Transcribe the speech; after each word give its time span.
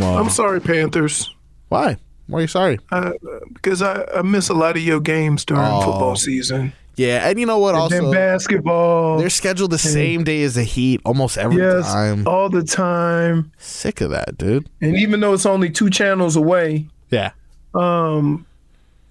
I'm 0.02 0.30
sorry, 0.30 0.62
Panthers, 0.62 1.36
Why? 1.68 1.98
Why 2.28 2.38
are 2.40 2.42
you 2.44 2.48
sorry? 2.48 2.80
uh, 2.94 3.12
because 3.54 3.82
I, 3.82 4.06
I 4.16 4.22
miss 4.22 4.48
a 4.48 4.54
lot 4.54 4.78
of 4.78 4.84
your 4.84 5.02
games 5.02 5.44
during 5.44 5.62
Oh. 5.66 5.82
football 5.82 6.16
season. 6.16 6.72
Yeah, 6.96 7.28
and 7.28 7.38
you 7.38 7.46
know 7.46 7.58
what? 7.58 7.76
And 7.76 7.82
Also, 7.84 8.02
then 8.04 8.10
basketball. 8.14 9.18
they're 9.18 9.30
scheduled 9.30 9.72
the 9.72 9.78
same 9.78 10.24
day 10.24 10.42
as 10.44 10.56
the 10.56 10.64
Heat 10.64 11.02
almost 11.04 11.38
every 11.38 11.62
yes, 11.62 11.92
time. 11.92 12.26
all 12.26 12.48
the 12.50 12.64
time. 12.64 13.52
Sick 13.58 14.00
of 14.00 14.12
that, 14.12 14.38
dude. 14.38 14.70
And 14.80 14.96
even 14.96 15.20
though 15.20 15.34
it's 15.34 15.46
only 15.46 15.70
two 15.70 15.90
channels 15.90 16.38
away, 16.38 16.88
Yeah. 17.10 17.32
um, 17.76 18.46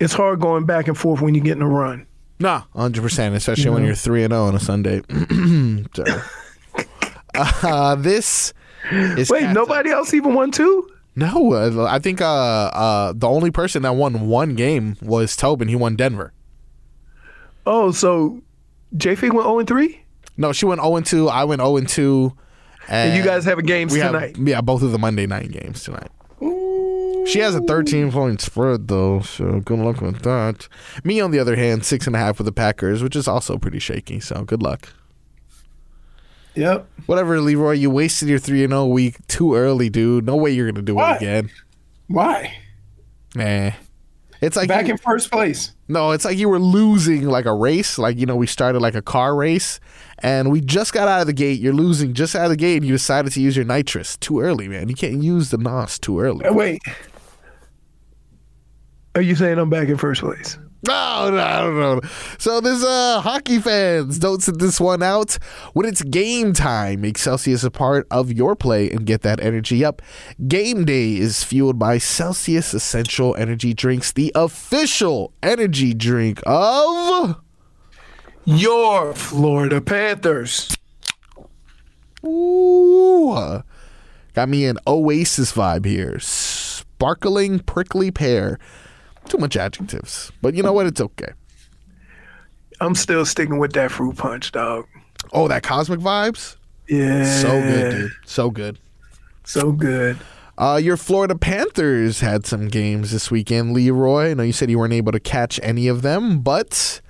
it's 0.01 0.15
hard 0.15 0.41
going 0.41 0.65
back 0.65 0.89
and 0.89 0.97
forth 0.97 1.21
when 1.21 1.35
you're 1.35 1.45
getting 1.45 1.63
a 1.63 1.69
run. 1.69 2.07
Nah, 2.41 2.63
100%, 2.75 3.35
especially 3.35 3.71
when 3.71 3.85
you're 3.85 3.95
3 3.95 4.25
and 4.25 4.33
0 4.33 4.45
on 4.45 4.55
a 4.55 4.61
Sunday. 4.61 5.03
Uh, 7.35 7.95
this 7.95 8.53
is 8.91 9.31
Wait, 9.31 9.53
nobody 9.53 9.91
else 9.91 10.13
even 10.13 10.35
won 10.35 10.51
two? 10.51 10.91
No, 11.15 11.53
uh, 11.53 11.87
I 11.89 11.99
think 11.99 12.21
uh, 12.21 12.25
uh, 12.27 13.13
the 13.15 13.29
only 13.29 13.51
person 13.51 13.83
that 13.83 13.95
won 13.95 14.27
one 14.29 14.55
game 14.55 14.97
was 15.03 15.37
Tobin. 15.37 15.69
He 15.69 15.77
won 15.77 15.95
Denver. 15.95 16.33
Oh, 17.67 17.93
so 17.93 18.41
JFig 18.97 19.33
went 19.33 19.47
0 19.47 19.59
and 19.61 19.69
3? 19.69 20.01
No, 20.37 20.53
she 20.53 20.65
went 20.65 20.81
0 20.81 21.01
2. 21.01 21.29
I 21.29 21.45
went 21.45 21.61
0 21.61 21.81
2. 21.81 22.33
And 22.89 23.17
you 23.17 23.23
guys 23.23 23.45
having 23.45 23.67
games 23.67 23.93
we 23.93 24.01
tonight. 24.01 24.37
Have, 24.37 24.49
yeah, 24.49 24.61
both 24.61 24.83
of 24.83 24.93
the 24.93 24.99
Monday 24.99 25.27
night 25.27 25.51
games 25.51 25.85
tonight. 25.85 26.11
She 27.29 27.41
has 27.41 27.55
a 27.55 27.61
13 27.61 28.11
point 28.11 28.41
spread, 28.41 28.89
though, 28.89 29.21
so 29.21 29.61
good 29.61 29.79
luck 29.79 30.01
with 30.01 30.23
that. 30.23 30.69
Me, 31.05 31.21
on 31.21 31.31
the 31.31 31.39
other 31.39 31.57
hand, 31.57 31.85
six 31.85 32.07
and 32.07 32.17
a 32.17 32.19
half 32.19 32.39
with 32.39 32.47
the 32.47 32.53
Packers, 32.53 33.03
which 33.03 33.15
is 33.17 33.29
also 33.29 33.59
pretty 33.59 33.79
shaky, 33.79 34.21
so 34.21 34.43
good 34.45 34.63
luck. 34.63 34.89
Yep. 36.55 36.89
Whatever, 37.07 37.41
Leroy, 37.41 37.73
you 37.73 37.91
wasted 37.91 38.29
your 38.29 38.39
3 38.39 38.67
0 38.67 38.87
week 38.87 39.17
too 39.29 39.55
early, 39.55 39.89
dude. 39.89 40.27
No 40.27 40.37
way 40.37 40.51
you're 40.51 40.67
going 40.67 40.75
to 40.75 40.83
do 40.83 40.97
Why? 40.97 41.13
it 41.15 41.17
again. 41.19 41.51
Why? 42.09 42.53
Nah. 43.35 43.71
It's 44.41 44.57
like 44.57 44.69
Back 44.69 44.87
you- 44.87 44.93
in 44.93 44.99
first 44.99 45.31
place. 45.31 45.73
No, 45.89 46.11
it's 46.13 46.25
like 46.25 46.37
you 46.37 46.49
were 46.49 46.59
losing 46.61 47.27
like 47.27 47.45
a 47.47 47.53
race. 47.55 47.99
Like, 47.99 48.19
you 48.19 48.27
know, 48.27 48.37
we 48.37 48.47
started 48.47 48.81
like 48.81 48.95
a 48.95 49.03
car 49.03 49.35
race 49.35 49.81
and 50.19 50.51
we 50.53 50.61
just 50.61 50.93
got 50.93 51.09
out 51.09 51.21
of 51.23 51.27
the 51.27 51.33
gate. 51.33 51.61
You're 51.61 51.73
losing 51.73 52.13
just 52.13 52.37
out 52.37 52.45
of 52.45 52.51
the 52.51 52.57
gate 52.57 52.77
and 52.77 52.85
you 52.87 52.93
decided 52.93 53.33
to 53.33 53.41
use 53.41 53.57
your 53.57 53.65
nitrous 53.65 54.17
too 54.17 54.41
early, 54.41 54.69
man. 54.69 54.89
You 54.89 54.95
can't 54.95 55.23
use 55.23 55.51
the 55.51 55.59
NOS 55.59 55.99
too 55.99 56.21
early. 56.21 56.49
Wait. 56.51 56.83
Are 59.19 59.21
you 59.21 59.35
saying 59.35 59.59
I'm 59.59 59.69
back 59.69 59.89
in 59.89 59.97
first 59.97 60.21
place? 60.21 60.57
No, 60.87 61.29
no, 61.29 61.73
no, 61.73 61.95
no. 61.97 62.01
So 62.39 62.61
there's 62.61 62.85
uh 62.85 63.21
hockey 63.21 63.59
fans. 63.59 64.17
Don't 64.21 64.41
sit 64.41 64.61
this 64.61 64.81
one 64.81 65.03
out. 65.03 65.39
When 65.73 65.87
it's 65.87 66.03
game 66.03 66.53
time, 66.53 67.01
make 67.01 67.19
Celsius 67.19 67.65
a 67.65 67.71
part 67.73 68.07
of 68.13 68.33
your 68.33 68.55
play 68.55 68.89
and 68.89 69.05
get 69.05 69.23
that 69.23 69.41
energy 69.41 69.85
up. 69.85 70.03
Game 70.47 70.85
day 70.85 71.17
is 71.17 71.43
fueled 71.43 71.81
by 71.81 71.99
Celsius 71.99 72.73
Essential 72.73 73.35
Energy 73.35 73.75
Drinks, 73.75 74.13
the 74.13 74.31
official 74.37 75.33
energy 75.43 75.95
drink 75.95 76.41
of 76.47 77.41
Your 78.45 79.15
Florida 79.15 79.81
Panthers. 79.81 80.77
Ooh. 82.25 83.65
Got 84.35 84.49
me 84.49 84.65
an 84.67 84.79
Oasis 84.87 85.53
vibe 85.55 85.87
here. 85.87 86.21
Sparkling 86.21 87.59
prickly 87.59 88.13
pear. 88.13 88.61
Too 89.29 89.39
much 89.39 89.57
adjectives. 89.57 90.33
But 90.43 90.55
you 90.55 90.63
know 90.63 90.73
what? 90.73 90.87
It's 90.87 91.01
okay. 91.01 91.33
I'm 92.81 92.95
still 92.95 93.27
sticking 93.27 93.59
with 93.59 93.73
that 93.73 93.91
fruit 93.91 94.17
punch, 94.17 94.53
dog. 94.53 94.87
Oh, 95.33 95.49
that 95.49 95.63
cosmic 95.63 96.01
vibes? 96.01 96.57
Yeah. 96.89 97.25
So 97.43 97.51
good, 97.61 97.91
dude. 97.93 98.11
So 98.25 98.51
good. 98.51 98.79
So 99.45 99.73
good. 99.73 100.19
Uh, 100.57 100.81
your 100.83 100.97
Florida 100.97 101.37
Panthers 101.37 102.21
had 102.21 102.47
some 102.47 102.69
games 102.69 103.11
this 103.13 103.31
weekend, 103.31 103.73
Leroy. 103.75 104.31
I 104.31 104.35
know 104.35 104.43
you 104.43 104.53
said 104.53 104.71
you 104.71 104.79
weren't 104.79 104.93
able 104.93 105.13
to 105.13 105.21
catch 105.21 105.61
any 105.63 105.87
of 105.89 106.03
them, 106.03 106.41
but 106.41 107.01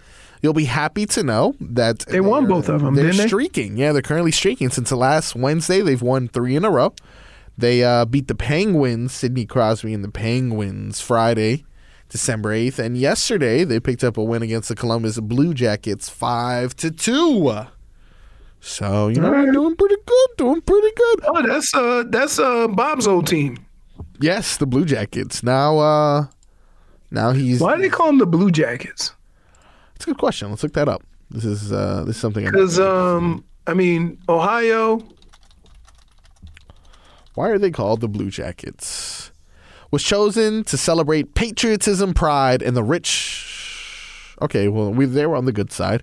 you'll 0.42 0.52
be 0.52 0.64
happy 0.66 1.06
to 1.06 1.22
know 1.22 1.54
that 1.60 2.00
They 2.00 2.20
won 2.20 2.46
both 2.46 2.68
of 2.68 2.82
them. 2.82 2.94
They're 2.94 3.04
didn't 3.06 3.18
they? 3.18 3.26
streaking. 3.26 3.76
Yeah, 3.76 3.92
they're 3.92 4.02
currently 4.02 4.32
streaking. 4.32 4.68
Since 4.70 4.90
the 4.90 4.96
last 4.96 5.34
Wednesday, 5.34 5.80
they've 5.80 6.02
won 6.02 6.28
three 6.28 6.56
in 6.56 6.64
a 6.64 6.70
row. 6.70 6.94
They 7.56 7.82
uh, 7.82 8.04
beat 8.04 8.28
the 8.28 8.34
Penguins, 8.34 9.12
Sidney 9.12 9.44
Crosby 9.46 9.92
and 9.94 10.04
the 10.04 10.10
Penguins 10.10 11.00
Friday, 11.00 11.64
December 12.08 12.52
eighth, 12.52 12.78
and 12.78 12.96
yesterday 12.96 13.64
they 13.64 13.80
picked 13.80 14.02
up 14.02 14.16
a 14.16 14.22
win 14.22 14.42
against 14.42 14.68
the 14.68 14.74
Columbus 14.74 15.20
Blue 15.20 15.52
Jackets, 15.54 16.08
five 16.08 16.74
to 16.76 16.90
two. 16.90 17.66
So 18.60 19.08
you 19.08 19.20
know 19.20 19.30
they're 19.30 19.52
doing 19.52 19.76
pretty 19.76 19.96
good, 20.06 20.28
doing 20.36 20.60
pretty 20.62 20.90
good. 20.96 21.20
Oh, 21.24 21.46
that's 21.46 21.74
uh 21.74 22.04
that's 22.08 22.38
uh 22.38 22.68
Bob's 22.68 23.06
old 23.06 23.26
team. 23.26 23.58
Yes, 24.20 24.56
the 24.56 24.66
Blue 24.66 24.84
Jackets. 24.84 25.42
Now, 25.42 25.78
uh, 25.78 26.26
now 27.10 27.32
he's. 27.32 27.60
Why 27.60 27.76
do 27.76 27.82
they 27.82 27.88
call 27.88 28.08
them 28.08 28.18
the 28.18 28.26
Blue 28.26 28.50
Jackets? 28.50 29.12
It's 29.94 30.04
a 30.04 30.08
good 30.08 30.18
question. 30.18 30.50
Let's 30.50 30.62
look 30.62 30.72
that 30.74 30.88
up. 30.88 31.02
This 31.30 31.44
is 31.44 31.72
uh, 31.72 32.04
this 32.06 32.16
is 32.16 32.20
something. 32.20 32.44
Because 32.44 32.80
um, 32.80 33.44
I 33.66 33.74
mean, 33.74 34.18
Ohio. 34.28 35.02
Why 37.34 37.50
are 37.50 37.58
they 37.58 37.70
called 37.70 38.00
the 38.00 38.08
Blue 38.08 38.30
Jackets? 38.30 39.30
Was 39.90 40.02
chosen 40.02 40.64
to 40.64 40.76
celebrate 40.76 41.34
patriotism, 41.34 42.12
pride, 42.12 42.62
and 42.62 42.76
the 42.76 42.82
rich. 42.82 44.34
Okay, 44.42 44.68
well, 44.68 44.92
we 44.92 45.06
they 45.06 45.26
were 45.26 45.36
on 45.36 45.46
the 45.46 45.52
good 45.52 45.72
side. 45.72 46.02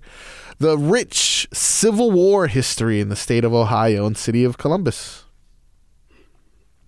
The 0.57 0.77
rich 0.77 1.47
Civil 1.53 2.11
War 2.11 2.47
history 2.47 2.99
in 2.99 3.09
the 3.09 3.15
state 3.15 3.43
of 3.43 3.53
Ohio 3.53 4.05
and 4.05 4.17
city 4.17 4.43
of 4.43 4.57
Columbus. 4.57 5.25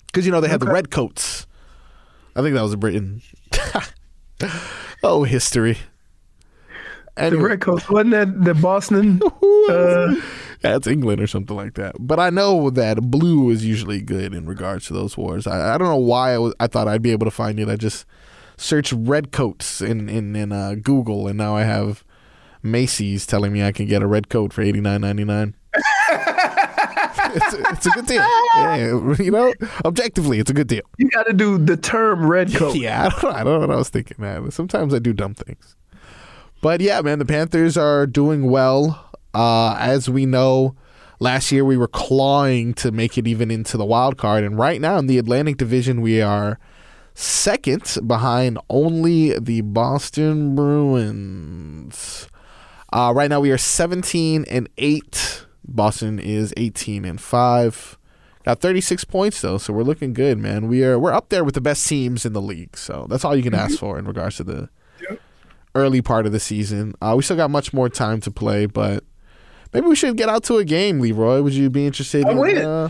Because 0.08 0.26
you 0.26 0.32
know 0.32 0.42
they 0.42 0.48
had 0.48 0.62
the 0.62 0.72
redcoats. 0.72 1.46
I 2.36 2.42
think 2.42 2.56
that 2.56 2.62
was 2.62 2.74
a 2.74 2.78
Britain. 2.78 3.22
oh, 5.04 5.24
history. 5.24 5.78
The 7.18 7.38
Redcoats 7.38 7.90
wasn't 7.90 8.12
that 8.12 8.44
the 8.44 8.54
Boston? 8.54 9.22
Uh, 9.70 10.16
That's 10.72 10.88
England 10.88 11.22
or 11.22 11.28
something 11.28 11.56
like 11.56 11.76
that. 11.76 11.96
But 12.00 12.20
I 12.20 12.30
know 12.30 12.70
that 12.70 13.02
blue 13.10 13.50
is 13.50 13.66
usually 13.66 14.02
good 14.02 14.34
in 14.34 14.46
regards 14.46 14.88
to 14.88 14.94
those 14.94 15.18
wars. 15.18 15.48
I, 15.48 15.76
I 15.76 15.78
don't 15.78 15.88
know 15.88 15.96
why 15.98 16.34
I, 16.34 16.38
was, 16.38 16.54
I 16.60 16.68
thought 16.68 16.88
I'd 16.88 17.02
be 17.02 17.12
able 17.12 17.26
to 17.26 17.32
find 17.32 17.60
it. 17.60 17.70
I 17.70 17.76
just 17.76 18.06
searched 18.58 18.94
redcoats 18.94 19.82
in 19.82 20.10
in, 20.10 20.36
in 20.36 20.52
uh, 20.52 20.76
Google, 20.82 21.28
and 21.28 21.38
now 21.38 21.56
I 21.56 21.64
have 21.64 22.04
Macy's 22.64 23.26
telling 23.26 23.54
me 23.54 23.64
I 23.64 23.72
can 23.72 23.88
get 23.88 24.02
a 24.02 24.08
red 24.08 24.30
coat 24.30 24.54
for 24.54 24.62
eighty 24.62 24.82
nine 24.82 25.02
ninety 25.02 25.24
nine. 25.24 25.56
It's 27.30 27.54
a, 27.54 27.60
it's 27.72 27.86
a 27.86 27.90
good 27.90 28.06
deal. 28.06 28.24
Yeah, 28.56 29.16
you 29.20 29.32
know, 29.32 29.54
objectively, 29.86 30.40
it's 30.40 30.50
a 30.50 30.54
good 30.54 30.68
deal. 30.68 30.82
You 30.98 31.10
got 31.10 31.24
to 31.24 31.34
do 31.34 31.58
the 31.58 31.76
term 31.78 32.26
red 32.26 32.54
coat. 32.54 32.76
Yeah, 32.78 33.06
I 33.06 33.22
don't, 33.22 33.36
I 33.36 33.44
don't 33.44 33.54
know 33.54 33.68
what 33.68 33.72
I 33.72 33.76
was 33.76 33.90
thinking, 33.90 34.16
man. 34.20 34.50
Sometimes 34.52 34.94
I 34.94 35.00
do 35.00 35.14
dumb 35.14 35.34
things. 35.34 35.76
But 36.62 36.82
yeah, 36.82 37.02
man, 37.02 37.20
the 37.20 37.26
Panthers 37.26 37.78
are 37.78 38.08
doing 38.08 38.50
well. 38.50 39.07
Uh, 39.38 39.76
as 39.78 40.10
we 40.10 40.26
know, 40.26 40.76
last 41.20 41.52
year 41.52 41.64
we 41.64 41.78
were 41.78 41.88
clawing 41.88 42.74
to 42.74 42.92
make 42.92 43.20
it 43.20 43.28
even 43.28 43.52
into 43.52 43.78
the 43.78 43.86
wild 43.86 44.18
card. 44.18 44.44
And 44.44 44.58
right 44.58 44.82
now 44.82 44.98
in 44.98 45.06
the 45.06 45.20
Atlantic 45.20 45.58
Division, 45.58 46.02
we 46.02 46.24
are 46.24 46.58
second 47.14 48.00
behind 48.08 48.58
only 48.68 49.38
the 49.38 49.62
Boston 49.62 50.56
Bruins. 50.56 52.28
Uh, 52.92 53.14
right 53.16 53.30
now 53.30 53.40
we 53.40 53.52
are 53.52 53.60
17 53.60 54.44
and 54.50 54.68
8. 54.80 55.46
Boston 55.68 56.18
is 56.18 56.52
18 56.58 57.06
and 57.06 57.22
5. 57.22 57.98
Got 58.44 58.60
36 58.60 59.04
points 59.04 59.42
though, 59.42 59.60
so 59.60 59.72
we're 59.72 59.84
looking 59.84 60.14
good, 60.14 60.40
man. 60.40 60.68
We 60.68 60.84
are 60.84 60.98
we're 60.98 61.14
up 61.14 61.30
there 61.30 61.44
with 61.44 61.54
the 61.54 61.62
best 61.62 61.86
teams 61.86 62.26
in 62.26 62.34
the 62.34 62.42
league. 62.42 62.76
So 62.76 63.06
that's 63.08 63.24
all 63.24 63.36
you 63.36 63.44
can 63.44 63.54
ask 63.54 63.78
for 63.78 64.00
in 64.00 64.06
regards 64.06 64.38
to 64.38 64.44
the 64.44 64.70
early 65.76 66.02
part 66.02 66.26
of 66.26 66.32
the 66.32 66.40
season. 66.40 66.96
Uh, 67.00 67.14
we 67.16 67.22
still 67.22 67.38
got 67.38 67.52
much 67.52 67.72
more 67.72 67.88
time 67.88 68.20
to 68.22 68.32
play, 68.32 68.66
but 68.66 69.04
maybe 69.74 69.88
we 69.88 69.96
should 69.96 70.18
get 70.18 70.30
out 70.30 70.44
to 70.46 70.58
a 70.58 70.66
game, 70.66 71.00
Leroy. 71.00 71.42
Would 71.42 71.54
you 71.54 71.70
be 71.70 71.86
interested 71.86 72.26
I 72.26 72.32
in 72.32 72.38
win. 72.38 72.58
uh, 72.58 72.90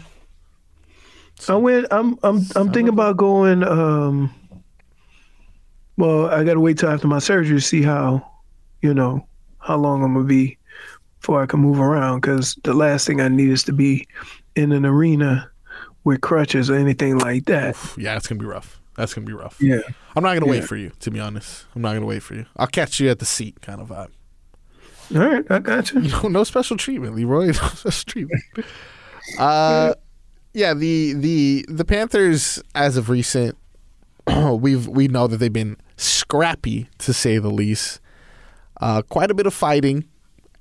I 1.47 1.55
went. 1.55 1.87
I'm. 1.91 2.17
I'm. 2.23 2.41
I'm 2.55 2.71
thinking 2.71 2.89
about 2.89 3.17
going. 3.17 3.63
Um. 3.63 4.33
Well, 5.97 6.27
I 6.27 6.43
got 6.43 6.53
to 6.53 6.59
wait 6.59 6.77
till 6.77 6.89
after 6.89 7.07
my 7.07 7.19
surgery 7.19 7.57
to 7.57 7.61
see 7.61 7.81
how, 7.81 8.23
you 8.83 8.93
know, 8.93 9.27
how 9.59 9.77
long 9.77 10.03
I'm 10.03 10.13
gonna 10.13 10.25
be 10.25 10.57
before 11.19 11.41
I 11.41 11.47
can 11.47 11.59
move 11.59 11.79
around. 11.79 12.21
Because 12.21 12.55
the 12.63 12.73
last 12.73 13.07
thing 13.07 13.19
I 13.19 13.27
need 13.27 13.49
is 13.49 13.63
to 13.63 13.73
be 13.73 14.07
in 14.55 14.71
an 14.71 14.85
arena 14.85 15.49
with 16.03 16.21
crutches 16.21 16.69
or 16.69 16.75
anything 16.75 17.17
like 17.17 17.45
that. 17.45 17.75
Yeah, 17.97 18.15
it's 18.15 18.27
gonna 18.27 18.39
be 18.39 18.45
rough. 18.45 18.79
That's 18.95 19.13
gonna 19.13 19.27
be 19.27 19.33
rough. 19.33 19.61
Yeah. 19.61 19.81
I'm 20.15 20.23
not 20.23 20.33
gonna 20.33 20.49
wait 20.49 20.63
for 20.63 20.75
you, 20.75 20.91
to 21.01 21.11
be 21.11 21.19
honest. 21.19 21.65
I'm 21.75 21.81
not 21.81 21.93
gonna 21.93 22.05
wait 22.05 22.23
for 22.23 22.35
you. 22.35 22.45
I'll 22.55 22.67
catch 22.67 22.99
you 22.99 23.09
at 23.09 23.19
the 23.19 23.25
seat 23.25 23.61
kind 23.61 23.81
of 23.81 23.89
vibe. 23.89 24.09
All 25.15 25.21
right, 25.21 25.45
I 25.49 25.59
got 25.59 25.91
you. 25.93 26.01
No, 26.01 26.27
no 26.27 26.43
special 26.43 26.77
treatment, 26.77 27.15
Leroy. 27.15 27.47
No 27.47 27.53
special 27.53 28.03
treatment. 28.05 28.43
Uh, 29.39 29.93
yeah. 30.53 30.73
The 30.73 31.13
the 31.13 31.65
the 31.69 31.85
Panthers, 31.85 32.61
as 32.75 32.97
of 32.97 33.09
recent, 33.09 33.57
we've 34.59 34.87
we 34.87 35.07
know 35.07 35.27
that 35.27 35.37
they've 35.37 35.51
been 35.53 35.77
scrappy 35.97 36.89
to 36.99 37.13
say 37.13 37.37
the 37.37 37.49
least. 37.51 37.99
Uh, 38.79 39.01
quite 39.01 39.31
a 39.31 39.33
bit 39.33 39.45
of 39.47 39.53
fighting 39.53 40.05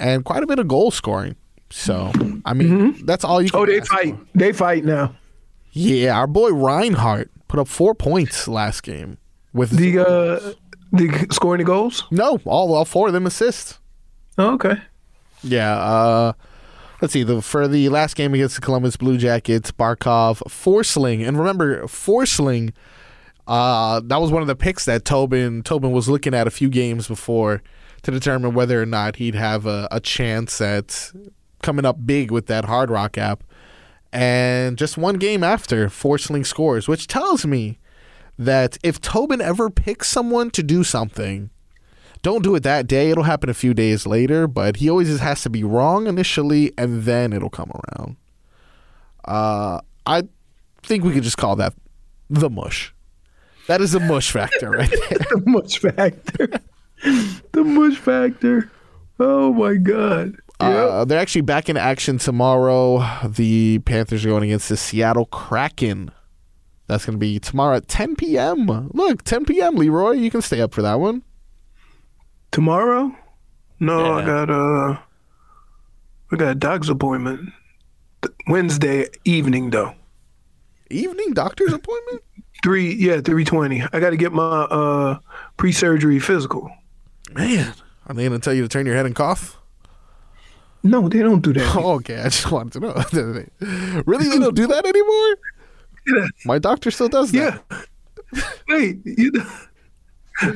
and 0.00 0.24
quite 0.24 0.42
a 0.42 0.46
bit 0.46 0.58
of 0.58 0.66
goal 0.68 0.90
scoring. 0.90 1.36
So 1.70 2.12
I 2.44 2.54
mean, 2.54 3.04
that's 3.04 3.24
all 3.24 3.42
you. 3.42 3.50
Can 3.50 3.60
Oh, 3.60 3.66
they 3.66 3.80
ask 3.80 3.90
for. 3.90 3.96
fight. 3.98 4.16
They 4.34 4.52
fight 4.52 4.84
now. 4.84 5.14
Yeah, 5.72 6.16
our 6.16 6.26
boy 6.26 6.50
Reinhardt 6.50 7.30
put 7.48 7.60
up 7.60 7.68
four 7.68 7.94
points 7.94 8.48
last 8.48 8.82
game 8.82 9.18
with 9.52 9.70
The 9.70 9.98
uh, 9.98 10.52
the 10.92 11.26
scoring 11.32 11.58
the 11.58 11.64
goals. 11.64 12.04
no 12.10 12.40
all 12.46 12.72
all 12.74 12.84
four 12.84 13.08
of 13.08 13.12
them 13.12 13.26
assists. 13.26 13.78
Oh, 14.38 14.54
okay. 14.54 14.76
Yeah. 15.42 15.76
Uh, 15.76 16.32
let's 17.00 17.12
see. 17.12 17.22
The 17.22 17.40
for 17.42 17.68
the 17.68 17.88
last 17.88 18.16
game 18.16 18.34
against 18.34 18.56
the 18.56 18.60
Columbus 18.60 18.96
Blue 18.96 19.16
Jackets, 19.16 19.70
Barkov, 19.70 20.38
Forsling, 20.48 21.26
and 21.26 21.38
remember 21.38 21.82
Forsling. 21.84 22.72
Uh, 23.46 24.00
that 24.04 24.20
was 24.20 24.32
one 24.32 24.42
of 24.42 24.48
the 24.48 24.56
picks 24.56 24.84
that 24.86 25.04
Tobin 25.04 25.62
Tobin 25.62 25.92
was 25.92 26.08
looking 26.08 26.34
at 26.34 26.46
a 26.46 26.50
few 26.50 26.68
games 26.68 27.06
before 27.06 27.62
to 28.02 28.10
determine 28.10 28.54
whether 28.54 28.80
or 28.80 28.86
not 28.86 29.16
he'd 29.16 29.34
have 29.34 29.66
a, 29.66 29.88
a 29.90 30.00
chance 30.00 30.60
at 30.60 31.12
coming 31.62 31.84
up 31.84 32.04
big 32.04 32.30
with 32.30 32.46
that 32.46 32.64
Hard 32.64 32.90
Rock 32.90 33.16
app. 33.16 33.44
And 34.12 34.78
just 34.78 34.96
one 34.96 35.16
game 35.16 35.42
after, 35.44 35.88
Forsling 35.88 36.46
scores, 36.46 36.88
which 36.88 37.06
tells 37.06 37.44
me 37.44 37.78
that 38.38 38.78
if 38.82 39.00
Tobin 39.00 39.40
ever 39.40 39.70
picks 39.70 40.08
someone 40.08 40.50
to 40.50 40.62
do 40.62 40.84
something, 40.84 41.50
don't 42.22 42.42
do 42.42 42.54
it 42.54 42.62
that 42.64 42.86
day. 42.86 43.10
It'll 43.10 43.24
happen 43.24 43.48
a 43.50 43.54
few 43.54 43.74
days 43.74 44.06
later, 44.06 44.46
but 44.46 44.76
he 44.76 44.90
always 44.90 45.18
has 45.18 45.42
to 45.42 45.50
be 45.50 45.62
wrong 45.64 46.06
initially, 46.06 46.72
and 46.76 47.02
then 47.04 47.32
it'll 47.32 47.50
come 47.50 47.70
around. 47.70 48.16
Uh, 49.24 49.80
I 50.06 50.22
think 50.82 51.04
we 51.04 51.12
could 51.12 51.22
just 51.22 51.36
call 51.36 51.56
that 51.56 51.74
the 52.30 52.50
mush. 52.50 52.94
That 53.66 53.80
is 53.80 53.92
the 53.92 54.00
mush 54.00 54.30
factor 54.30 54.70
right 54.70 54.90
there. 55.10 55.18
The 55.18 55.42
mush 55.46 55.78
factor. 55.78 56.48
the 57.52 57.64
mush 57.64 57.96
factor. 57.96 58.70
Oh 59.18 59.52
my 59.52 59.74
god. 59.74 60.36
Uh, 60.58 61.04
they're 61.04 61.18
actually 61.18 61.42
back 61.42 61.68
in 61.68 61.76
action 61.76 62.16
tomorrow. 62.18 63.04
The 63.26 63.80
Panthers 63.80 64.24
are 64.24 64.28
going 64.28 64.44
against 64.44 64.68
the 64.68 64.76
Seattle 64.76 65.26
Kraken. 65.26 66.10
That's 66.86 67.04
going 67.04 67.14
to 67.16 67.18
be 67.18 67.38
tomorrow 67.38 67.76
at 67.76 67.88
10 67.88 68.16
p.m. 68.16 68.90
Look, 68.94 69.22
10 69.24 69.44
p.m. 69.44 69.76
Leroy, 69.76 70.12
you 70.12 70.30
can 70.30 70.40
stay 70.40 70.60
up 70.60 70.72
for 70.72 70.82
that 70.82 71.00
one. 71.00 71.22
Tomorrow? 72.56 73.14
No, 73.80 74.14
I 74.14 74.20
Yeah. 74.20 74.26
got 74.26 74.48
uh 74.50 74.96
I 76.32 76.36
got 76.36 76.52
a 76.52 76.54
doctor's 76.54 76.88
appointment. 76.88 77.52
Wednesday 78.48 79.08
evening 79.26 79.68
though. 79.68 79.92
Evening 80.88 81.34
doctor's 81.34 81.74
appointment. 81.74 82.22
Three 82.64 82.94
yeah, 82.94 83.20
three 83.20 83.44
twenty. 83.44 83.82
I 83.92 84.00
gotta 84.00 84.16
get 84.16 84.32
my 84.32 84.42
uh 84.42 85.18
pre 85.58 85.70
surgery 85.70 86.18
physical. 86.18 86.70
Man, 87.34 87.74
are 88.06 88.14
they 88.14 88.26
going 88.26 88.40
to 88.40 88.42
tell 88.42 88.54
you 88.54 88.62
to 88.62 88.68
turn 88.68 88.86
your 88.86 88.94
head 88.96 89.04
and 89.04 89.14
cough? 89.14 89.58
No, 90.82 91.10
they 91.10 91.18
don't 91.18 91.42
do 91.42 91.52
that. 91.52 91.76
Oh, 91.76 91.90
okay, 91.96 92.20
I 92.20 92.30
just 92.30 92.50
wanted 92.50 92.72
to 92.72 92.80
know. 92.80 92.94
really, 94.06 94.30
they 94.30 94.38
don't 94.38 94.56
do 94.56 94.66
that 94.66 94.86
anymore? 94.86 95.36
Yeah. 96.06 96.26
My 96.46 96.58
doctor 96.58 96.90
still 96.90 97.10
does 97.10 97.32
that. 97.32 97.62
Yeah. 97.70 98.42
Wait, 98.68 99.00
you 99.04 99.30
know, 99.32 99.46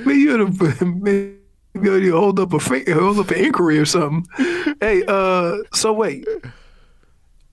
maybe 0.06 0.14
you 0.20 0.32
ought 0.32 0.58
to 0.58 1.39
ought 1.76 1.82
to 1.82 2.12
hold 2.12 2.40
up 2.40 2.52
a 2.52 2.58
hold 2.92 3.18
up 3.18 3.30
an 3.30 3.44
inquiry 3.44 3.78
or 3.78 3.84
something. 3.84 4.26
Hey, 4.80 5.02
uh, 5.06 5.56
so 5.72 5.92
wait. 5.92 6.26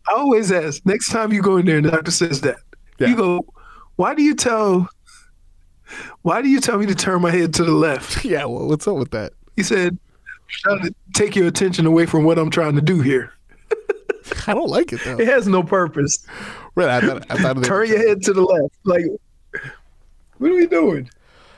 I 0.10 0.14
always 0.14 0.52
ask 0.52 0.86
next 0.86 1.12
time 1.12 1.34
you 1.34 1.42
go 1.42 1.58
in 1.58 1.66
there 1.66 1.78
and 1.78 1.86
the 1.86 1.92
doctor 1.92 2.12
says 2.12 2.42
that. 2.42 2.58
Yeah. 2.98 3.08
You 3.08 3.16
go, 3.16 3.46
why 3.98 4.16
do 4.16 4.24
you 4.24 4.36
tell 4.36 4.90
why 6.22 6.42
do 6.42 6.50
you 6.50 6.60
tell 6.60 6.78
me 6.78 6.86
to 6.86 6.96
turn 6.96 7.22
my 7.22 7.31
head 7.31 7.54
to 7.56 7.64
the 7.64 7.72
left? 7.72 8.25
Yeah, 8.25 8.46
well, 8.46 8.68
what's 8.68 8.88
up 8.88 8.98
with 8.98 9.12
that? 9.12 9.34
He 9.56 9.64
said, 9.64 9.98
trying 10.48 10.81
to 10.81 10.94
take 11.14 11.36
your 11.36 11.48
attention 11.48 11.86
away 11.86 12.06
from 12.06 12.24
what 12.24 12.38
I'm 12.38 12.50
trying 12.50 12.75
to 12.75 12.81
do 12.81 13.02
here. 13.02 13.31
I 14.47 14.54
don't 14.54 14.69
like 14.69 14.92
it 14.92 15.00
though. 15.06 15.18
It 15.18 15.28
has 15.28 15.47
no 15.47 15.64
purpose. 15.64 16.26
Really, 16.76 16.92
I 16.92 17.02
thought, 17.02 17.26
I 17.30 17.38
thought 17.38 17.64
Turn 17.64 17.88
your 17.88 18.06
head 18.06 18.21
to 18.24 18.33
the 18.33 18.42
left. 18.42 18.76
Like, 18.83 19.06
what 20.38 20.52
are 20.52 20.56
we 20.56 20.68
doing? 20.68 21.09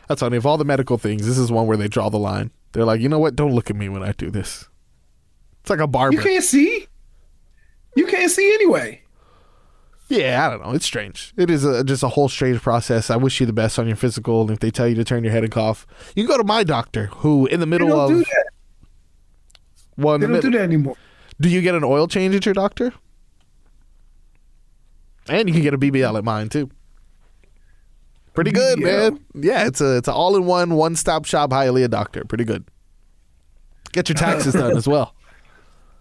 That's 0.10 0.20
funny. 0.22 0.36
Of 0.38 0.46
all 0.46 0.58
the 0.58 0.66
medical 0.66 0.98
things, 0.98 1.26
this 1.26 1.38
is 1.38 1.52
one 1.52 1.68
where 1.68 1.78
they 1.78 1.88
draw 1.88 2.10
the 2.10 2.18
line. 2.20 2.52
They're 2.74 2.84
like, 2.84 3.00
you 3.00 3.08
know 3.08 3.20
what? 3.20 3.36
Don't 3.36 3.54
look 3.54 3.70
at 3.70 3.76
me 3.76 3.88
when 3.90 4.04
I 4.04 4.12
do 4.12 4.30
this. 4.30 4.68
It's 5.62 5.70
like 5.70 5.80
a 5.80 5.88
barber. 5.88 6.16
You 6.16 6.22
can't 6.22 6.44
see. 6.44 6.88
You 7.96 8.06
can't 8.08 8.32
see 8.32 8.52
anyway. 8.56 9.04
Yeah, 10.08 10.48
I 10.48 10.50
don't 10.50 10.66
know. 10.66 10.74
It's 10.74 10.86
strange. 10.86 11.34
It 11.38 11.52
is 11.52 11.64
a, 11.64 11.84
just 11.84 12.02
a 12.02 12.08
whole 12.10 12.28
strange 12.28 12.60
process. 12.62 13.12
I 13.12 13.16
wish 13.16 13.40
you 13.40 13.46
the 13.46 13.54
best 13.54 13.78
on 13.78 13.86
your 13.86 13.96
physical. 13.96 14.42
And 14.42 14.50
if 14.52 14.60
they 14.60 14.72
tell 14.72 14.88
you 14.88 14.96
to 14.96 15.04
turn 15.04 15.24
your 15.24 15.32
head 15.32 15.44
and 15.44 15.52
cough, 15.52 15.86
you 16.16 16.24
can 16.24 16.28
go 16.32 16.38
to 16.38 16.44
my 16.44 16.64
doctor, 16.64 17.08
who 17.18 17.46
in 17.46 17.60
the 17.60 17.68
They 17.68 17.70
middle 17.70 17.90
don't 17.90 18.00
of 18.00 18.10
do 18.10 18.20
that. 18.24 18.46
one. 19.96 20.22
They 20.22 20.28
don't 20.28 20.42
do 20.42 20.52
that 20.52 20.62
anymore. 20.62 20.96
Do 21.40 21.50
you 21.50 21.62
get 21.62 21.76
an 21.76 21.84
oil 21.84 22.08
change 22.08 22.34
at 22.34 22.46
your 22.46 22.56
doctor? 22.56 22.92
And 25.28 25.48
you 25.48 25.54
can 25.54 25.62
get 25.62 25.76
a 25.76 25.78
BBL 25.78 26.18
at 26.18 26.24
mine 26.24 26.50
too. 26.50 26.72
Pretty 28.40 28.52
good, 28.52 28.80
BBL? 28.80 29.12
man. 29.12 29.26
Yeah, 29.36 29.68
it's 29.68 29.82
a 29.82 29.98
it's 29.98 30.08
an 30.08 30.14
all 30.14 30.36
in 30.38 30.46
one 30.46 30.76
one 30.76 30.96
stop 30.96 31.26
shop 31.26 31.50
Hialeah 31.50 31.90
doctor. 31.90 32.24
Pretty 32.24 32.46
good. 32.46 32.64
Get 33.92 34.08
your 34.08 34.16
taxes 34.16 34.54
done 34.54 34.78
as 34.78 34.88
well. 34.88 35.14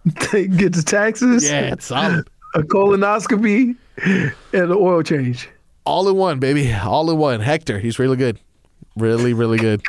Get 0.30 0.72
the 0.74 0.82
taxes, 0.86 1.44
Yeah, 1.48 1.72
it's 1.72 1.86
solid. 1.86 2.28
a 2.54 2.60
colonoscopy, 2.60 3.76
and 4.04 4.32
an 4.52 4.72
oil 4.72 5.02
change. 5.02 5.48
All 5.84 6.08
in 6.08 6.16
one, 6.16 6.38
baby. 6.38 6.72
All 6.72 7.10
in 7.10 7.18
one. 7.18 7.40
Hector, 7.40 7.78
he's 7.80 7.98
really 7.98 8.16
good. 8.16 8.38
Really, 8.96 9.32
really 9.32 9.58
good. 9.58 9.82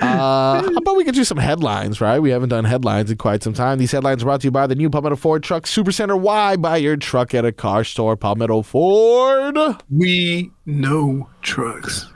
Uh, 0.00 0.62
how 0.62 0.76
about 0.76 0.96
we 0.96 1.04
get 1.04 1.14
you 1.16 1.24
some 1.24 1.36
headlines, 1.38 2.00
right? 2.00 2.18
We 2.18 2.30
haven't 2.30 2.48
done 2.48 2.64
headlines 2.64 3.10
in 3.10 3.18
quite 3.18 3.42
some 3.42 3.52
time. 3.52 3.78
These 3.78 3.92
headlines 3.92 4.22
are 4.22 4.26
brought 4.26 4.40
to 4.40 4.46
you 4.46 4.50
by 4.50 4.66
the 4.66 4.74
new 4.74 4.88
Palmetto 4.90 5.16
Ford 5.16 5.42
Truck 5.42 5.64
Supercenter. 5.64 6.18
Why 6.18 6.56
buy 6.56 6.78
your 6.78 6.96
truck 6.96 7.34
at 7.34 7.44
a 7.44 7.52
car 7.52 7.84
store? 7.84 8.16
Palmetto 8.16 8.62
Ford. 8.62 9.56
We 9.90 10.50
know 10.66 11.28
trucks. 11.42 12.08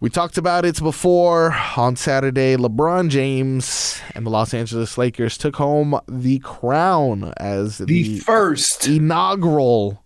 We 0.00 0.10
talked 0.10 0.36
about 0.36 0.64
it 0.64 0.80
before 0.80 1.54
on 1.76 1.94
Saturday. 1.94 2.56
LeBron 2.56 3.08
James 3.08 4.00
and 4.16 4.26
the 4.26 4.30
Los 4.30 4.52
Angeles 4.52 4.98
Lakers 4.98 5.38
took 5.38 5.54
home 5.54 6.00
the 6.08 6.40
crown 6.40 7.32
as 7.36 7.78
The 7.78 7.84
the 7.84 8.18
first. 8.18 8.88
inaugural 8.88 10.02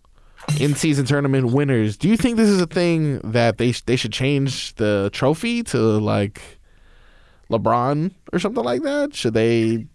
in-season 0.59 1.05
tournament 1.07 1.51
winners. 1.51 1.97
Do 1.97 2.07
you 2.07 2.15
think 2.15 2.37
this 2.37 2.47
is 2.47 2.61
a 2.61 2.67
thing 2.67 3.19
that 3.23 3.57
they 3.57 3.71
they 3.71 3.95
should 3.95 4.13
change 4.13 4.75
the 4.75 5.09
trophy 5.13 5.63
to 5.63 5.77
like 5.79 6.56
LeBron 7.49 8.11
or 8.33 8.39
something 8.39 8.63
like 8.63 8.83
that? 8.83 9.15
Should 9.15 9.33
they 9.33 9.87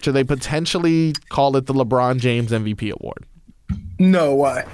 should 0.00 0.14
they 0.14 0.24
potentially 0.24 1.14
call 1.28 1.56
it 1.56 1.66
the 1.66 1.74
LeBron 1.74 2.20
James 2.20 2.52
MVP 2.52 2.92
award? 2.92 3.26
No, 3.98 4.34
why? 4.34 4.64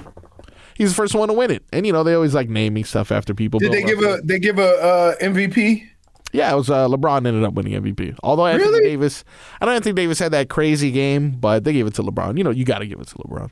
He's 0.75 0.89
the 0.89 0.95
first 0.95 1.15
one 1.15 1.27
to 1.27 1.33
win 1.33 1.51
it, 1.51 1.63
and 1.71 1.85
you 1.85 1.93
know 1.93 2.03
they 2.03 2.13
always 2.13 2.33
like 2.33 2.49
naming 2.49 2.83
stuff 2.83 3.11
after 3.11 3.33
people. 3.33 3.59
Did 3.59 3.71
they 3.71 3.83
give 3.83 3.99
a 3.99 4.19
they 4.23 4.39
give 4.39 4.57
a 4.59 4.81
uh, 4.81 5.15
MVP? 5.17 5.87
Yeah, 6.31 6.51
it 6.51 6.55
was 6.55 6.69
uh, 6.69 6.87
LeBron 6.87 7.27
ended 7.27 7.43
up 7.43 7.53
winning 7.53 7.79
MVP. 7.81 8.17
Although 8.23 8.47
Anthony 8.47 8.71
Really? 8.71 8.83
Davis, 8.89 9.23
I 9.61 9.65
don't 9.65 9.83
think 9.83 9.95
Davis 9.95 10.17
had 10.17 10.31
that 10.31 10.49
crazy 10.49 10.89
game, 10.91 11.31
but 11.31 11.63
they 11.63 11.73
gave 11.73 11.85
it 11.85 11.93
to 11.95 12.01
LeBron. 12.01 12.37
You 12.39 12.43
know, 12.43 12.49
you 12.49 12.65
got 12.65 12.79
to 12.79 12.87
give 12.87 12.99
it 12.99 13.07
to 13.09 13.15
LeBron. 13.15 13.51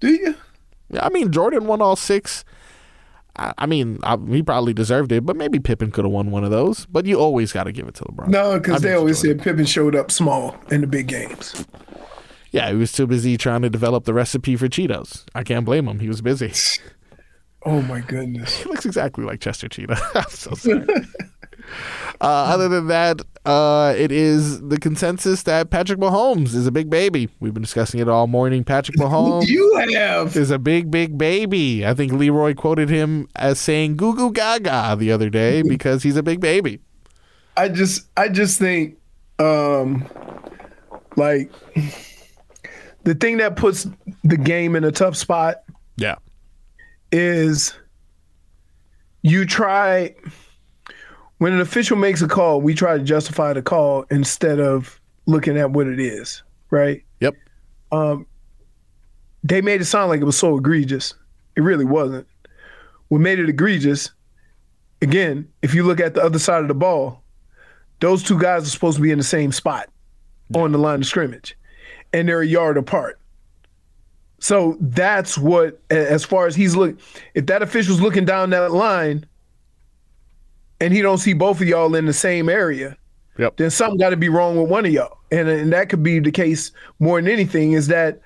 Do 0.00 0.08
you? 0.08 0.34
Yeah, 0.90 1.06
I 1.06 1.10
mean 1.10 1.30
Jordan 1.30 1.66
won 1.66 1.80
all 1.80 1.94
six. 1.94 2.44
I, 3.36 3.52
I 3.58 3.66
mean, 3.66 3.98
I, 4.02 4.16
he 4.28 4.42
probably 4.42 4.72
deserved 4.72 5.12
it, 5.12 5.24
but 5.24 5.36
maybe 5.36 5.58
Pippen 5.58 5.90
could 5.90 6.04
have 6.04 6.12
won 6.12 6.30
one 6.30 6.44
of 6.44 6.50
those. 6.50 6.86
But 6.86 7.06
you 7.06 7.18
always 7.18 7.52
got 7.52 7.64
to 7.64 7.72
give 7.72 7.88
it 7.88 7.94
to 7.96 8.04
LeBron. 8.04 8.28
No, 8.28 8.58
because 8.58 8.82
they 8.82 8.94
always 8.94 9.18
said 9.18 9.40
Pippen 9.42 9.64
showed 9.66 9.94
up 9.94 10.10
small 10.10 10.56
in 10.70 10.80
the 10.82 10.86
big 10.86 11.08
games. 11.08 11.64
Yeah, 12.50 12.70
he 12.70 12.76
was 12.76 12.92
too 12.92 13.06
busy 13.06 13.38
trying 13.38 13.62
to 13.62 13.70
develop 13.70 14.04
the 14.04 14.12
recipe 14.12 14.56
for 14.56 14.68
Cheetos. 14.68 15.24
I 15.34 15.42
can't 15.42 15.64
blame 15.64 15.88
him. 15.88 16.00
He 16.00 16.08
was 16.08 16.20
busy. 16.20 16.52
Oh 17.64 17.80
my 17.82 18.00
goodness. 18.00 18.56
He 18.62 18.68
looks 18.68 18.84
exactly 18.84 19.24
like 19.24 19.40
Chester 19.40 19.68
Cheetah. 19.68 19.96
I'm 20.16 20.28
so 20.30 20.52
sorry. 20.54 20.84
Uh, 22.20 22.24
other 22.24 22.68
than 22.68 22.88
that, 22.88 23.20
uh, 23.44 23.94
it 23.96 24.12
is 24.12 24.60
the 24.68 24.78
consensus 24.78 25.42
that 25.44 25.70
Patrick 25.70 25.98
Mahomes 25.98 26.54
is 26.54 26.66
a 26.66 26.70
big 26.72 26.88
baby. 26.88 27.28
We've 27.40 27.52
been 27.52 27.62
discussing 27.62 27.98
it 28.00 28.08
all 28.08 28.26
morning. 28.26 28.62
Patrick 28.64 28.96
Mahomes 28.98 29.46
You 29.48 29.76
have 29.94 30.36
is 30.36 30.50
a 30.50 30.58
big, 30.58 30.90
big 30.90 31.18
baby. 31.18 31.84
I 31.86 31.94
think 31.94 32.12
Leroy 32.12 32.54
quoted 32.54 32.88
him 32.88 33.28
as 33.36 33.58
saying 33.58 33.96
"goo 33.96 34.14
goo 34.14 34.32
gaga" 34.32 34.96
the 34.96 35.10
other 35.10 35.28
day 35.30 35.62
because 35.68 36.02
he's 36.02 36.16
a 36.16 36.22
big 36.22 36.40
baby. 36.40 36.80
I 37.56 37.68
just 37.68 38.06
I 38.16 38.28
just 38.28 38.58
think 38.58 38.96
um 39.38 40.08
like 41.16 41.50
the 43.04 43.14
thing 43.14 43.38
that 43.38 43.56
puts 43.56 43.86
the 44.22 44.36
game 44.36 44.76
in 44.76 44.84
a 44.84 44.92
tough 44.92 45.16
spot 45.16 45.62
Yeah, 45.96 46.14
is 47.10 47.74
you 49.22 49.44
try 49.44 50.14
when 51.42 51.52
an 51.52 51.60
official 51.60 51.96
makes 51.96 52.22
a 52.22 52.28
call, 52.28 52.60
we 52.60 52.72
try 52.72 52.96
to 52.96 53.02
justify 53.02 53.52
the 53.52 53.62
call 53.62 54.04
instead 54.12 54.60
of 54.60 55.00
looking 55.26 55.58
at 55.58 55.72
what 55.72 55.88
it 55.88 55.98
is, 55.98 56.40
right? 56.70 57.02
yep, 57.18 57.34
um, 57.90 58.28
They 59.42 59.60
made 59.60 59.80
it 59.80 59.86
sound 59.86 60.08
like 60.08 60.20
it 60.20 60.24
was 60.24 60.38
so 60.38 60.56
egregious. 60.56 61.14
It 61.56 61.62
really 61.62 61.84
wasn't. 61.84 62.28
What 63.08 63.20
made 63.20 63.40
it 63.40 63.48
egregious, 63.48 64.12
again, 65.00 65.48
if 65.62 65.74
you 65.74 65.82
look 65.82 65.98
at 65.98 66.14
the 66.14 66.22
other 66.22 66.38
side 66.38 66.62
of 66.62 66.68
the 66.68 66.74
ball, 66.74 67.24
those 67.98 68.22
two 68.22 68.38
guys 68.38 68.62
are 68.62 68.70
supposed 68.70 68.98
to 68.98 69.02
be 69.02 69.10
in 69.10 69.18
the 69.18 69.24
same 69.24 69.50
spot 69.50 69.88
on 70.54 70.70
the 70.70 70.78
line 70.78 71.00
of 71.00 71.06
scrimmage, 71.06 71.58
and 72.12 72.28
they're 72.28 72.42
a 72.42 72.46
yard 72.46 72.76
apart. 72.76 73.18
So 74.38 74.76
that's 74.78 75.36
what, 75.36 75.80
as 75.90 76.24
far 76.24 76.46
as 76.46 76.54
he's 76.54 76.76
look, 76.76 77.00
if 77.34 77.46
that 77.46 77.62
official's 77.62 78.00
looking 78.00 78.24
down 78.24 78.50
that 78.50 78.70
line, 78.70 79.26
and 80.82 80.92
he 80.92 81.00
don't 81.00 81.18
see 81.18 81.32
both 81.32 81.60
of 81.60 81.68
y'all 81.68 81.94
in 81.94 82.06
the 82.06 82.12
same 82.12 82.48
area, 82.48 82.96
yep. 83.38 83.56
then 83.56 83.70
something 83.70 83.98
got 83.98 84.10
to 84.10 84.16
be 84.16 84.28
wrong 84.28 84.60
with 84.60 84.68
one 84.68 84.84
of 84.84 84.92
y'all. 84.92 85.18
And, 85.30 85.48
and 85.48 85.72
that 85.72 85.88
could 85.88 86.02
be 86.02 86.18
the 86.18 86.32
case 86.32 86.72
more 86.98 87.20
than 87.22 87.30
anything 87.30 87.72
is 87.72 87.86
that 87.86 88.20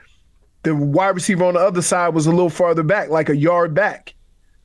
the 0.62 0.74
wide 0.74 1.14
receiver 1.14 1.44
on 1.44 1.52
the 1.52 1.60
other 1.60 1.82
side 1.82 2.14
was 2.14 2.26
a 2.26 2.30
little 2.30 2.48
farther 2.48 2.82
back, 2.82 3.10
like 3.10 3.28
a 3.28 3.36
yard 3.36 3.74
back. 3.74 4.14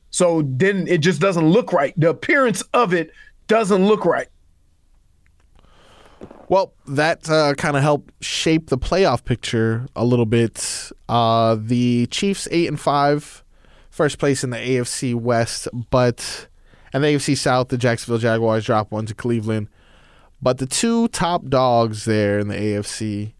So 0.08 0.42
then 0.46 0.88
it 0.88 0.98
just 0.98 1.20
doesn't 1.20 1.46
look 1.46 1.74
right. 1.74 1.92
The 1.98 2.08
appearance 2.08 2.62
of 2.72 2.94
it 2.94 3.12
doesn't 3.46 3.86
look 3.86 4.06
right. 4.06 4.28
Well, 6.48 6.72
that 6.86 7.28
uh, 7.28 7.54
kind 7.54 7.76
of 7.76 7.82
helped 7.82 8.12
shape 8.24 8.68
the 8.68 8.78
playoff 8.78 9.22
picture 9.22 9.86
a 9.94 10.04
little 10.04 10.26
bit. 10.26 10.92
Uh, 11.10 11.58
the 11.60 12.06
Chiefs 12.06 12.48
eight 12.50 12.68
and 12.68 12.80
five, 12.80 13.44
first 13.90 14.18
place 14.18 14.42
in 14.42 14.48
the 14.48 14.56
AFC 14.56 15.14
West, 15.14 15.68
but 15.90 16.48
and 16.92 17.02
the 17.02 17.08
AFC 17.08 17.36
South, 17.36 17.68
the 17.68 17.78
Jacksonville 17.78 18.18
Jaguars 18.18 18.64
drop 18.64 18.90
one 18.90 19.06
to 19.06 19.14
Cleveland. 19.14 19.68
But 20.40 20.58
the 20.58 20.66
two 20.66 21.08
top 21.08 21.48
dogs 21.48 22.04
there 22.04 22.38
in 22.38 22.48
the 22.48 22.56
AFC 22.56 23.32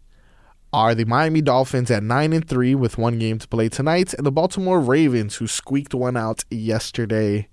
are 0.71 0.95
the 0.95 1.05
Miami 1.05 1.41
Dolphins 1.41 1.91
at 1.91 2.01
nine 2.01 2.33
and 2.33 2.47
three 2.47 2.73
with 2.73 2.97
one 2.97 3.19
game 3.19 3.37
to 3.39 3.47
play 3.47 3.69
tonight, 3.69 4.13
and 4.13 4.25
the 4.25 4.31
Baltimore 4.31 4.79
Ravens 4.79 5.35
who 5.35 5.47
squeaked 5.47 5.93
one 5.93 6.17
out 6.17 6.43
yesterday, 6.49 7.47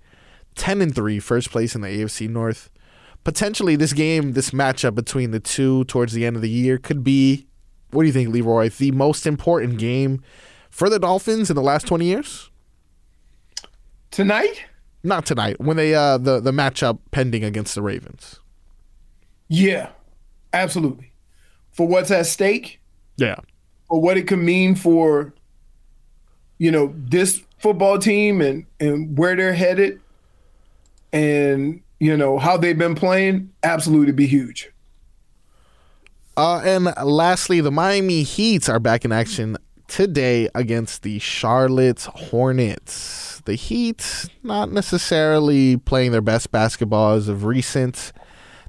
ten 0.55 0.81
and 0.81 0.95
three, 0.95 1.19
first 1.19 1.51
place 1.51 1.75
in 1.75 1.81
the 1.81 1.87
AFC 1.87 2.29
North 2.29 2.69
potentially 3.23 3.75
this 3.75 3.93
game, 3.93 4.33
this 4.33 4.51
matchup 4.51 4.95
between 4.95 5.31
the 5.31 5.39
two 5.39 5.83
towards 5.85 6.13
the 6.13 6.25
end 6.25 6.35
of 6.35 6.41
the 6.41 6.49
year 6.49 6.77
could 6.77 7.03
be, 7.03 7.47
what 7.91 8.03
do 8.03 8.07
you 8.07 8.13
think, 8.13 8.29
Leroy, 8.29 8.69
the 8.69 8.91
most 8.91 9.27
important 9.27 9.77
game 9.77 10.21
for 10.69 10.89
the 10.89 10.99
Dolphins 10.99 11.49
in 11.49 11.55
the 11.55 11.61
last 11.61 11.87
20 11.87 12.05
years? 12.05 12.49
Tonight? 14.09 14.65
Not 15.03 15.25
tonight, 15.25 15.59
when 15.59 15.77
they 15.77 15.93
uh 15.95 16.17
the 16.17 16.39
the 16.39 16.51
matchup 16.51 16.99
pending 17.11 17.43
against 17.43 17.75
the 17.75 17.81
Ravens. 17.81 18.39
Yeah, 19.47 19.89
absolutely. 20.53 21.11
For 21.71 21.87
what's 21.87 22.11
at 22.11 22.25
stake, 22.27 22.79
Yeah. 23.17 23.35
for 23.87 23.99
what 24.01 24.17
it 24.17 24.27
could 24.27 24.39
mean 24.39 24.75
for, 24.75 25.33
you 26.57 26.71
know, 26.71 26.93
this 26.97 27.41
football 27.57 27.97
team 27.97 28.41
and, 28.41 28.65
and 28.79 29.17
where 29.17 29.35
they're 29.35 29.53
headed 29.53 29.99
and, 31.13 31.81
you 31.99 32.15
know, 32.15 32.37
how 32.39 32.57
they've 32.57 32.77
been 32.77 32.95
playing, 32.95 33.49
absolutely 33.63 34.11
be 34.13 34.27
huge. 34.27 34.69
Uh, 36.37 36.61
and 36.63 36.93
lastly, 37.03 37.59
the 37.61 37.71
Miami 37.71 38.23
Heat 38.23 38.69
are 38.69 38.79
back 38.79 39.03
in 39.05 39.11
action 39.11 39.57
today 39.91 40.47
against 40.55 41.03
the 41.03 41.19
Charlotte 41.19 42.01
Hornets. 42.03 43.41
The 43.45 43.55
Heat 43.55 44.29
not 44.41 44.71
necessarily 44.71 45.75
playing 45.75 46.13
their 46.13 46.21
best 46.21 46.49
basketball 46.51 47.13
as 47.13 47.27
of 47.27 47.43
recent. 47.43 48.13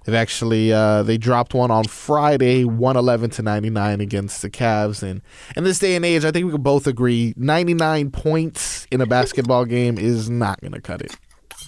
They've 0.04 0.16
actually 0.16 0.72
uh, 0.72 1.04
they 1.04 1.16
dropped 1.16 1.54
one 1.54 1.70
on 1.70 1.84
Friday, 1.84 2.64
one 2.64 2.96
eleven 2.96 3.30
to 3.30 3.42
ninety 3.42 3.70
nine 3.70 4.00
against 4.00 4.42
the 4.42 4.50
Cavs, 4.50 5.00
and 5.02 5.22
in 5.56 5.62
this 5.62 5.78
day 5.78 5.94
and 5.94 6.04
age, 6.04 6.24
I 6.24 6.32
think 6.32 6.46
we 6.46 6.52
can 6.52 6.62
both 6.62 6.88
agree 6.88 7.34
ninety 7.36 7.74
nine 7.74 8.10
points 8.10 8.88
in 8.90 9.00
a 9.00 9.06
basketball 9.06 9.64
game 9.64 9.98
is 9.98 10.28
not 10.28 10.60
going 10.60 10.72
to 10.72 10.80
cut 10.80 11.02
it. 11.02 11.16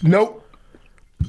Nope. 0.03 0.41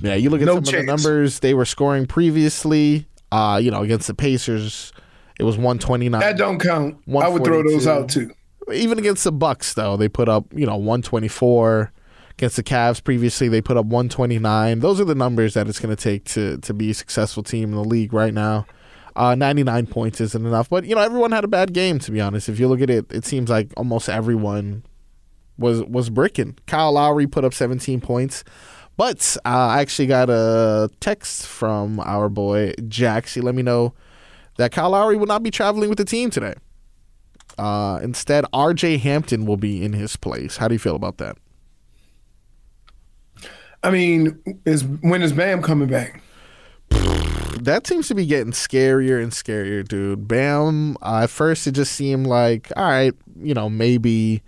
Yeah, 0.01 0.15
you 0.15 0.32
look 0.32 0.41
at 0.41 0.46
No 0.46 0.55
some 0.55 0.63
of 0.63 0.72
the 0.72 0.84
numbers 0.84 1.41
they 1.41 1.53
were 1.53 1.65
scoring 1.65 2.08
previously. 2.08 3.08
Uh, 3.32 3.60
you 3.62 3.70
know, 3.70 3.82
against 3.82 4.08
the 4.08 4.13
Pacers, 4.13 4.94
it 5.39 5.44
was 5.44 5.58
one 5.58 5.80
twenty 5.80 6.10
nine. 6.10 6.22
That 6.22 6.38
don't 6.38 6.60
count. 6.60 6.98
I 7.20 7.27
would 7.27 7.44
throw 7.44 7.63
those 7.63 7.88
out 7.88 8.10
too. 8.10 8.32
even 8.74 8.98
against 9.00 9.24
the 9.24 9.32
Bucks 9.32 9.74
though 9.74 9.96
they 9.98 10.10
put 10.10 10.27
up 10.27 10.46
you 10.54 10.65
know 10.65 10.75
124 10.75 11.92
against 12.32 12.56
the 12.56 12.63
Cavs 12.63 13.04
previously 13.04 13.48
they 13.48 13.62
put 13.62 13.77
up 13.77 13.86
129 13.86 14.80
those 14.80 15.00
are 15.00 15.06
the 15.06 15.13
numbers 15.15 15.54
that 15.54 15.68
it's 15.68 15.80
going 15.80 15.96
to 15.96 16.01
take 16.01 16.25
to 16.25 16.58
to 16.58 16.74
be 16.74 16.89
a 16.89 16.94
successful 16.94 17.44
team 17.44 17.70
in 17.70 17.75
the 17.75 17.84
league 17.84 18.12
right 18.13 18.34
now. 18.34 18.65
Uh, 19.15 19.34
99 19.34 19.88
points 19.88 20.20
isn't 20.20 20.46
enough 20.46 20.68
but 20.70 20.84
you 20.86 20.94
know 20.96 21.01
everyone 21.01 21.32
had 21.32 21.44
a 21.44 21.48
bad 21.48 21.74
game 21.74 22.00
to 22.00 22.12
be 22.12 22.20
honest. 22.20 22.50
If 22.50 22.60
you 22.60 22.68
look 22.68 22.82
at 22.82 22.89
it 22.89 23.06
it 23.12 23.24
seems 23.25 23.50
like 23.50 23.72
almost 23.77 24.10
everyone 24.10 24.84
was 25.58 25.84
was 25.84 26.10
bricking. 26.10 26.58
Kyle 26.68 26.92
Lowry 26.94 27.27
put 27.27 27.46
up 27.46 27.54
17 27.54 28.01
points 28.01 28.44
but 28.98 29.38
uh, 29.46 29.50
I 29.50 29.82
actually 29.82 30.08
got 30.08 30.30
a 30.30 30.89
text 31.01 31.46
from 31.46 32.00
our 32.00 32.30
boy 32.30 32.74
Jax 32.88 33.36
he 33.36 33.42
let 33.42 33.54
me 33.56 33.62
know 33.62 33.94
that 34.57 34.71
Kyle 34.71 34.91
Lowry 34.91 35.17
will 35.17 35.27
not 35.27 35.43
be 35.43 35.51
traveling 35.51 35.89
with 35.89 35.97
the 35.97 36.05
team 36.05 36.29
today 36.29 36.55
uh, 37.57 38.00
instead, 38.01 38.45
R.J. 38.53 38.97
Hampton 38.97 39.45
will 39.45 39.57
be 39.57 39.83
in 39.83 39.93
his 39.93 40.15
place. 40.15 40.57
How 40.57 40.67
do 40.67 40.75
you 40.75 40.79
feel 40.79 40.95
about 40.95 41.17
that? 41.17 41.38
I 43.83 43.91
mean, 43.91 44.39
is 44.65 44.83
when 44.83 45.21
is 45.21 45.31
Bam 45.31 45.62
coming 45.62 45.88
back? 45.88 46.21
That 47.62 47.88
seems 47.88 48.07
to 48.09 48.15
be 48.15 48.25
getting 48.25 48.51
scarier 48.51 49.21
and 49.21 49.31
scarier, 49.31 49.88
dude. 49.88 50.27
Bam. 50.27 50.97
Uh, 51.01 51.21
at 51.24 51.29
first, 51.29 51.67
it 51.67 51.71
just 51.71 51.93
seemed 51.93 52.27
like, 52.27 52.71
all 52.75 52.83
right, 52.83 53.13
you 53.39 53.53
know, 53.53 53.69
maybe 53.69 54.41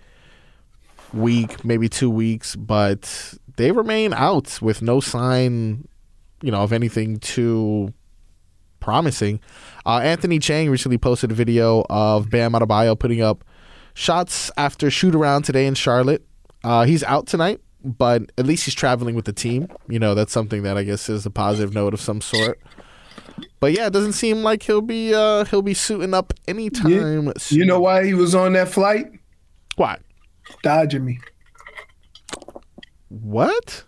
week, 1.12 1.64
maybe 1.64 1.88
two 1.88 2.10
weeks, 2.10 2.56
but 2.56 3.34
they 3.56 3.72
remain 3.72 4.12
out 4.12 4.60
with 4.60 4.82
no 4.82 5.00
sign, 5.00 5.86
you 6.42 6.50
know, 6.50 6.62
of 6.62 6.72
anything 6.72 7.18
too 7.18 7.92
promising. 8.80 9.40
Uh, 9.86 9.98
Anthony 9.98 10.38
Chiang 10.38 10.70
recently 10.70 10.98
posted 10.98 11.30
a 11.30 11.34
video 11.34 11.84
of 11.88 12.30
Bam 12.30 12.52
Adebayo 12.52 12.98
putting 12.98 13.20
up 13.20 13.44
shots 13.94 14.50
after 14.56 14.90
shoot 14.90 15.14
around 15.14 15.42
today 15.42 15.66
in 15.66 15.74
Charlotte. 15.74 16.24
Uh, 16.64 16.84
he's 16.84 17.02
out 17.04 17.26
tonight, 17.26 17.60
but 17.84 18.30
at 18.38 18.46
least 18.46 18.64
he's 18.64 18.74
traveling 18.74 19.14
with 19.14 19.24
the 19.24 19.32
team. 19.32 19.68
You 19.88 19.98
know, 19.98 20.14
that's 20.14 20.32
something 20.32 20.62
that 20.62 20.76
I 20.76 20.82
guess 20.82 21.08
is 21.08 21.26
a 21.26 21.30
positive 21.30 21.74
note 21.74 21.94
of 21.94 22.00
some 22.00 22.20
sort. 22.20 22.60
But 23.60 23.72
yeah, 23.72 23.86
it 23.86 23.92
doesn't 23.92 24.12
seem 24.12 24.42
like 24.42 24.62
he'll 24.62 24.80
be 24.80 25.14
uh, 25.14 25.44
he'll 25.46 25.62
be 25.62 25.74
suiting 25.74 26.14
up 26.14 26.32
anytime 26.46 27.32
soon. 27.38 27.58
You 27.58 27.66
know 27.66 27.80
why 27.80 28.04
he 28.04 28.14
was 28.14 28.34
on 28.34 28.52
that 28.54 28.68
flight? 28.68 29.06
why? 29.76 29.98
Dodging 30.62 31.04
me. 31.04 31.20
What? 33.08 33.84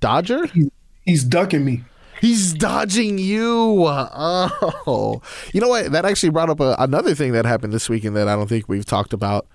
Dodger? 0.00 0.48
He's 1.04 1.24
ducking 1.24 1.64
me. 1.64 1.84
He's 2.20 2.52
dodging 2.54 3.18
you. 3.18 3.84
Oh, 3.86 5.22
you 5.52 5.60
know 5.60 5.68
what? 5.68 5.92
That 5.92 6.04
actually 6.04 6.30
brought 6.30 6.50
up 6.50 6.60
a, 6.60 6.74
another 6.78 7.14
thing 7.14 7.32
that 7.32 7.44
happened 7.44 7.72
this 7.72 7.88
weekend 7.88 8.16
that 8.16 8.28
I 8.28 8.34
don't 8.34 8.48
think 8.48 8.68
we've 8.68 8.84
talked 8.84 9.12
about. 9.12 9.46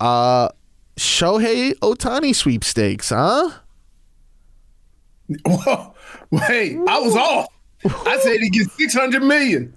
Uh, 0.00 0.48
Shohei 0.96 1.74
Ohtani 1.78 2.34
sweepstakes, 2.34 3.10
huh? 3.10 3.50
Whoa, 5.46 5.94
wait, 6.30 6.76
I 6.88 6.98
was 7.00 7.14
off. 7.16 7.48
I 7.84 8.18
said 8.20 8.40
he 8.40 8.50
gets 8.50 8.72
six 8.72 8.94
hundred 8.94 9.22
million. 9.22 9.76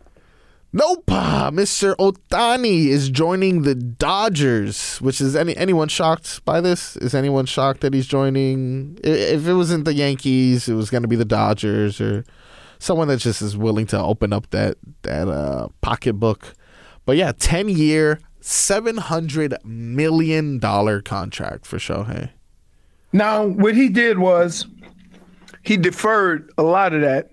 Nope, 0.74 1.08
Mr. 1.08 1.96
Ohtani 1.98 2.88
is 2.88 3.10
joining 3.10 3.64
the 3.64 3.76
Dodgers. 3.76 5.00
Which 5.02 5.20
is 5.20 5.36
any 5.36 5.56
anyone 5.58 5.90
shocked 5.90 6.46
by 6.46 6.62
this? 6.62 6.96
Is 6.98 7.14
anyone 7.14 7.46
shocked 7.46 7.82
that 7.82 7.94
he's 7.94 8.08
joining? 8.08 8.98
If 9.04 9.46
it 9.46 9.54
wasn't 9.54 9.84
the 9.84 9.94
Yankees, 9.94 10.70
it 10.70 10.76
was 10.76 10.90
going 10.90 11.02
to 11.02 11.10
be 11.10 11.18
the 11.18 11.26
Dodgers 11.26 12.00
or 12.00 12.24
someone 12.80 13.10
that 13.10 13.18
just 13.18 13.42
is 13.42 13.58
willing 13.58 13.86
to 13.88 14.00
open 14.00 14.32
up 14.32 14.50
that 14.52 14.78
that 15.02 15.28
uh, 15.28 15.68
pocketbook. 15.82 16.54
But 17.06 17.18
yeah, 17.18 17.34
ten 17.38 17.68
year, 17.68 18.22
seven 18.40 18.96
hundred 18.96 19.58
million 19.66 20.58
dollar 20.58 21.02
contract 21.02 21.66
for 21.66 21.80
Shohei. 21.80 22.30
Now, 23.12 23.46
what 23.46 23.76
he 23.76 23.90
did 23.90 24.20
was 24.20 24.68
he 25.64 25.76
deferred 25.76 26.50
a 26.58 26.64
lot 26.64 26.94
of 26.94 27.02
that 27.02 27.31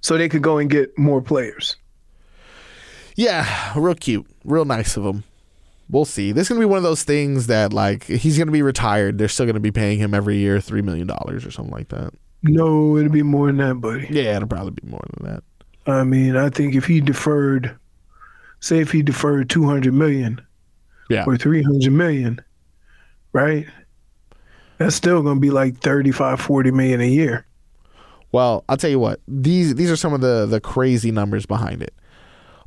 so 0.00 0.16
they 0.18 0.28
could 0.28 0.42
go 0.42 0.58
and 0.58 0.70
get 0.70 0.96
more 0.98 1.22
players. 1.22 1.76
Yeah, 3.16 3.72
real 3.78 3.94
cute, 3.94 4.26
real 4.44 4.64
nice 4.64 4.96
of 4.96 5.04
them. 5.04 5.24
We'll 5.90 6.04
see. 6.04 6.32
This 6.32 6.44
is 6.44 6.48
gonna 6.50 6.60
be 6.60 6.66
one 6.66 6.78
of 6.78 6.84
those 6.84 7.02
things 7.04 7.48
that 7.48 7.72
like 7.72 8.04
he's 8.04 8.38
gonna 8.38 8.52
be 8.52 8.62
retired. 8.62 9.18
They're 9.18 9.28
still 9.28 9.46
gonna 9.46 9.60
be 9.60 9.72
paying 9.72 9.98
him 9.98 10.14
every 10.14 10.36
year 10.38 10.60
three 10.60 10.82
million 10.82 11.06
dollars 11.06 11.44
or 11.46 11.50
something 11.50 11.74
like 11.74 11.88
that. 11.88 12.14
No, 12.42 12.96
it'll 12.98 13.10
be 13.10 13.22
more 13.22 13.46
than 13.46 13.56
that, 13.58 13.74
buddy. 13.80 14.10
Yeah, 14.10 14.36
it'll 14.36 14.48
probably 14.48 14.72
be 14.72 14.88
more 14.88 15.04
than 15.16 15.30
that. 15.32 15.42
I 15.86 16.04
mean, 16.04 16.36
I 16.36 16.48
think 16.50 16.74
if 16.74 16.86
he 16.86 17.00
deferred, 17.00 17.78
say 18.60 18.80
if 18.80 18.92
he 18.92 19.02
deferred 19.02 19.50
200 19.50 19.94
million 19.94 20.40
Yeah, 21.08 21.26
or 21.26 21.36
300 21.38 21.92
million, 21.92 22.40
right? 23.32 23.66
That's 24.78 24.96
still 24.96 25.22
going 25.22 25.36
to 25.36 25.40
be 25.40 25.50
like 25.50 25.78
35, 25.78 26.40
40 26.40 26.70
million 26.72 27.00
a 27.00 27.08
year. 27.08 27.46
Well, 28.32 28.64
I'll 28.68 28.76
tell 28.76 28.90
you 28.90 28.98
what. 28.98 29.20
These 29.26 29.74
these 29.74 29.90
are 29.90 29.96
some 29.96 30.12
of 30.12 30.20
the 30.20 30.46
the 30.46 30.60
crazy 30.60 31.10
numbers 31.10 31.46
behind 31.46 31.82
it. 31.82 31.94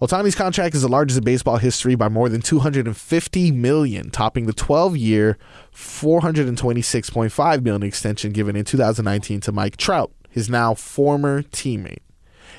Ohtani's 0.01 0.35
contract 0.35 0.75
is 0.75 0.81
the 0.81 0.89
largest 0.89 1.17
in 1.17 1.23
baseball 1.23 1.55
history 1.55 1.95
by 1.95 2.09
more 2.09 2.27
than 2.27 2.41
250 2.41 3.51
million, 3.51 4.09
topping 4.09 4.47
the 4.47 4.53
12-year, 4.53 5.37
426.5 5.73 7.63
million 7.63 7.83
extension 7.83 8.33
given 8.33 8.57
in 8.57 8.65
2019 8.65 9.39
to 9.39 9.51
Mike 9.53 9.77
Trout, 9.77 10.11
his 10.29 10.49
now 10.49 10.73
former 10.73 11.43
teammate. 11.43 11.99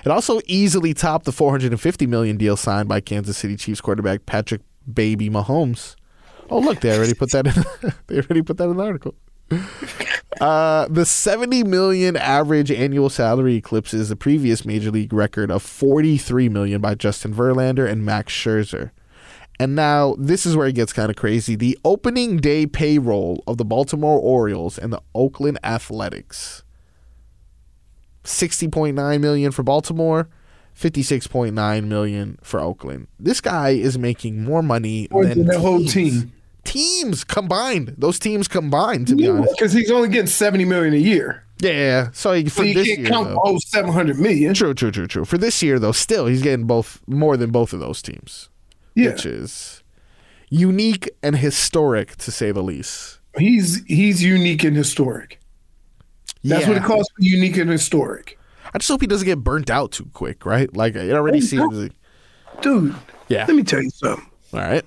It 0.07 0.11
also 0.11 0.41
easily 0.47 0.95
topped 0.95 1.27
the 1.27 1.33
450 1.33 2.07
million 2.07 2.39
deal 2.39 2.57
signed 2.57 2.89
by 2.89 3.01
Kansas 3.01 3.37
City 3.37 3.57
Chiefs 3.57 3.83
quarterback 3.83 4.25
Patrick 4.25 4.63
Baby 4.91 5.29
Mahomes. 5.29 5.97
Oh, 6.49 6.61
look, 6.61 6.81
they 6.81 6.97
already 6.97 7.15
put 7.15 7.31
that 7.33 7.47
in. 7.47 7.93
they 8.07 8.17
already 8.17 8.43
put 8.43 8.57
that 8.57 8.71
in 8.71 8.77
the 8.77 8.83
article. 8.83 9.15
Uh, 10.41 10.89
the 10.89 11.07
70 11.07 11.63
million 11.65 12.17
average 12.17 12.71
annual 12.73 13.09
salary 13.09 13.55
eclipses 13.55 14.09
the 14.09 14.17
previous 14.17 14.65
major 14.65 14.91
league 14.91 15.13
record 15.13 15.51
of 15.51 15.63
43 15.63 16.49
million 16.49 16.81
by 16.81 16.95
Justin 16.97 17.33
Verlander 17.33 17.89
and 17.89 18.05
Max 18.05 18.33
Scherzer. 18.33 18.91
And 19.61 19.77
now 19.77 20.17
this 20.19 20.45
is 20.45 20.57
where 20.57 20.67
it 20.67 20.75
gets 20.75 20.93
kind 20.93 21.11
of 21.11 21.17
crazy. 21.17 21.55
The 21.55 21.79
opening 21.85 22.39
day 22.39 22.67
payroll 22.67 23.45
of 23.47 23.57
the 23.57 23.65
Baltimore 23.65 24.19
Orioles 24.19 24.79
and 24.79 24.93
the 24.93 25.03
Oakland 25.15 25.59
Athletics. 25.63 26.65
60.9 28.25 29.21
million 29.21 29.53
for 29.53 29.63
Baltimore, 29.63 30.29
56.9 30.77 31.85
million 31.85 32.39
for 32.43 32.59
Oakland. 32.59 33.07
This 33.21 33.41
guy 33.41 33.71
is 33.71 33.99
making 33.99 34.43
more 34.43 34.63
money 34.63 35.07
More 35.11 35.25
than 35.25 35.39
than 35.39 35.47
the 35.47 35.61
whole 35.61 35.85
team. 35.85 36.33
Teams 36.65 37.25
combined. 37.25 37.95
Those 37.99 38.19
teams 38.19 38.49
combined 38.49 39.09
to 39.09 39.17
be 39.17 39.29
honest. 39.29 39.55
Because 39.57 39.73
he's 39.73 39.91
only 39.91 40.09
getting 40.09 40.27
70 40.27 40.65
million 40.65 40.95
a 40.95 40.99
year. 40.99 41.45
Yeah, 41.61 42.11
so 42.13 42.33
he- 42.33 42.49
So 42.49 42.63
for 42.63 42.65
you 42.65 42.75
this 42.75 42.87
can't 42.89 43.01
year, 43.01 43.09
count 43.09 43.29
though, 43.29 43.53
the 43.55 43.61
700 43.61 44.19
million. 44.19 44.55
true, 44.55 44.75
true, 44.75 44.91
true, 44.91 45.07
true. 45.07 45.25
For 45.25 45.39
this 45.39 45.63
year, 45.63 45.79
though, 45.79 45.93
still 45.93 46.27
he's 46.27 46.43
getting 46.43 46.67
both 46.67 47.01
more 47.07 47.37
than 47.37 47.51
both 47.51 47.73
of 47.73 47.81
those 47.81 48.03
teams, 48.03 48.49
Yeah. 48.95 49.11
which 49.13 49.25
is 49.25 49.83
unique 50.51 51.09
and 51.23 51.37
historic 51.37 52.17
to 52.17 52.31
say 52.31 52.51
the 52.51 52.63
least. 52.63 53.19
He's 53.39 53.85
he's 53.87 54.23
unique 54.23 54.63
and 54.65 54.77
historic. 54.77 55.41
That's 56.43 56.67
what 56.67 56.77
it 56.77 56.83
calls 56.85 57.09
for 57.09 57.23
unique 57.23 57.57
and 57.57 57.71
historic. 57.71 58.39
I 58.75 58.79
just 58.79 58.89
hope 58.91 59.01
he 59.01 59.07
doesn't 59.07 59.25
get 59.27 59.39
burnt 59.39 59.71
out 59.71 59.93
too 59.93 60.11
quick, 60.13 60.45
right? 60.45 60.75
Like 60.77 60.95
it 60.97 61.13
already 61.13 61.41
seems. 61.41 61.73
Like, 61.75 61.93
Dude, 62.61 62.95
yeah. 63.29 63.45
let 63.47 63.57
me 63.57 63.63
tell 63.63 63.83
you 63.83 63.91
something. 63.91 64.27
All 64.53 64.61
right. 64.61 64.85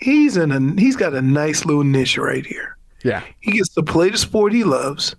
He's 0.00 0.36
in 0.36 0.52
a 0.52 0.80
he's 0.80 0.96
got 0.96 1.14
a 1.14 1.22
nice 1.22 1.64
little 1.64 1.84
niche 1.84 2.18
right 2.18 2.46
here. 2.46 2.76
Yeah. 3.02 3.22
He 3.40 3.52
gets 3.52 3.70
to 3.70 3.82
play 3.82 4.10
the 4.10 4.18
sport 4.18 4.52
he 4.52 4.64
loves. 4.64 5.14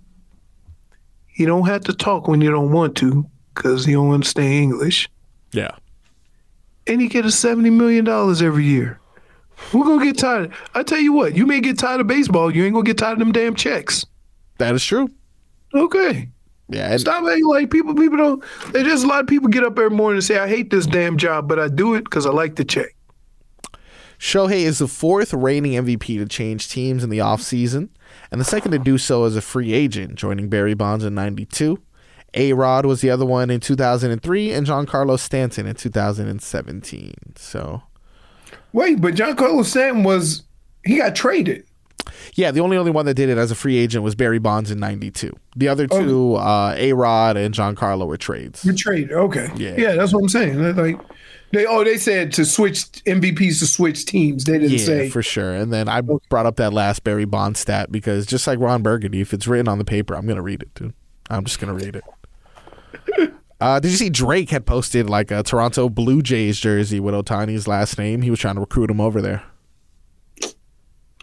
He 1.26 1.46
don't 1.46 1.66
have 1.66 1.82
to 1.84 1.92
talk 1.92 2.28
when 2.28 2.40
you 2.40 2.50
don't 2.50 2.72
want 2.72 2.96
to 2.98 3.26
because 3.54 3.84
he 3.84 3.92
don't 3.92 4.10
understand 4.10 4.52
English. 4.52 5.08
Yeah. 5.52 5.70
And 6.86 7.00
he 7.00 7.08
get 7.08 7.24
a 7.24 7.30
seventy 7.30 7.70
million 7.70 8.04
dollars 8.04 8.42
every 8.42 8.64
year. 8.64 9.00
We're 9.72 9.84
gonna 9.84 10.04
get 10.04 10.18
tired. 10.18 10.52
I 10.74 10.82
tell 10.82 10.98
you 10.98 11.12
what, 11.12 11.36
you 11.36 11.46
may 11.46 11.60
get 11.60 11.78
tired 11.78 12.00
of 12.00 12.06
baseball. 12.06 12.54
You 12.54 12.64
ain't 12.64 12.74
gonna 12.74 12.84
get 12.84 12.98
tired 12.98 13.14
of 13.14 13.18
them 13.18 13.32
damn 13.32 13.54
checks. 13.54 14.06
That 14.58 14.74
is 14.74 14.84
true. 14.84 15.08
Okay. 15.74 16.28
Yeah. 16.68 16.90
And 16.90 17.00
Stop 17.00 17.24
acting 17.24 17.46
like 17.46 17.70
people. 17.70 17.94
People 17.94 18.18
don't. 18.18 18.44
There's 18.72 18.86
just 18.86 19.04
a 19.04 19.06
lot 19.06 19.20
of 19.20 19.26
people 19.26 19.48
get 19.48 19.64
up 19.64 19.78
every 19.78 19.90
morning 19.90 20.16
and 20.16 20.24
say, 20.24 20.38
"I 20.38 20.48
hate 20.48 20.70
this 20.70 20.86
damn 20.86 21.16
job, 21.16 21.48
but 21.48 21.58
I 21.58 21.68
do 21.68 21.94
it 21.94 22.04
because 22.04 22.26
I 22.26 22.30
like 22.30 22.56
the 22.56 22.64
check." 22.64 22.94
Shohei 24.20 24.60
is 24.60 24.78
the 24.78 24.86
fourth 24.86 25.32
reigning 25.32 25.72
MVP 25.72 26.18
to 26.18 26.26
change 26.26 26.68
teams 26.68 27.02
in 27.02 27.08
the 27.08 27.18
offseason, 27.18 27.88
and 28.30 28.38
the 28.38 28.44
second 28.44 28.72
to 28.72 28.78
do 28.78 28.98
so 28.98 29.24
as 29.24 29.34
a 29.34 29.40
free 29.40 29.72
agent, 29.72 30.16
joining 30.16 30.48
Barry 30.50 30.74
Bonds 30.74 31.04
in 31.04 31.14
92. 31.14 31.78
A 32.34 32.52
Rod 32.52 32.84
was 32.84 33.00
the 33.00 33.10
other 33.10 33.24
one 33.24 33.48
in 33.50 33.60
2003, 33.60 34.52
and 34.52 34.66
Giancarlo 34.66 35.18
Stanton 35.18 35.66
in 35.66 35.74
2017. 35.74 37.14
So, 37.36 37.82
Wait, 38.72 39.00
but 39.00 39.14
John 39.14 39.34
Carlos 39.36 39.68
Stanton 39.70 40.04
was 40.04 40.42
he 40.84 40.98
got 40.98 41.16
traded. 41.16 41.64
yeah, 42.34 42.50
the 42.50 42.60
only 42.60 42.76
only 42.76 42.90
one 42.90 43.06
that 43.06 43.14
did 43.14 43.30
it 43.30 43.38
as 43.38 43.50
a 43.50 43.54
free 43.54 43.78
agent 43.78 44.04
was 44.04 44.14
Barry 44.14 44.38
Bonds 44.38 44.70
in 44.70 44.78
92. 44.78 45.32
The 45.56 45.66
other 45.68 45.86
two, 45.86 46.34
uh, 46.34 46.74
A 46.76 46.92
Rod 46.92 47.36
and 47.38 47.54
John 47.54 47.74
Giancarlo, 47.74 48.06
were 48.06 48.16
trades. 48.18 48.64
You 48.66 48.74
traded. 48.74 49.12
Okay. 49.12 49.48
Yeah. 49.56 49.74
Yeah, 49.76 49.94
that's 49.96 50.12
what 50.12 50.20
I'm 50.22 50.28
saying. 50.28 50.76
Like 50.76 51.00
they 51.52 51.66
oh 51.66 51.82
they 51.84 51.96
said 51.98 52.32
to 52.34 52.44
switch 52.44 52.82
MVPs 53.04 53.58
to 53.60 53.66
switch 53.66 54.06
teams. 54.06 54.44
They 54.44 54.58
didn't 54.58 54.78
Yeah, 54.78 54.84
say 54.84 55.10
for 55.10 55.22
sure. 55.22 55.54
And 55.54 55.72
then 55.72 55.88
I 55.88 56.00
brought 56.00 56.46
up 56.46 56.56
that 56.56 56.72
last 56.72 57.04
Barry 57.04 57.24
Bonds 57.24 57.60
stat 57.60 57.90
because 57.90 58.26
just 58.26 58.46
like 58.46 58.58
Ron 58.58 58.82
Burgundy, 58.82 59.20
if 59.20 59.32
it's 59.32 59.46
written 59.46 59.68
on 59.68 59.78
the 59.78 59.84
paper, 59.84 60.14
I'm 60.14 60.26
gonna 60.26 60.42
read 60.42 60.62
it, 60.62 60.72
dude. 60.74 60.94
I'm 61.28 61.44
just 61.44 61.58
gonna 61.58 61.74
read 61.74 61.96
it. 61.96 63.32
Uh, 63.60 63.78
did 63.78 63.90
you 63.90 63.96
see 63.98 64.08
Drake 64.08 64.48
had 64.48 64.64
posted 64.64 65.10
like 65.10 65.30
a 65.30 65.42
Toronto 65.42 65.90
Blue 65.90 66.22
Jays 66.22 66.58
jersey 66.58 66.98
with 66.98 67.12
Ohtani's 67.14 67.68
last 67.68 67.98
name? 67.98 68.22
He 68.22 68.30
was 68.30 68.38
trying 68.40 68.54
to 68.54 68.60
recruit 68.62 68.90
him 68.90 69.02
over 69.02 69.20
there. 69.20 69.42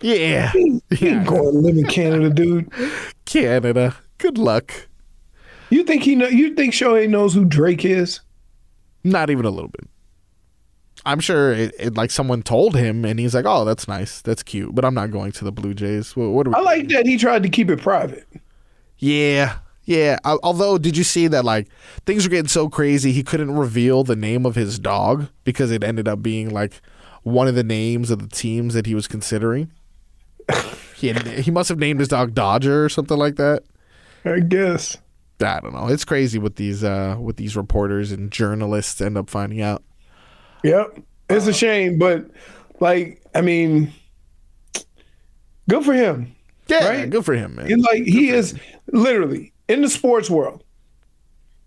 Yeah, 0.03 0.51
you 0.53 0.79
ain't 1.01 1.25
going 1.25 1.41
to 1.41 1.59
live 1.59 1.75
in 1.77 1.85
Canada, 1.85 2.29
dude. 2.29 2.71
Canada. 3.25 3.95
Good 4.19 4.37
luck. 4.37 4.87
You 5.71 5.83
think 5.83 6.03
he 6.03 6.15
know? 6.15 6.27
You 6.27 6.53
think 6.53 6.75
Shohei 6.75 7.09
knows 7.09 7.33
who 7.33 7.43
Drake 7.43 7.83
is? 7.83 8.21
Not 9.03 9.31
even 9.31 9.45
a 9.45 9.49
little 9.49 9.69
bit. 9.71 9.89
I'm 11.07 11.21
sure 11.21 11.53
it, 11.53 11.73
it 11.79 11.95
like 11.95 12.11
someone 12.11 12.43
told 12.43 12.75
him, 12.75 13.05
and 13.05 13.17
he's 13.19 13.33
like, 13.33 13.45
"Oh, 13.47 13.63
that's 13.63 13.87
nice, 13.87 14.21
that's 14.21 14.43
cute," 14.43 14.75
but 14.75 14.83
I'm 14.83 14.93
not 14.93 15.09
going 15.09 15.31
to 15.31 15.45
the 15.45 15.51
Blue 15.53 15.73
Jays. 15.73 16.15
What, 16.15 16.29
what 16.31 16.47
are 16.47 16.49
we? 16.49 16.55
I 16.55 16.59
like 16.59 16.89
that 16.89 17.05
he 17.07 17.17
tried 17.17 17.43
to 17.43 17.49
keep 17.49 17.69
it 17.69 17.81
private. 17.81 18.27
Yeah, 18.97 19.59
yeah. 19.85 20.19
Al- 20.25 20.41
Although, 20.43 20.77
did 20.77 20.97
you 20.97 21.05
see 21.05 21.27
that 21.27 21.45
like 21.45 21.69
things 22.05 22.25
were 22.25 22.29
getting 22.29 22.49
so 22.49 22.67
crazy 22.67 23.13
he 23.13 23.23
couldn't 23.23 23.55
reveal 23.55 24.03
the 24.03 24.17
name 24.17 24.45
of 24.45 24.55
his 24.55 24.77
dog 24.77 25.29
because 25.45 25.71
it 25.71 25.83
ended 25.83 26.07
up 26.09 26.21
being 26.21 26.49
like 26.49 26.81
one 27.23 27.47
of 27.47 27.55
the 27.55 27.63
names 27.63 28.11
of 28.11 28.19
the 28.19 28.35
teams 28.35 28.73
that 28.73 28.85
he 28.85 28.93
was 28.93 29.07
considering. 29.07 29.71
he 30.95 31.07
had, 31.07 31.25
he 31.25 31.51
must 31.51 31.69
have 31.69 31.79
named 31.79 31.99
his 31.99 32.09
dog 32.09 32.33
Dodger 32.33 32.83
or 32.83 32.89
something 32.89 33.17
like 33.17 33.37
that. 33.37 33.63
I 34.25 34.39
guess. 34.41 34.97
I 35.39 35.59
don't 35.59 35.73
know. 35.73 35.87
It's 35.87 36.05
crazy 36.05 36.39
what 36.39 36.55
these 36.55 36.83
uh 36.83 37.15
what 37.15 37.37
these 37.37 37.55
reporters 37.55 38.11
and 38.11 38.31
journalists 38.31 38.99
end 38.99 39.17
up 39.17 39.29
finding 39.29 39.61
out. 39.61 39.83
Yep. 40.67 40.99
It's 41.29 41.47
a 41.47 41.49
uh, 41.49 41.53
shame, 41.53 41.97
but 41.97 42.29
like 42.79 43.21
I 43.35 43.41
mean, 43.41 43.91
good 45.69 45.83
for 45.83 45.93
him. 45.93 46.33
Yeah, 46.67 46.87
Right? 46.87 47.09
good 47.09 47.23
for 47.25 47.33
him, 47.33 47.55
man. 47.55 47.71
And 47.71 47.81
like 47.81 48.03
he 48.03 48.29
is 48.29 48.57
literally 48.91 49.53
in 49.69 49.81
the 49.81 49.89
sports 49.89 50.29
world, 50.29 50.63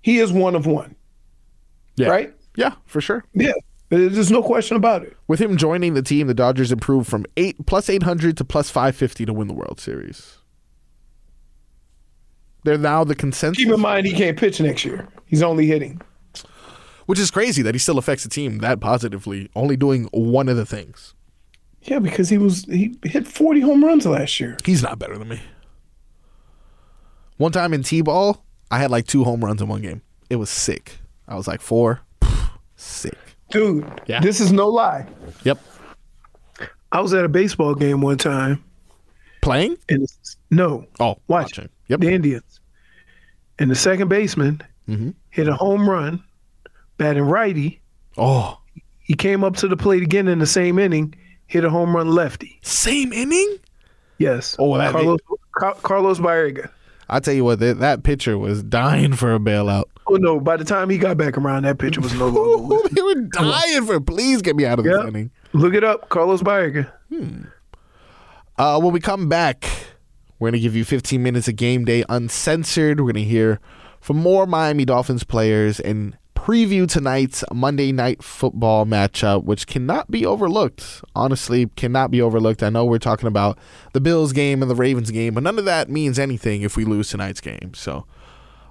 he 0.03 0.19
is 0.19 0.33
one 0.33 0.55
of 0.55 0.67
one. 0.67 0.95
yeah. 1.97 2.09
Right? 2.09 2.35
Yeah, 2.57 2.75
for 2.87 3.01
sure. 3.01 3.25
Yeah. 3.33 3.53
There's 3.91 4.31
no 4.31 4.43
question 4.43 4.77
about 4.77 5.03
it. 5.03 5.17
With 5.27 5.41
him 5.41 5.57
joining 5.57 5.95
the 5.95 6.03
team, 6.03 6.29
the 6.29 6.35
Dodgers 6.35 6.71
improved 6.71 7.09
from 7.09 7.27
eight 7.37 7.67
plus 7.67 7.89
eight 7.91 8.03
hundred 8.05 8.37
to 8.37 8.45
plus 8.45 8.71
five 8.71 8.95
fifty 8.95 9.25
to 9.27 9.33
win 9.33 9.49
the 9.49 9.55
World 9.55 9.81
Series. 9.81 10.39
They're 12.63 12.79
now 12.79 13.05
the 13.05 13.15
consensus, 13.15 13.65
Keep 13.65 13.73
in 13.75 13.81
mind 13.81 14.07
he 14.07 14.13
can't 14.13 14.39
pitch 14.39 14.61
next 14.61 14.85
year. 14.85 15.09
He's 15.27 15.43
only 15.43 15.67
hitting. 15.67 16.01
Which 17.11 17.19
is 17.19 17.29
crazy 17.31 17.61
that 17.63 17.75
he 17.75 17.79
still 17.81 17.99
affects 17.99 18.23
the 18.23 18.31
team 18.31 18.59
that 18.59 18.79
positively, 18.81 19.51
only 19.57 19.77
doing 19.77 20.05
one 20.13 20.49
of 20.49 20.57
the 20.57 20.65
things. 20.65 21.15
Yeah, 21.83 21.99
because 21.99 22.29
he 22.29 22.39
was 22.39 22.65
he 22.67 22.95
hit 23.03 23.27
40 23.27 23.61
home 23.61 23.85
runs 23.85 24.07
last 24.07 24.39
year. 24.39 24.57
He's 24.65 24.81
not 24.83 24.99
better 25.01 25.19
than 25.19 25.27
me. 25.29 25.41
One 27.37 27.53
time 27.53 27.73
in 27.75 27.83
T-ball, 27.83 28.45
I 28.71 28.79
had 28.79 28.91
like 28.93 29.07
two 29.07 29.25
home 29.25 29.45
runs 29.45 29.61
in 29.61 29.69
one 29.69 29.83
game. 29.83 30.03
It 30.29 30.37
was 30.37 30.51
sick. 30.51 30.99
I 31.27 31.35
was 31.35 31.49
like 31.49 31.61
four, 31.61 32.01
sick. 32.77 33.19
Dude, 33.51 33.85
Yeah. 34.07 34.21
this 34.21 34.41
is 34.41 34.53
no 34.53 34.69
lie. 34.69 35.07
Yep. 35.43 35.59
I 36.93 37.01
was 37.01 37.13
at 37.15 37.25
a 37.25 37.29
baseball 37.29 37.75
game 37.75 38.01
one 38.03 38.19
time 38.19 38.63
Playing? 39.43 39.77
and 39.89 40.07
no, 40.51 40.87
Oh, 41.01 41.17
watch 41.29 41.57
watching. 41.57 41.69
Yep. 41.89 42.01
the 42.01 42.09
Indians. 42.13 42.61
And 43.59 43.71
the 43.71 43.75
second 43.75 44.09
baseman 44.09 44.63
Mm-hmm. 44.89 45.11
hit 45.31 45.49
a 45.49 45.55
home 45.55 45.89
run, 45.89 46.23
batting 47.01 47.23
righty. 47.25 47.81
Oh, 48.19 48.59
He 49.01 49.15
came 49.15 49.43
up 49.43 49.57
to 49.57 49.69
the 49.69 49.77
plate 49.77 50.03
again 50.03 50.29
in 50.29 50.39
the 50.39 50.47
same 50.47 50.79
inning, 50.79 51.15
hit 51.47 51.65
a 51.65 51.71
home 51.71 51.97
run 51.97 52.11
lefty. 52.11 52.59
same 52.63 53.13
inning. 53.13 53.57
Yes. 54.19 54.55
Oh, 54.59 54.77
that- 54.77 54.93
Carlos 54.93 55.19
Ca- 55.59 55.75
Carlos 55.83 56.19
Baerga. 56.21 56.71
I 57.09 57.19
tell 57.19 57.35
you 57.35 57.43
what, 57.43 57.59
that, 57.59 57.81
that 57.81 58.03
pitcher 58.05 58.39
was 58.39 58.63
dying 58.63 59.15
for 59.15 59.35
a 59.35 59.39
bailout. 59.41 59.85
Oh 60.07 60.15
no! 60.17 60.39
By 60.39 60.57
the 60.57 60.65
time 60.65 60.91
he 60.91 60.99
got 60.99 61.17
back 61.17 61.37
around, 61.39 61.65
that 61.65 61.79
pitcher 61.79 62.01
was 62.01 62.15
no 62.15 62.29
longer. 62.29 62.89
they 62.93 63.03
were 63.03 63.15
dying 63.15 63.85
for. 63.87 64.01
Please 64.01 64.43
get 64.43 64.55
me 64.57 64.65
out 64.67 64.79
of 64.79 64.85
this 64.85 65.05
inning. 65.07 65.31
Look 65.53 65.75
it 65.75 65.83
up, 65.85 66.09
Carlos 66.09 66.43
Baerga. 66.43 66.91
Uh, 68.59 68.79
when 68.81 68.93
we 68.93 69.01
come 69.01 69.29
back, 69.29 69.65
we're 70.39 70.47
going 70.51 70.61
to 70.61 70.61
give 70.61 70.77
you 70.77 70.85
15 70.85 71.23
minutes 71.23 71.49
of 71.49 71.57
game 71.57 71.85
day 71.85 72.05
uncensored. 72.09 73.01
We're 73.01 73.13
going 73.13 73.25
to 73.25 73.29
hear 73.31 73.59
from 74.01 74.19
more 74.19 74.47
Miami 74.47 74.85
Dolphins 74.85 75.25
players 75.25 75.81
and 75.81 76.17
preview 76.41 76.89
tonight's 76.89 77.45
Monday 77.53 77.93
night 77.93 78.23
football 78.25 78.87
matchup, 78.87 79.45
which 79.45 79.67
cannot 79.67 80.11
be 80.11 80.25
overlooked. 80.25 81.03
Honestly, 81.15 81.67
cannot 81.77 82.11
be 82.11 82.23
overlooked. 82.23 82.63
I 82.63 82.71
know 82.71 82.87
we're 82.87 82.99
talking 82.99 83.27
about 83.27 83.59
the 83.93 84.01
Bills 84.01 84.33
game 84.33 84.63
and 84.63 84.71
the 84.71 84.75
Ravens 84.75 85.11
game, 85.11 85.35
but 85.35 85.43
none 85.43 85.59
of 85.59 85.67
that 85.67 85.91
means 85.91 86.19
anything 86.19 86.63
if 86.63 86.79
we 86.79 86.87
lose 86.87 87.11
tonight's 87.11 87.41
game. 87.41 87.75
So. 87.75 88.07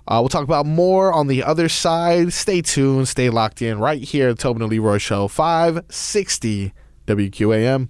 Uh, 0.08 0.18
we'll 0.20 0.30
talk 0.30 0.44
about 0.44 0.66
more 0.66 1.14
on 1.14 1.28
the 1.28 1.44
other 1.44 1.70
side. 1.70 2.34
Stay 2.34 2.64
tuned, 2.64 3.08
stay 3.08 3.30
locked 3.30 3.62
in 3.62 3.78
right 3.78 4.02
here 4.02 4.30
at 4.30 4.38
the 4.38 4.42
Tobin 4.42 4.64
and 4.64 4.72
Leroy 4.72 4.98
Show, 4.98 5.28
560 5.28 6.74
WQAM. 7.06 7.90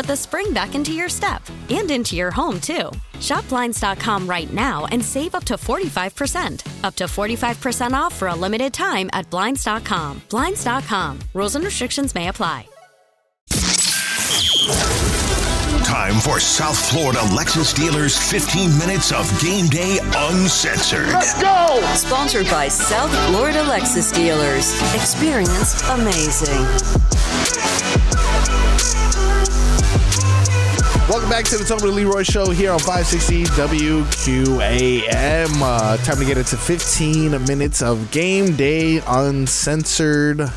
the 0.05 0.15
spring 0.15 0.53
back 0.53 0.75
into 0.75 0.93
your 0.93 1.09
step 1.09 1.41
and 1.69 1.89
into 1.91 2.15
your 2.15 2.31
home, 2.31 2.59
too. 2.61 2.91
Shop 3.19 3.47
Blinds.com 3.49 4.27
right 4.27 4.51
now 4.53 4.85
and 4.91 5.03
save 5.03 5.35
up 5.35 5.43
to 5.45 5.55
45%. 5.55 6.83
Up 6.83 6.95
to 6.95 7.05
45% 7.05 7.93
off 7.93 8.13
for 8.15 8.27
a 8.29 8.35
limited 8.35 8.73
time 8.73 9.09
at 9.13 9.29
Blinds.com. 9.29 10.21
Blinds.com. 10.29 11.19
Rules 11.33 11.55
and 11.55 11.65
restrictions 11.65 12.15
may 12.15 12.27
apply. 12.29 12.65
Time 15.85 16.15
for 16.21 16.39
South 16.39 16.89
Florida 16.89 17.19
Lexus 17.19 17.75
dealers 17.75 18.17
15 18.31 18.77
minutes 18.79 19.11
of 19.11 19.27
game 19.41 19.67
day 19.67 19.99
uncensored. 20.15 21.07
Let's 21.09 21.39
go! 21.41 21.81
Sponsored 21.95 22.45
by 22.45 22.69
South 22.69 23.11
Florida 23.27 23.63
Lexus 23.63 24.13
Dealers. 24.15 24.73
Experienced 24.95 25.83
amazing. 25.89 26.65
Welcome 31.11 31.29
back 31.29 31.43
to 31.47 31.57
the 31.57 31.65
Tobin 31.65 31.87
and 31.87 31.95
Leroy 31.97 32.23
Show 32.23 32.51
here 32.51 32.71
on 32.71 32.79
560 32.79 33.43
WQAM. 33.43 35.49
Uh, 35.61 35.97
time 35.97 36.17
to 36.17 36.23
get 36.23 36.37
into 36.37 36.55
15 36.55 37.31
minutes 37.47 37.81
of 37.81 38.09
game 38.11 38.55
day 38.55 39.01
uncensored. 39.05 40.49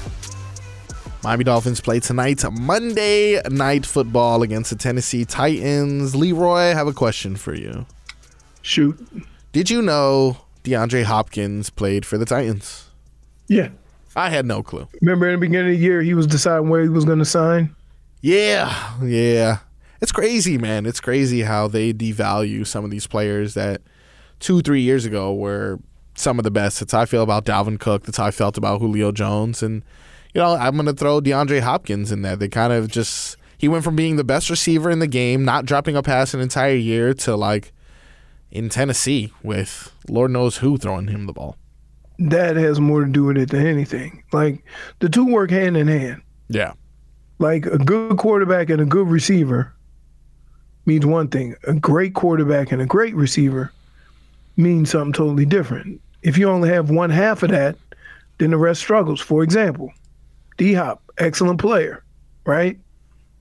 Miami 1.25 1.43
Dolphins 1.43 1.81
play 1.81 1.99
tonight, 1.99 2.45
Monday 2.53 3.43
night 3.51 3.85
football 3.85 4.45
against 4.45 4.71
the 4.71 4.77
Tennessee 4.77 5.25
Titans. 5.25 6.14
Leroy, 6.14 6.59
I 6.59 6.67
have 6.67 6.87
a 6.87 6.93
question 6.93 7.35
for 7.35 7.53
you. 7.53 7.85
Shoot. 8.62 9.05
Did 9.51 9.71
you 9.71 9.83
know 9.83 10.37
DeAndre 10.62 11.03
Hopkins 11.03 11.69
played 11.69 12.07
for 12.07 12.17
the 12.17 12.25
Titans? 12.25 12.90
Yeah. 13.49 13.71
I 14.14 14.31
had 14.31 14.47
no 14.47 14.62
clue. 14.62 14.87
Remember 15.03 15.27
in 15.27 15.33
the 15.33 15.38
beginning 15.38 15.73
of 15.73 15.79
the 15.79 15.85
year, 15.85 16.01
he 16.01 16.14
was 16.14 16.29
deciding 16.29 16.69
where 16.69 16.83
he 16.83 16.88
was 16.88 17.05
going 17.05 17.19
to 17.19 17.25
sign? 17.25 17.75
Yeah, 18.21 18.95
yeah. 19.03 19.59
It's 20.00 20.12
crazy, 20.12 20.59
man. 20.59 20.87
It's 20.87 21.00
crazy 21.00 21.42
how 21.42 21.68
they 21.68 21.92
devalue 21.92 22.66
some 22.66 22.85
of 22.85 22.90
these 22.90 23.07
players 23.07 23.54
that 23.54 23.83
two, 24.40 24.61
three 24.61 24.83
years 24.83 25.04
ago 25.04 25.33
were 25.35 25.78
some 26.14 26.38
of 26.38 26.44
the 26.44 26.50
best. 26.50 26.80
That's 26.80 26.92
how 26.92 27.00
I 27.00 27.07
feel 27.07 27.22
about 27.22 27.44
Dalvin 27.44 27.78
Cook. 27.78 28.04
That's 28.04 28.18
how 28.18 28.26
I 28.26 28.30
felt 28.30 28.59
about 28.59 28.80
Julio 28.80 29.12
Jones. 29.12 29.62
And, 29.62 29.83
you 30.33 30.40
know, 30.40 30.54
I'm 30.54 30.74
going 30.74 30.87
to 30.87 30.92
throw 30.92 31.20
DeAndre 31.20 31.61
Hopkins 31.61 32.12
in 32.12 32.22
there. 32.22 32.37
They 32.37 32.48
kind 32.48 32.72
of 32.72 32.88
just, 32.88 33.37
he 33.59 33.68
went 33.68 33.85
from 33.85 33.96
being 33.96 34.16
the 34.16 34.24
best 34.24 34.50
receiver 34.50 34.90
in 34.90 34.98
the 34.98 35.07
game, 35.07 35.44
not 35.44 35.64
dropping 35.64 35.96
a 35.96 36.02
pass 36.02 36.35
an 36.35 36.40
entire 36.40 36.74
year, 36.74 37.14
to 37.14 37.37
like 37.37 37.72
in 38.50 38.68
Tennessee 38.68 39.33
with 39.42 39.92
Lord 40.09 40.30
knows 40.30 40.59
who 40.59 40.78
throwing 40.78 41.09
him 41.09 41.26
the 41.26 41.33
ball. 41.33 41.57
That 42.18 42.57
has 42.57 42.78
more 42.78 43.04
to 43.04 43.11
do 43.11 43.24
with 43.24 43.37
it 43.37 43.50
than 43.50 43.66
anything. 43.66 44.22
Like 44.33 44.64
the 45.00 45.09
two 45.09 45.26
work 45.26 45.50
hand 45.50 45.76
in 45.76 45.88
hand. 45.88 46.22
Yeah. 46.48 46.74
Like 47.40 47.66
a 47.66 47.78
good 47.78 48.16
quarterback 48.16 48.70
and 48.70 48.80
a 48.80 48.85
good 48.85 49.09
receiver 49.09 49.74
means 50.87 51.07
one 51.07 51.29
thing. 51.29 51.55
A 51.66 51.75
great 51.75 52.14
quarterback 52.14 52.73
and 52.73 52.83
a 52.83 52.87
great 52.87 53.14
receiver 53.14 53.73
means 54.57 54.90
something 54.90 55.12
totally 55.12 55.47
different. 55.47 56.01
If 56.23 56.38
you 56.38 56.49
only 56.49 56.68
have 56.68 56.90
one 56.90 57.11
half 57.11 57.42
of 57.42 57.51
that, 57.51 57.77
then 58.38 58.51
the 58.51 58.57
rest 58.57 58.81
struggles. 58.81 59.20
For 59.20 59.42
example, 59.42 59.92
D 60.57 60.75
Hop, 60.75 61.03
excellent 61.18 61.61
player, 61.61 62.03
right? 62.47 62.79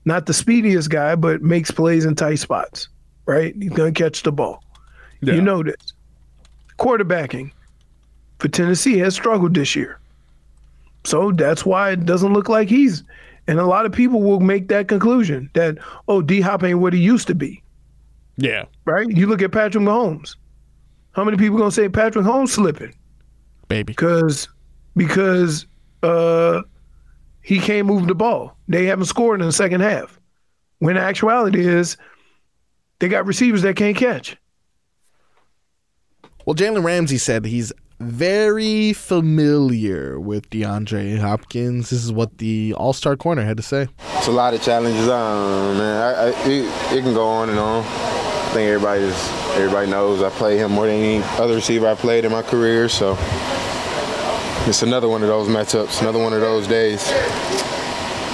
Not 0.04 0.26
the 0.26 0.34
speediest 0.34 0.90
guy, 0.90 1.14
but 1.14 1.42
makes 1.42 1.70
plays 1.70 2.04
in 2.04 2.14
tight 2.14 2.38
spots, 2.38 2.88
right? 3.26 3.54
He's 3.56 3.70
gonna 3.70 3.92
catch 3.92 4.22
the 4.22 4.32
ball. 4.32 4.62
You 5.20 5.40
know 5.40 5.62
this. 5.62 5.94
Quarterbacking 6.78 7.50
for 8.38 8.48
Tennessee 8.48 8.98
has 8.98 9.14
struggled 9.14 9.54
this 9.54 9.74
year. 9.74 9.98
So 11.04 11.32
that's 11.32 11.64
why 11.64 11.92
it 11.92 12.04
doesn't 12.04 12.32
look 12.32 12.48
like 12.48 12.68
he's 12.68 13.02
and 13.46 13.58
a 13.58 13.66
lot 13.66 13.86
of 13.86 13.92
people 13.92 14.22
will 14.22 14.40
make 14.40 14.68
that 14.68 14.88
conclusion 14.88 15.50
that, 15.54 15.78
oh, 16.08 16.22
D 16.22 16.40
Hop 16.40 16.62
ain't 16.62 16.78
what 16.78 16.92
he 16.92 17.00
used 17.00 17.26
to 17.28 17.34
be. 17.34 17.62
Yeah. 18.36 18.64
Right? 18.84 19.08
You 19.08 19.26
look 19.26 19.42
at 19.42 19.52
Patrick 19.52 19.84
Mahomes. 19.84 20.36
How 21.12 21.24
many 21.24 21.36
people 21.36 21.58
gonna 21.58 21.70
say 21.70 21.88
Patrick 21.88 22.24
Mahomes 22.24 22.48
slipping? 22.48 22.94
Baby. 23.68 23.84
Because 23.84 24.48
because 24.96 25.66
uh 26.02 26.62
he 27.42 27.58
can't 27.60 27.86
move 27.86 28.06
the 28.08 28.14
ball. 28.14 28.56
They 28.68 28.86
haven't 28.86 29.04
scored 29.06 29.40
in 29.40 29.46
the 29.46 29.52
second 29.52 29.82
half. 29.82 30.18
When 30.78 30.96
the 30.96 31.00
actuality 31.00 31.66
is 31.66 31.96
they 32.98 33.08
got 33.08 33.26
receivers 33.26 33.62
that 33.62 33.76
can't 33.76 33.96
catch. 33.96 34.36
Well, 36.44 36.54
Jalen 36.54 36.84
Ramsey 36.84 37.18
said 37.18 37.44
he's 37.44 37.72
very 38.04 38.92
familiar 38.92 40.20
with 40.20 40.48
DeAndre 40.50 41.18
Hopkins. 41.18 41.90
This 41.90 42.04
is 42.04 42.12
what 42.12 42.38
the 42.38 42.74
All 42.74 42.92
Star 42.92 43.16
Corner 43.16 43.42
had 43.42 43.56
to 43.56 43.62
say. 43.62 43.88
It's 44.16 44.26
a 44.26 44.32
lot 44.32 44.54
of 44.54 44.62
challenges. 44.62 45.08
Um, 45.08 45.78
man, 45.78 46.02
I, 46.02 46.12
I, 46.12 46.28
it, 46.48 46.98
it 46.98 47.02
can 47.02 47.14
go 47.14 47.26
on 47.26 47.50
and 47.50 47.58
on. 47.58 47.84
I 47.84 48.50
think 48.52 48.68
everybody 48.68 49.00
just, 49.00 49.32
everybody 49.56 49.90
knows 49.90 50.22
I 50.22 50.30
play 50.30 50.58
him 50.58 50.72
more 50.72 50.86
than 50.86 50.96
any 50.96 51.22
other 51.38 51.56
receiver 51.56 51.88
I 51.88 51.94
played 51.94 52.24
in 52.24 52.32
my 52.32 52.42
career. 52.42 52.88
So 52.88 53.16
it's 54.68 54.82
another 54.82 55.08
one 55.08 55.22
of 55.22 55.28
those 55.28 55.48
matchups, 55.48 56.00
another 56.00 56.22
one 56.22 56.32
of 56.32 56.40
those 56.40 56.66
days. 56.66 57.06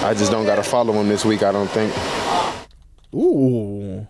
I 0.03 0.15
just 0.17 0.31
don't 0.31 0.47
got 0.47 0.57
to 0.57 0.63
follow 0.63 0.93
him 0.95 1.09
this 1.09 1.25
week. 1.25 1.43
I 1.43 1.53
don't 1.53 1.71
think. 1.71 1.95
Ooh. 3.15 4.07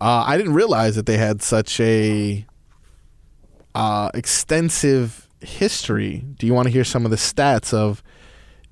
Uh, 0.00 0.24
I 0.26 0.36
didn't 0.36 0.54
realize 0.54 0.96
that 0.96 1.06
they 1.06 1.18
had 1.18 1.42
such 1.42 1.78
a 1.80 2.46
uh, 3.74 4.10
extensive 4.14 5.28
history. 5.40 6.24
Do 6.38 6.46
you 6.46 6.54
want 6.54 6.66
to 6.66 6.72
hear 6.72 6.84
some 6.84 7.04
of 7.04 7.10
the 7.10 7.16
stats 7.16 7.72
of 7.72 8.02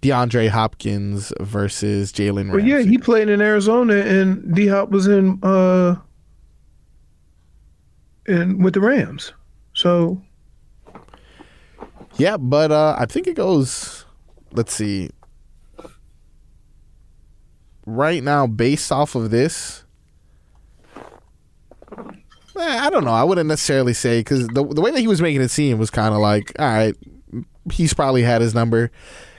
DeAndre 0.02 0.48
Hopkins 0.48 1.32
versus 1.40 2.12
Jalen 2.12 2.52
Ramsey? 2.52 2.72
Well, 2.72 2.80
yeah, 2.80 2.80
he 2.80 2.98
played 2.98 3.28
in 3.28 3.40
Arizona, 3.40 3.94
and 3.94 4.54
D 4.54 4.66
Hop 4.68 4.90
was 4.90 5.06
in 5.06 5.38
uh, 5.42 5.96
in 8.26 8.62
with 8.62 8.74
the 8.74 8.80
Rams. 8.80 9.32
So, 9.74 10.20
yeah, 12.16 12.36
but 12.36 12.70
uh, 12.70 12.96
I 12.98 13.06
think 13.06 13.26
it 13.26 13.34
goes. 13.34 14.04
Let's 14.52 14.74
see. 14.74 15.10
Right 17.86 18.22
now, 18.22 18.46
based 18.46 18.92
off 18.92 19.14
of 19.14 19.30
this, 19.30 19.84
I 22.60 22.90
don't 22.90 23.04
know. 23.04 23.12
I 23.12 23.24
wouldn't 23.24 23.48
necessarily 23.48 23.94
say 23.94 24.20
because 24.20 24.46
the 24.48 24.64
the 24.64 24.80
way 24.80 24.90
that 24.90 25.00
he 25.00 25.06
was 25.08 25.22
making 25.22 25.40
it 25.40 25.50
seem 25.50 25.78
was 25.78 25.90
kind 25.90 26.14
of 26.14 26.20
like, 26.20 26.52
all 26.58 26.66
right, 26.66 26.94
he's 27.72 27.94
probably 27.94 28.22
had 28.22 28.40
his 28.40 28.54
number. 28.54 28.90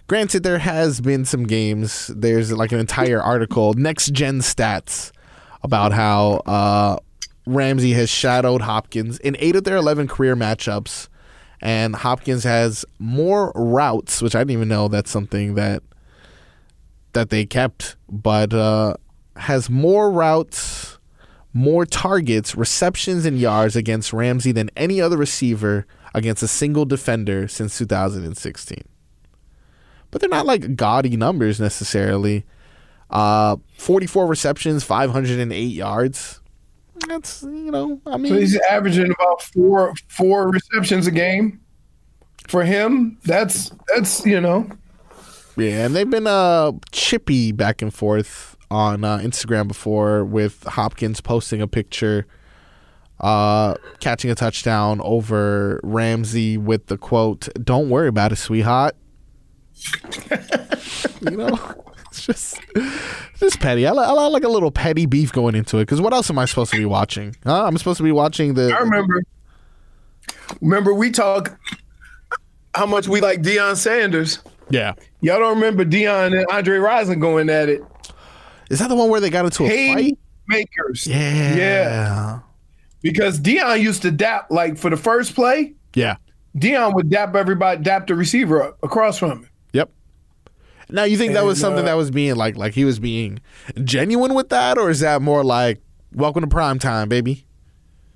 Granted, 0.07 0.43
there 0.43 0.59
has 0.59 1.01
been 1.01 1.25
some 1.25 1.45
games. 1.45 2.07
There's 2.07 2.51
like 2.51 2.71
an 2.71 2.79
entire 2.79 3.21
article, 3.21 3.73
next 3.73 4.11
gen 4.11 4.39
stats, 4.39 5.11
about 5.63 5.91
how 5.91 6.41
uh, 6.45 6.97
Ramsey 7.45 7.93
has 7.93 8.09
shadowed 8.09 8.61
Hopkins 8.61 9.19
in 9.19 9.35
eight 9.39 9.55
of 9.55 9.63
their 9.63 9.77
eleven 9.77 10.07
career 10.07 10.35
matchups, 10.35 11.09
and 11.61 11.95
Hopkins 11.95 12.43
has 12.43 12.85
more 12.97 13.51
routes, 13.55 14.21
which 14.21 14.35
I 14.35 14.39
didn't 14.39 14.51
even 14.51 14.67
know 14.67 14.87
that's 14.87 15.11
something 15.11 15.55
that 15.55 15.83
that 17.13 17.29
they 17.29 17.45
kept, 17.45 17.95
but 18.07 18.53
uh, 18.53 18.95
has 19.35 19.69
more 19.69 20.11
routes 20.11 20.98
more 21.53 21.85
targets, 21.85 22.55
receptions, 22.55 23.25
and 23.25 23.39
yards 23.39 23.75
against 23.75 24.13
Ramsey 24.13 24.51
than 24.51 24.69
any 24.75 25.01
other 25.01 25.17
receiver 25.17 25.87
against 26.13 26.43
a 26.43 26.47
single 26.47 26.85
defender 26.85 27.47
since 27.47 27.77
2016. 27.77 28.83
But 30.11 30.21
they're 30.21 30.29
not 30.29 30.45
like 30.45 30.75
gaudy 30.75 31.15
numbers 31.17 31.59
necessarily. 31.59 32.45
Uh, 33.09 33.57
44 33.77 34.27
receptions, 34.27 34.83
508 34.83 35.57
yards. 35.57 36.41
That's 37.07 37.43
you 37.43 37.71
know, 37.71 38.01
I 38.05 38.17
mean, 38.17 38.33
so 38.33 38.39
he's 38.39 38.59
averaging 38.69 39.11
about 39.11 39.41
four 39.41 39.93
four 40.09 40.49
receptions 40.49 41.07
a 41.07 41.11
game. 41.11 41.61
For 42.47 42.65
him, 42.65 43.17
that's 43.23 43.71
that's 43.87 44.25
you 44.25 44.41
know. 44.41 44.69
Yeah, 45.55 45.85
and 45.85 45.95
they've 45.95 46.09
been 46.09 46.27
uh 46.27 46.73
chippy 46.91 47.53
back 47.53 47.81
and 47.81 47.93
forth 47.93 48.57
on 48.71 49.03
uh, 49.03 49.17
Instagram 49.19 49.67
before 49.67 50.23
with 50.23 50.63
Hopkins 50.63 51.21
posting 51.21 51.61
a 51.61 51.67
picture 51.67 52.27
uh, 53.19 53.75
catching 53.99 54.31
a 54.31 54.35
touchdown 54.35 55.01
over 55.01 55.79
Ramsey 55.83 56.57
with 56.57 56.87
the 56.87 56.97
quote, 56.97 57.49
"Don't 57.63 57.89
worry 57.89 58.07
about 58.07 58.31
it, 58.31 58.37
sweetheart." 58.37 58.95
you 61.21 61.31
know, 61.37 61.83
it's 62.07 62.25
just 62.25 62.59
just 63.37 63.59
petty. 63.59 63.85
I, 63.85 63.91
I 63.91 64.27
like 64.27 64.43
a 64.43 64.49
little 64.49 64.71
petty 64.71 65.05
beef 65.05 65.31
going 65.31 65.55
into 65.55 65.77
it 65.77 65.81
because 65.81 66.01
what 66.01 66.13
else 66.13 66.29
am 66.29 66.39
I 66.39 66.45
supposed 66.45 66.71
to 66.71 66.77
be 66.77 66.85
watching? 66.85 67.35
Huh? 67.43 67.65
I'm 67.65 67.77
supposed 67.77 67.97
to 67.97 68.03
be 68.03 68.11
watching 68.11 68.53
the. 68.53 68.73
I 68.73 68.79
remember. 68.79 69.23
Remember, 70.61 70.93
we 70.93 71.11
talk 71.11 71.59
how 72.75 72.85
much 72.85 73.07
we 73.07 73.19
like 73.19 73.41
Deion 73.41 73.75
Sanders. 73.75 74.39
Yeah. 74.69 74.93
Y'all 75.21 75.39
don't 75.39 75.55
remember 75.55 75.83
Deion 75.83 76.37
and 76.37 76.45
Andre 76.51 76.77
Rison 76.77 77.19
going 77.19 77.49
at 77.49 77.67
it. 77.67 77.83
Is 78.69 78.79
that 78.79 78.89
the 78.89 78.95
one 78.95 79.09
where 79.09 79.19
they 79.19 79.29
got 79.29 79.45
into 79.45 79.65
a 79.65 79.93
fight? 79.93 80.19
Makers. 80.47 81.05
Yeah. 81.07 81.55
Yeah. 81.55 82.39
Because 83.01 83.39
Deion 83.39 83.81
used 83.81 84.01
to 84.01 84.11
dap 84.11 84.51
like 84.51 84.77
for 84.77 84.89
the 84.89 84.97
first 84.97 85.35
play, 85.35 85.73
Yeah. 85.95 86.17
Deion 86.57 86.93
would 86.95 87.09
dap 87.09 87.35
everybody, 87.35 87.81
dap 87.83 88.07
the 88.07 88.15
receiver 88.15 88.61
up 88.63 88.77
across 88.83 89.19
from 89.19 89.31
him. 89.31 89.49
Yep. 89.73 89.91
Now 90.89 91.03
you 91.03 91.15
think 91.17 91.33
that 91.33 91.45
was 91.45 91.59
something 91.59 91.83
uh, 91.83 91.87
that 91.87 91.93
was 91.93 92.09
being 92.11 92.35
like 92.35 92.57
like 92.57 92.73
he 92.73 92.83
was 92.85 92.99
being 92.99 93.39
genuine 93.83 94.33
with 94.33 94.49
that, 94.49 94.77
or 94.77 94.89
is 94.89 94.99
that 95.01 95.21
more 95.21 95.43
like 95.43 95.79
welcome 96.13 96.41
to 96.41 96.47
prime 96.47 96.79
time, 96.79 97.07
baby? 97.09 97.45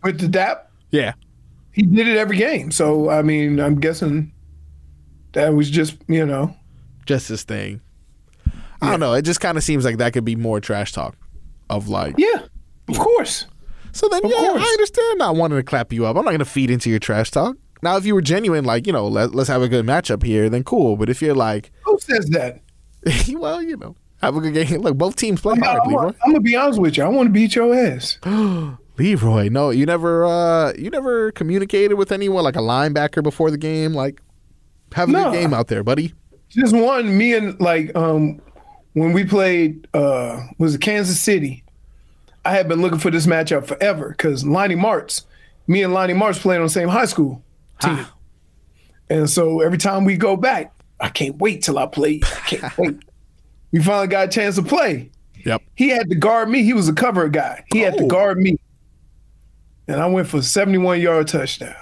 With 0.01 0.19
the 0.19 0.27
dap, 0.27 0.71
Yeah. 0.91 1.13
he 1.71 1.83
did 1.83 2.07
it 2.07 2.17
every 2.17 2.37
game. 2.37 2.71
So 2.71 3.09
I 3.09 3.21
mean, 3.21 3.59
I'm 3.59 3.79
guessing 3.79 4.33
that 5.33 5.53
was 5.53 5.69
just 5.69 5.97
you 6.07 6.25
know. 6.25 6.55
Just 7.05 7.29
this 7.29 7.43
thing. 7.43 7.79
I 8.83 8.91
don't 8.91 8.99
know. 8.99 9.13
It 9.13 9.23
just 9.23 9.39
kind 9.41 9.57
of 9.57 9.63
seems 9.63 9.85
like 9.85 9.97
that 9.97 10.13
could 10.13 10.25
be 10.25 10.35
more 10.35 10.59
trash 10.59 10.91
talk 10.91 11.15
of 11.69 11.87
like. 11.87 12.15
Yeah, 12.17 12.43
of 12.89 12.97
course. 12.99 13.45
So 13.91 14.07
then, 14.09 14.23
Of 14.25 14.31
yeah, 14.31 14.37
course. 14.37 14.61
I 14.63 14.65
understand 14.71 15.19
not 15.19 15.35
wanting 15.35 15.57
to 15.59 15.63
clap 15.63 15.93
you 15.93 16.05
up. 16.05 16.15
I'm 16.17 16.25
not 16.25 16.31
going 16.31 16.39
to 16.39 16.45
feed 16.45 16.71
into 16.71 16.89
your 16.89 16.97
trash 16.99 17.29
talk. 17.31 17.57
Now, 17.83 17.95
if 17.97 18.05
you 18.05 18.15
were 18.15 18.21
genuine, 18.21 18.65
like, 18.65 18.87
you 18.87 18.93
know, 18.93 19.07
let, 19.07 19.35
let's 19.35 19.49
have 19.49 19.61
a 19.61 19.67
good 19.67 19.85
matchup 19.85 20.23
here, 20.23 20.49
then 20.49 20.63
cool. 20.63 20.95
But 20.97 21.09
if 21.09 21.21
you're 21.21 21.35
like, 21.35 21.69
Who 21.83 21.99
says 21.99 22.25
that? 22.29 22.61
well, 23.37 23.61
you 23.61 23.77
know, 23.77 23.95
have 24.21 24.35
a 24.35 24.41
good 24.41 24.53
game. 24.53 24.81
Look, 24.81 24.97
both 24.97 25.15
teams 25.15 25.41
play 25.41 25.53
I'm, 25.53 25.61
hard, 25.61 25.81
Leroy. 25.85 26.11
gonna 26.25 26.39
be 26.39 26.55
honest 26.55 26.79
with 26.81 26.97
you. 26.97 27.03
I 27.03 27.07
want 27.09 27.27
to 27.27 27.31
beat 27.33 27.55
your 27.55 27.73
ass. 27.75 28.17
Leroy, 28.97 29.49
no, 29.49 29.69
you 29.69 29.85
never, 29.85 30.25
uh, 30.25 30.73
you 30.77 30.89
never 30.89 31.31
communicated 31.33 31.95
with 31.95 32.11
anyone 32.11 32.43
like 32.43 32.55
a 32.55 32.59
linebacker 32.59 33.21
before 33.21 33.51
the 33.51 33.57
game. 33.57 33.93
Like, 33.93 34.21
have 34.93 35.09
a 35.09 35.11
No. 35.11 35.25
good 35.31 35.33
game 35.39 35.53
out 35.53 35.67
there, 35.67 35.83
buddy. 35.83 36.13
Just 36.49 36.75
one. 36.75 37.17
Me 37.17 37.33
and 37.33 37.59
like 37.59 37.95
um 37.95 38.39
when 38.93 39.13
we 39.13 39.23
played 39.25 39.87
uh 39.93 40.41
was 40.57 40.75
it 40.75 40.81
Kansas 40.81 41.19
City. 41.19 41.63
I 42.45 42.51
had 42.51 42.67
been 42.67 42.81
looking 42.81 42.99
for 42.99 43.09
this 43.09 43.25
matchup 43.25 43.65
forever 43.65 44.09
because 44.09 44.45
Lonnie 44.45 44.75
Martz, 44.75 45.23
me 45.67 45.81
and 45.81 45.93
Lonnie 45.93 46.13
Martz 46.13 46.39
played 46.41 46.57
on 46.57 46.63
the 46.63 46.69
same 46.69 46.89
high 46.89 47.05
school 47.05 47.41
team. 47.79 48.05
And 49.09 49.29
so 49.29 49.61
every 49.61 49.77
time 49.77 50.03
we 50.03 50.17
go 50.17 50.35
back, 50.35 50.73
I 50.99 51.07
can't 51.09 51.37
wait 51.37 51.63
till 51.63 51.79
I 51.79 51.85
play. 51.85 52.19
I 52.23 52.39
can't 52.47 52.77
wait. 52.77 52.97
We 53.71 53.81
finally 53.81 54.07
got 54.07 54.27
a 54.27 54.31
chance 54.31 54.55
to 54.55 54.61
play. 54.63 55.09
Yep. 55.45 55.61
He 55.75 55.87
had 55.89 56.09
to 56.09 56.15
guard 56.15 56.49
me. 56.49 56.63
He 56.63 56.73
was 56.73 56.89
a 56.89 56.93
cover 56.93 57.27
guy. 57.29 57.63
He 57.71 57.79
had 57.79 57.97
to 57.97 58.03
Oh. 58.03 58.07
guard 58.07 58.37
me. 58.39 58.57
And 59.87 59.99
I 60.01 60.07
went 60.07 60.27
for 60.27 60.41
71 60.41 60.99
yard 61.01 61.27
touchdown. 61.27 61.75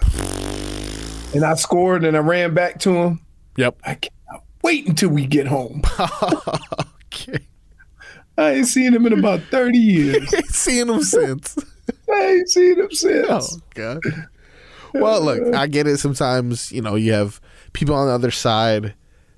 And 1.33 1.43
I 1.43 1.53
scored 1.55 2.03
and 2.03 2.15
I 2.15 2.19
ran 2.19 2.53
back 2.53 2.79
to 2.81 2.91
him. 2.95 3.21
Yep. 3.57 3.77
I 3.83 3.95
cannot 3.95 4.43
wait 4.63 4.87
until 4.87 5.09
we 5.09 5.25
get 5.25 5.47
home. 5.47 5.81
okay. 7.13 7.45
I 8.37 8.51
ain't 8.53 8.67
seen 8.67 8.93
him 8.93 9.05
in 9.05 9.13
about 9.13 9.41
30 9.51 9.77
years. 9.77 10.33
Ain't 10.33 10.45
seen 10.47 10.89
him 10.89 11.01
since. 11.03 11.57
I 12.11 12.25
ain't 12.25 12.49
seen 12.49 12.79
him 12.79 12.91
since. 12.91 13.27
Oh 13.29 13.59
God. 13.73 13.99
Well, 14.93 15.21
look, 15.21 15.53
I 15.53 15.67
get 15.67 15.87
it. 15.87 15.97
Sometimes 15.97 16.71
you 16.71 16.81
know 16.81 16.95
you 16.95 17.13
have 17.13 17.39
people 17.73 17.95
on 17.95 18.07
the 18.07 18.13
other 18.13 18.31
side 18.31 18.95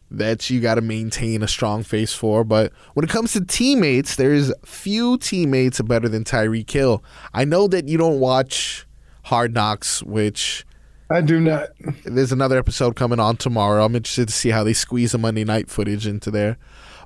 that 0.10 0.50
you 0.50 0.62
got 0.62 0.76
to 0.76 0.82
maintain 0.82 1.42
a 1.42 1.48
strong 1.48 1.84
face 1.84 2.14
for, 2.14 2.44
but 2.44 2.72
when 2.94 3.04
it 3.04 3.10
comes 3.10 3.34
to 3.34 3.44
teammates, 3.44 4.16
there's 4.16 4.54
few 4.64 5.18
teammates 5.18 5.82
better 5.82 6.08
than 6.08 6.24
Tyreek 6.24 6.70
Hill. 6.70 7.04
I 7.34 7.46
know 7.46 7.68
that 7.68 7.88
you 7.88 7.98
don't 7.98 8.20
watch 8.20 8.86
Hard 9.24 9.54
Knocks, 9.54 10.04
which 10.04 10.66
I 11.10 11.22
do 11.22 11.40
not. 11.40 11.70
There's 12.06 12.32
another 12.32 12.58
episode 12.58 12.96
coming 12.96 13.20
on 13.20 13.38
tomorrow. 13.38 13.86
I'm 13.86 13.96
interested 13.96 14.28
to 14.28 14.34
see 14.34 14.50
how 14.50 14.64
they 14.64 14.74
squeeze 14.74 15.12
the 15.12 15.18
Monday 15.18 15.44
night 15.44 15.70
footage 15.70 16.08
into 16.08 16.32
there. 16.32 16.58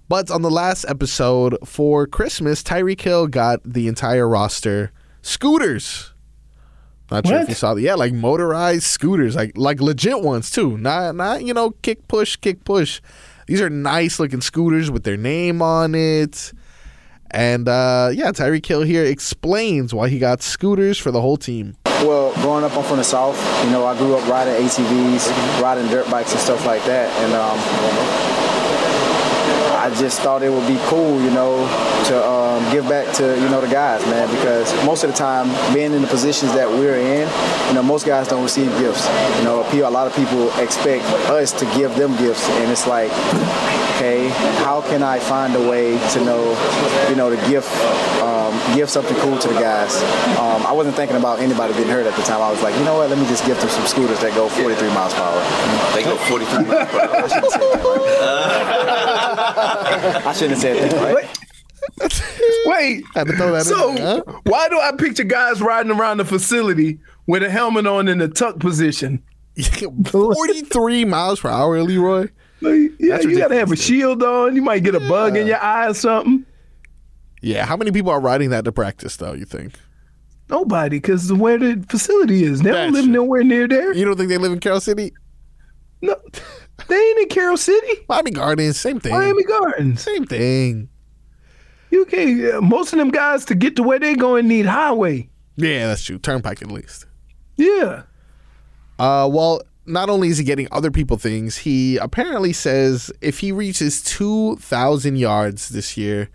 But 0.10 0.32
on 0.32 0.42
the 0.42 0.52
last 0.52 0.86
episode 0.88 1.58
for 1.66 2.08
Christmas, 2.08 2.64
Tyreek 2.64 3.02
Hill 3.02 3.28
got 3.28 3.60
the 3.66 3.88
entire 3.88 4.28
roster 4.28 4.92
scooters. 5.22 6.14
Not 7.12 7.26
sure 7.26 7.40
if 7.40 7.50
you 7.50 7.56
saw 7.56 7.74
that. 7.74 7.82
Yeah, 7.82 7.96
like 7.96 8.14
motorized 8.14 8.84
scooters, 8.84 9.36
like 9.36 9.58
like 9.58 9.80
legit 9.82 10.22
ones 10.22 10.52
too. 10.52 10.78
Not 10.78 11.16
not 11.16 11.44
you 11.44 11.54
know 11.54 11.72
kick 11.82 12.08
push 12.08 12.36
kick 12.36 12.64
push. 12.64 13.02
These 13.48 13.62
are 13.62 13.70
nice 13.70 14.20
looking 14.20 14.42
scooters 14.42 14.92
with 14.92 15.04
their 15.04 15.16
name 15.16 15.62
on 15.62 15.96
it. 15.96 16.52
And 17.32 17.68
uh, 17.68 18.10
yeah, 18.14 18.32
Tyreek 18.32 18.66
Hill 18.66 18.84
here 18.84 19.06
explains 19.06 19.94
why 19.94 20.10
he 20.10 20.20
got 20.20 20.42
scooters 20.42 20.98
for 20.98 21.12
the 21.12 21.22
whole 21.22 21.38
team. 21.38 21.76
Well, 21.86 22.34
growing 22.36 22.64
up, 22.64 22.76
I'm 22.78 22.84
from 22.84 22.98
the 22.98 23.04
South. 23.04 23.38
You 23.66 23.72
know, 23.72 23.86
I 23.86 23.98
grew 23.98 24.16
up 24.16 24.28
riding 24.30 24.54
ATVs, 24.54 25.62
riding 25.62 25.88
dirt 25.88 26.10
bikes 26.12 26.32
and 26.32 26.40
stuff 26.40 26.66
like 26.66 26.84
that. 26.86 27.10
And 27.24 27.34
um, 27.34 28.37
I 29.88 29.96
just 29.96 30.20
thought 30.20 30.44
it 30.44 30.52
would 30.52 30.68
be 30.68 30.76
cool, 30.92 31.22
you 31.22 31.32
know, 31.32 31.64
to 32.08 32.28
um, 32.28 32.62
give 32.74 32.90
back 32.90 33.08
to, 33.16 33.40
you 33.40 33.48
know, 33.48 33.62
the 33.62 33.70
guys, 33.70 34.06
man, 34.08 34.28
because 34.36 34.68
most 34.84 35.06
of 35.06 35.12
the 35.12 35.16
time, 35.16 35.48
being 35.74 35.94
in 35.94 36.02
the 36.02 36.10
positions 36.10 36.52
that 36.56 36.68
we're 36.70 36.98
in, 36.98 37.26
you 37.70 37.74
know, 37.74 37.82
most 37.82 38.06
guys 38.06 38.28
don't 38.28 38.44
receive 38.44 38.68
gifts. 38.80 39.08
You 39.38 39.46
know, 39.46 39.64
a 39.64 39.90
lot 39.90 40.06
of 40.06 40.14
people 40.14 40.52
expect 40.60 41.06
us 41.32 41.54
to 41.54 41.66
give 41.78 41.96
them 41.96 42.18
gifts. 42.18 42.50
And 42.50 42.70
it's 42.70 42.86
like, 42.86 43.12
okay, 43.96 44.28
how 44.68 44.82
can 44.82 45.04
I 45.04 45.20
find 45.20 45.56
a 45.56 45.70
way 45.70 45.98
to 46.12 46.26
know, 46.26 46.44
you 47.08 47.16
know, 47.16 47.30
to 47.30 47.38
gift, 47.48 47.72
um, 48.20 48.47
give 48.76 48.90
something 48.90 49.16
cool 49.18 49.38
to 49.38 49.48
the 49.48 49.54
guys? 49.56 49.96
Um, 50.38 50.66
I 50.66 50.72
wasn't 50.72 50.96
thinking 50.96 51.18
about 51.18 51.40
anybody 51.40 51.74
getting 51.74 51.90
hurt 51.90 52.06
at 52.06 52.16
the 52.16 52.24
time. 52.24 52.42
I 52.42 52.50
was 52.52 52.62
like, 52.62 52.76
you 52.78 52.84
know 52.84 52.98
what, 52.98 53.10
let 53.10 53.18
me 53.18 53.26
just 53.28 53.46
gift 53.46 53.62
them 53.62 53.70
some 53.70 53.86
scooters 53.86 54.20
that 54.22 54.34
go 54.36 54.50
43 54.50 54.88
miles 54.90 55.14
per 55.14 55.22
hour. 55.22 55.42
They 55.94 56.04
go 56.04 56.16
43 56.18 56.66
miles 56.66 56.90
per 56.90 57.00
hour. 57.00 57.16
I 57.18 57.28
shouldn't 57.28 57.52
have 57.52 57.52
said 57.52 57.82
that. 59.04 60.26
I 60.26 60.34
shouldn't 60.34 60.52
have 60.52 60.62
said 60.62 60.92
that, 60.92 61.14
right? 61.14 61.28
Wait. 62.66 63.04
Had 63.16 63.28
to 63.28 63.34
throw 63.34 63.52
that 63.54 63.60
in 63.60 63.64
so 63.66 64.40
why 64.46 64.70
do 64.70 64.80
I 64.80 64.92
picture 64.92 65.24
guys 65.24 65.62
riding 65.62 65.92
around 65.92 66.18
the 66.18 66.26
facility 66.26 67.00
with 67.26 67.44
a 67.44 67.50
helmet 67.50 67.88
on 67.88 68.08
in 68.08 68.18
the 68.20 68.28
tuck 68.28 68.60
position? 68.60 69.24
43 70.12 71.06
miles 71.06 71.40
per 71.40 71.50
hour, 71.50 71.82
Leroy. 71.82 72.28
Like, 72.62 72.92
yeah, 73.00 73.16
That's 73.16 73.26
you 73.26 73.38
gotta 73.38 73.56
have 73.56 73.72
a 73.72 73.76
shield 73.76 74.24
on. 74.24 74.56
You 74.56 74.62
might 74.62 74.84
get 74.84 74.96
a 74.96 75.00
bug 75.00 75.38
in 75.38 75.48
your 75.48 75.62
eye 75.62 75.88
or 75.88 75.94
something. 75.94 76.46
Yeah, 77.42 77.66
how 77.66 77.78
many 77.78 77.92
people 77.92 78.12
are 78.12 78.20
riding 78.20 78.50
that 78.50 78.66
to 78.66 78.72
practice 78.72 79.18
though? 79.18 79.34
You 79.34 79.46
think? 79.46 79.74
Nobody, 80.50 80.98
because 80.98 81.32
where 81.34 81.58
the 81.58 81.84
facility 81.90 82.44
is, 82.46 82.62
they 82.62 82.72
don't 82.72 82.82
That's 82.86 82.94
live 82.94 83.04
true. 83.06 83.14
nowhere 83.14 83.44
near 83.44 83.68
there. 83.68 83.94
You 83.94 84.06
don't 84.06 84.16
think 84.18 84.30
they 84.30 84.38
live 84.38 84.54
in 84.54 84.60
Carol 84.62 84.80
City? 84.80 85.12
No, 86.02 86.16
they 86.88 86.96
ain't 86.96 87.20
in 87.20 87.28
Carol 87.28 87.58
City. 87.58 88.06
Miami 88.08 88.32
Gardens, 88.32 88.80
same 88.80 89.00
thing. 89.00 89.12
Miami 89.14 89.44
Gardens. 89.44 90.02
Same 90.02 90.26
thing. 90.26 90.90
You 91.92 92.06
can't. 92.06 92.54
uh, 92.56 92.62
Most 92.62 92.94
of 92.94 93.00
them 93.00 93.10
guys 93.10 93.46
to 93.46 93.56
get 93.56 93.76
to 93.78 93.84
where 93.84 94.00
they 94.00 94.16
going 94.16 94.48
need 94.48 94.66
highway. 94.68 95.30
Yeah, 95.58 95.88
that's 95.88 96.04
true. 96.04 96.18
Turnpike 96.20 96.62
at 96.62 96.72
least. 96.72 97.06
Yeah. 97.58 98.04
Uh, 99.00 99.28
well, 99.32 99.62
not 99.86 100.10
only 100.10 100.28
is 100.30 100.38
he 100.38 100.44
getting 100.44 100.68
other 100.72 100.92
people 100.92 101.18
things, 101.18 101.58
he 101.58 101.98
apparently 101.98 102.54
says 102.54 103.12
if 103.22 103.40
he 103.40 103.52
reaches 103.52 104.02
two 104.04 104.56
thousand 104.58 105.16
yards 105.18 105.70
this 105.70 105.98
year, 105.98 106.30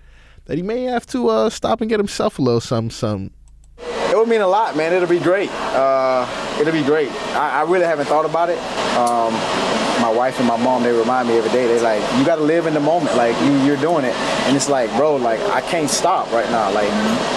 that 0.46 0.56
he 0.56 0.62
may 0.62 0.84
have 0.84 1.06
to 1.06 1.28
uh, 1.28 1.50
stop 1.50 1.80
and 1.80 1.90
get 1.90 2.00
himself 2.00 2.38
a 2.38 2.42
little 2.42 2.60
some 2.60 2.90
some. 2.90 3.30
It 4.22 4.26
would 4.26 4.30
mean 4.30 4.40
a 4.42 4.46
lot, 4.46 4.76
man. 4.76 4.92
It'll 4.92 5.08
be 5.08 5.18
great. 5.18 5.50
Uh, 5.74 6.24
it'll 6.60 6.72
be 6.72 6.84
great. 6.84 7.10
I, 7.34 7.58
I 7.58 7.62
really 7.62 7.86
haven't 7.86 8.06
thought 8.06 8.24
about 8.24 8.50
it. 8.50 8.58
Um, 8.94 9.34
my 10.00 10.12
wife 10.14 10.38
and 10.38 10.46
my 10.46 10.56
mom, 10.56 10.84
they 10.84 10.92
remind 10.92 11.26
me 11.26 11.38
every 11.38 11.50
day. 11.50 11.66
They're 11.66 11.82
like, 11.82 12.00
you 12.16 12.24
got 12.24 12.36
to 12.36 12.42
live 12.42 12.66
in 12.68 12.74
the 12.74 12.78
moment. 12.78 13.16
Like 13.16 13.34
you, 13.42 13.50
you're 13.64 13.76
doing 13.76 14.04
it, 14.04 14.14
and 14.46 14.54
it's 14.54 14.68
like, 14.68 14.94
bro, 14.94 15.16
like 15.16 15.40
I 15.50 15.60
can't 15.60 15.90
stop 15.90 16.30
right 16.30 16.48
now. 16.52 16.70
Like 16.70 16.88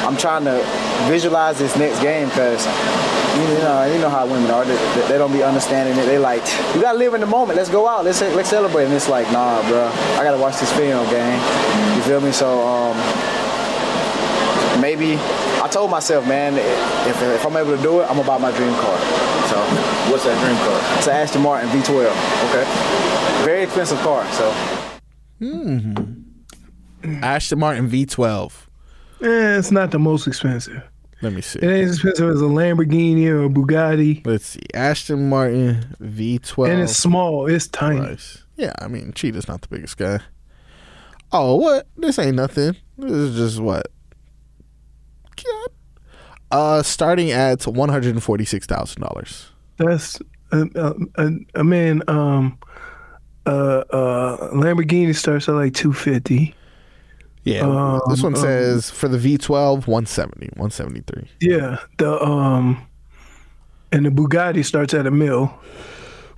I'm 0.06 0.16
trying 0.16 0.44
to 0.46 0.62
visualize 1.10 1.58
this 1.58 1.76
next 1.76 2.00
game 2.04 2.30
because 2.30 2.64
you 3.36 3.58
know, 3.66 3.92
you 3.92 4.00
know 4.00 4.10
how 4.12 4.28
women 4.28 4.52
are. 4.52 4.64
They, 4.64 4.76
they- 4.76 5.08
they 5.08 5.18
don't 5.18 5.34
be 5.34 5.42
understanding 5.42 5.98
it. 5.98 6.06
They 6.06 6.20
like, 6.20 6.44
you 6.76 6.82
gotta 6.82 7.00
live 7.00 7.16
in 7.16 7.22
the 7.22 7.26
moment. 7.28 7.58
Let's 7.58 7.70
go 7.72 7.88
out. 7.88 8.06
Let's 8.06 8.22
let's 8.22 8.50
celebrate. 8.50 8.86
And 8.86 8.94
it's 8.94 9.10
like, 9.10 9.26
nah, 9.32 9.68
bro. 9.68 9.88
I 9.88 10.24
gotta 10.24 10.38
watch 10.38 10.60
this 10.60 10.72
film, 10.74 11.04
gang. 11.10 11.42
You 11.98 12.04
feel 12.04 12.22
me? 12.22 12.32
So 12.32 12.62
um, 12.62 12.96
maybe 14.86 15.18
I 15.66 15.68
told 15.72 15.90
myself, 15.90 16.28
man, 16.28 16.54
if, 17.10 17.22
if 17.22 17.46
I'm 17.46 17.58
able 17.58 17.76
to 17.76 17.82
do 17.82 18.02
it, 18.02 18.04
I'm 18.04 18.18
gonna 18.18 18.28
buy 18.28 18.38
my 18.38 18.52
dream 18.56 18.74
car. 18.76 18.98
So 19.50 19.58
What's 20.12 20.24
that 20.26 20.38
dream 20.44 20.58
car? 20.66 20.98
it's 20.98 21.08
an 21.08 21.16
Aston 21.16 21.42
Martin 21.42 21.70
V12. 21.70 22.06
Okay. 22.50 22.66
Very 23.46 23.64
expensive 23.64 23.98
car. 24.00 24.22
So 24.32 24.52
Hmm. 25.40 25.94
Ashton 27.24 27.60
Martin 27.60 27.90
V12. 27.90 28.52
Eh, 29.22 29.58
it's 29.60 29.72
not 29.72 29.90
the 29.92 30.00
most 30.00 30.28
expensive. 30.28 30.82
Let 31.22 31.34
me 31.34 31.42
see. 31.42 31.60
It 31.60 31.66
ain't 31.66 31.90
as 31.90 31.96
expensive 31.96 32.30
as 32.30 32.42
a 32.42 32.46
Lamborghini 32.46 33.26
or 33.28 33.46
a 33.46 33.50
Bugatti. 33.50 34.26
Let's 34.26 34.46
see. 34.46 34.62
Ashton 34.76 35.30
Martin 35.30 35.96
V12. 36.02 36.70
And 36.72 36.82
it's 36.82 36.96
small. 36.98 37.48
It's 37.48 37.68
tiny. 37.68 38.00
price. 38.02 38.44
Yeah, 38.58 38.74
I 38.80 38.88
mean, 38.88 39.14
Cheetah's 39.14 39.48
not 39.48 39.62
the 39.62 39.68
biggest 39.68 39.98
guy. 39.98 40.20
Oh, 41.32 41.56
what? 41.56 41.88
This 41.98 42.20
ain't 42.20 42.36
nothing. 42.36 42.76
This 42.98 43.12
is 43.12 43.36
just 43.36 43.60
what? 43.60 43.88
God. 45.44 45.70
Uh, 46.52 46.84
starting 46.84 47.32
at 47.32 47.66
one 47.68 47.90
hundred 47.90 48.14
and 48.14 48.24
forty-six 48.24 48.66
thousand 48.66 49.02
dollars. 49.02 49.50
That's 49.78 50.20
a, 50.52 50.66
a, 51.16 51.30
a, 51.56 51.64
man. 51.64 52.02
Um, 52.08 52.58
uh, 53.46 53.84
uh, 53.90 54.52
Lamborghini 54.52 55.16
starts 55.16 55.50
at 55.50 55.56
like 55.56 55.74
two 55.74 55.92
fifty. 55.94 56.56
Yeah, 57.44 58.00
this 58.10 58.24
one 58.24 58.34
Um, 58.34 58.42
says 58.42 58.90
for 58.90 59.08
the 59.08 59.20
V12, 59.20 59.86
170, 59.86 60.48
173. 60.56 61.30
Yeah, 61.42 61.78
the 62.00 62.20
um, 62.24 62.84
and 63.92 64.04
the 64.06 64.10
Bugatti 64.10 64.66
starts 64.66 64.94
at 64.96 65.06
a 65.08 65.12
mil. 65.12 65.54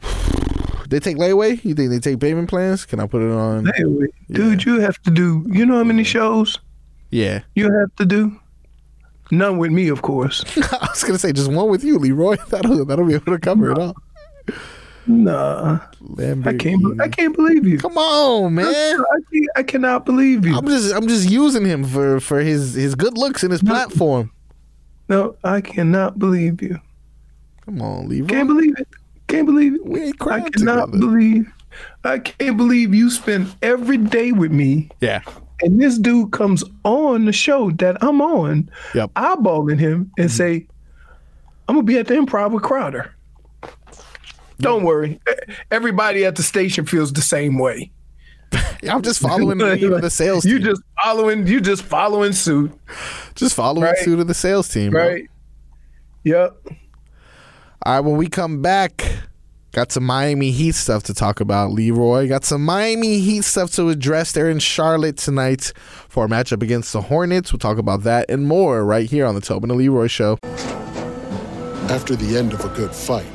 They 0.90 1.02
take 1.02 1.18
layaway? 1.18 1.62
You 1.66 1.76
think 1.76 1.90
they 1.90 2.00
take 2.00 2.22
payment 2.22 2.48
plans? 2.50 2.86
Can 2.86 3.02
I 3.02 3.08
put 3.08 3.22
it 3.22 3.30
on? 3.30 3.70
Anyway, 3.76 4.08
dude, 4.32 4.64
you 4.64 4.80
have 4.80 4.98
to 5.02 5.12
do. 5.12 5.46
You 5.50 5.66
know 5.66 5.76
how 5.76 5.84
many 5.84 6.06
shows 6.06 6.60
Yeah. 7.12 7.42
you 7.56 7.70
have 7.70 7.94
to 7.98 8.06
do? 8.06 8.40
None 9.32 9.58
with 9.58 9.72
me, 9.72 9.90
of 9.90 10.02
course. 10.02 10.44
I 10.58 10.88
was 10.90 11.04
gonna 11.04 11.20
say 11.20 11.32
just 11.34 11.52
one 11.52 11.70
with 11.70 11.84
you, 11.84 11.98
Leroy. 12.00 12.38
That'll 12.50 12.86
that'll 12.86 13.06
be 13.06 13.14
able 13.16 13.34
to 13.34 13.40
cover 13.40 13.72
it 13.72 13.78
all. 13.78 13.96
Nah, 15.06 15.80
I 16.18 16.54
can't. 16.58 16.82
be- 16.84 17.00
I 17.02 17.08
can't 17.08 17.34
believe 17.36 17.66
you. 17.66 17.78
Come 17.78 17.98
on, 17.98 18.56
man. 18.56 18.66
I, 18.68 19.42
I 19.58 19.64
cannot 19.64 20.06
believe 20.06 20.46
you. 20.46 20.56
I'm 20.58 20.68
just 20.68 20.94
I'm 20.94 21.08
just 21.08 21.30
using 21.30 21.66
him 21.66 21.86
for 21.86 22.20
for 22.20 22.40
his 22.42 22.74
his 22.74 22.94
good 22.96 23.18
looks 23.18 23.44
and 23.44 23.52
his 23.52 23.62
platform. 23.64 24.32
No, 25.08 25.38
I 25.46 25.62
cannot 25.62 26.20
believe 26.20 26.62
you. 26.62 26.80
Come 27.64 27.82
on, 27.82 28.10
Leroy. 28.10 28.28
Can't 28.28 28.48
believe 28.50 28.78
it. 28.78 28.88
Can't 29.28 29.46
believe 29.46 29.76
it. 29.76 29.86
We 29.86 30.04
ain't 30.04 30.22
I 30.28 30.42
cannot 30.50 30.88
together. 30.88 31.00
believe. 31.00 31.54
I 32.04 32.20
can't 32.20 32.58
believe 32.58 32.94
you 32.94 33.10
spend 33.10 33.56
every 33.62 33.98
day 33.98 34.32
with 34.32 34.52
me, 34.52 34.90
Yeah. 35.00 35.22
And 35.62 35.82
this 35.82 35.98
dude 35.98 36.32
comes 36.32 36.64
on 36.84 37.26
the 37.26 37.32
show 37.34 37.72
that 37.72 37.98
I'm 38.04 38.22
on, 38.22 38.70
Yep. 38.94 39.14
eyeballing 39.16 39.80
him, 39.80 40.12
and 40.18 40.28
mm-hmm. 40.30 40.36
say, 40.36 40.68
"I'm 41.68 41.76
gonna 41.76 41.84
be 41.84 41.98
at 41.98 42.08
the 42.08 42.16
Improv 42.16 42.52
with 42.52 42.64
Crowder." 42.64 43.14
Don't 44.60 44.84
worry, 44.84 45.20
everybody 45.70 46.26
at 46.26 46.36
the 46.36 46.44
station 46.44 46.86
feels 46.86 47.14
the 47.14 47.22
same 47.22 47.60
way. 47.60 47.92
I'm 48.90 49.02
just 49.02 49.20
following 49.20 49.58
the 49.58 49.66
lead 49.76 49.84
of 49.84 50.02
the 50.02 50.10
sales 50.10 50.46
You 50.46 50.58
team. 50.58 50.68
just 50.68 50.82
following. 51.04 51.46
You 51.48 51.62
just 51.62 51.84
following 51.84 52.32
suit, 52.34 52.72
Just 53.36 53.56
following 53.56 53.84
Right. 53.84 53.98
suit 54.00 54.20
of 54.20 54.28
the 54.28 54.34
sales 54.34 54.68
team. 54.70 54.92
bro. 54.92 55.08
right? 55.08 55.26
Yep. 56.24 56.56
All 57.84 57.94
right, 57.94 58.00
when 58.00 58.18
we 58.18 58.28
come 58.28 58.62
back, 58.62 59.06
got 59.78 59.92
some 59.92 60.06
Miami 60.06 60.50
Heat 60.50 60.74
stuff 60.74 61.04
to 61.04 61.14
talk 61.14 61.40
about, 61.40 61.70
Leroy. 61.70 62.28
Got 62.28 62.44
some 62.44 62.66
Miami 62.66 63.20
Heat 63.20 63.44
stuff 63.44 63.70
to 63.74 63.90
address. 63.90 64.32
They're 64.32 64.50
in 64.50 64.58
Charlotte 64.58 65.18
tonight 65.18 65.72
for 66.10 66.26
a 66.26 66.28
matchup 66.28 66.64
against 66.64 66.94
the 66.94 67.02
Hornets. 67.02 67.54
We'll 67.54 67.60
talk 67.60 67.78
about 67.78 68.02
that 68.02 68.26
and 68.28 68.48
more 68.48 68.84
right 68.84 69.08
here 69.08 69.28
on 69.28 69.36
the 69.36 69.42
Tobin 69.42 69.70
and 69.70 69.78
Leroy 69.78 70.08
Show. 70.08 70.40
After 71.92 72.16
the 72.16 72.40
end 72.40 72.54
of 72.54 72.66
a 72.66 72.70
good 72.70 72.90
fight, 72.90 73.28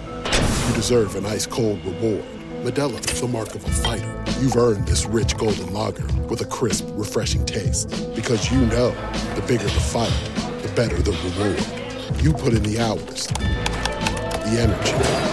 you 0.67 0.75
deserve 0.75 1.15
an 1.15 1.27
ice 1.27 1.47
cold 1.47 1.79
reward. 1.85 2.25
Modelo 2.65 2.99
is 3.09 3.21
the 3.21 3.29
mark 3.29 3.55
of 3.55 3.65
a 3.65 3.71
fighter. 3.71 4.25
You've 4.41 4.57
earned 4.57 4.89
this 4.89 5.07
rich 5.07 5.37
golden 5.37 5.73
lager 5.73 6.09
with 6.25 6.41
a 6.41 6.47
crisp, 6.47 6.89
refreshing 6.95 7.47
taste. 7.47 7.89
Because 8.17 8.51
you 8.51 8.59
know 8.63 8.91
the 9.37 9.45
bigger 9.47 9.63
the 9.63 9.71
fight, 9.71 10.11
the 10.63 10.73
better 10.75 11.01
the 11.01 11.13
reward. 11.13 12.21
You 12.21 12.33
put 12.33 12.53
in 12.53 12.65
the 12.65 12.81
hours, 12.81 13.29
the 13.29 14.59
energy, 14.59 15.33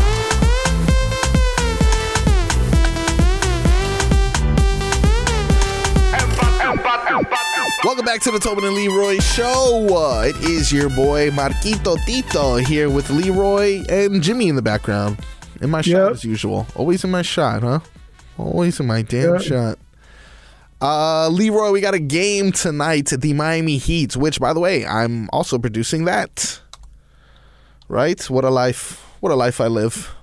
Welcome 7.83 8.05
back 8.05 8.21
to 8.21 8.31
the 8.31 8.37
Tobin 8.39 8.63
and 8.63 8.75
Leroy 8.75 9.17
Show. 9.19 9.87
Uh, 9.89 10.21
it 10.27 10.35
is 10.43 10.71
your 10.71 10.87
boy 10.89 11.31
Marquito 11.31 11.95
Tito 12.05 12.57
here 12.57 12.89
with 12.91 13.09
Leroy 13.09 13.83
and 13.89 14.21
Jimmy 14.21 14.49
in 14.49 14.55
the 14.55 14.61
background. 14.61 15.17
In 15.61 15.71
my 15.71 15.81
shot 15.81 16.11
as 16.11 16.23
usual. 16.23 16.67
Always 16.75 17.03
in 17.03 17.09
my 17.11 17.23
shot, 17.23 17.63
huh? 17.63 17.79
Always 18.37 18.79
in 18.79 18.85
my 18.85 19.01
damn 19.01 19.33
Yep. 19.33 19.41
shot. 19.41 19.79
Uh, 20.79 21.29
Leroy, 21.29 21.71
we 21.71 21.81
got 21.81 21.93
a 21.95 21.99
game 21.99 22.51
tonight 22.51 23.11
at 23.13 23.21
the 23.21 23.33
Miami 23.33 23.77
Heat, 23.77 24.15
which, 24.15 24.39
by 24.39 24.53
the 24.53 24.59
way, 24.59 24.85
I'm 24.85 25.27
also 25.31 25.57
producing 25.57 26.05
that. 26.05 26.59
Right? 27.87 28.21
What 28.29 28.45
a 28.45 28.49
life! 28.49 29.03
What 29.21 29.31
a 29.31 29.35
life 29.35 29.59
I 29.59 29.67
live. 29.67 30.13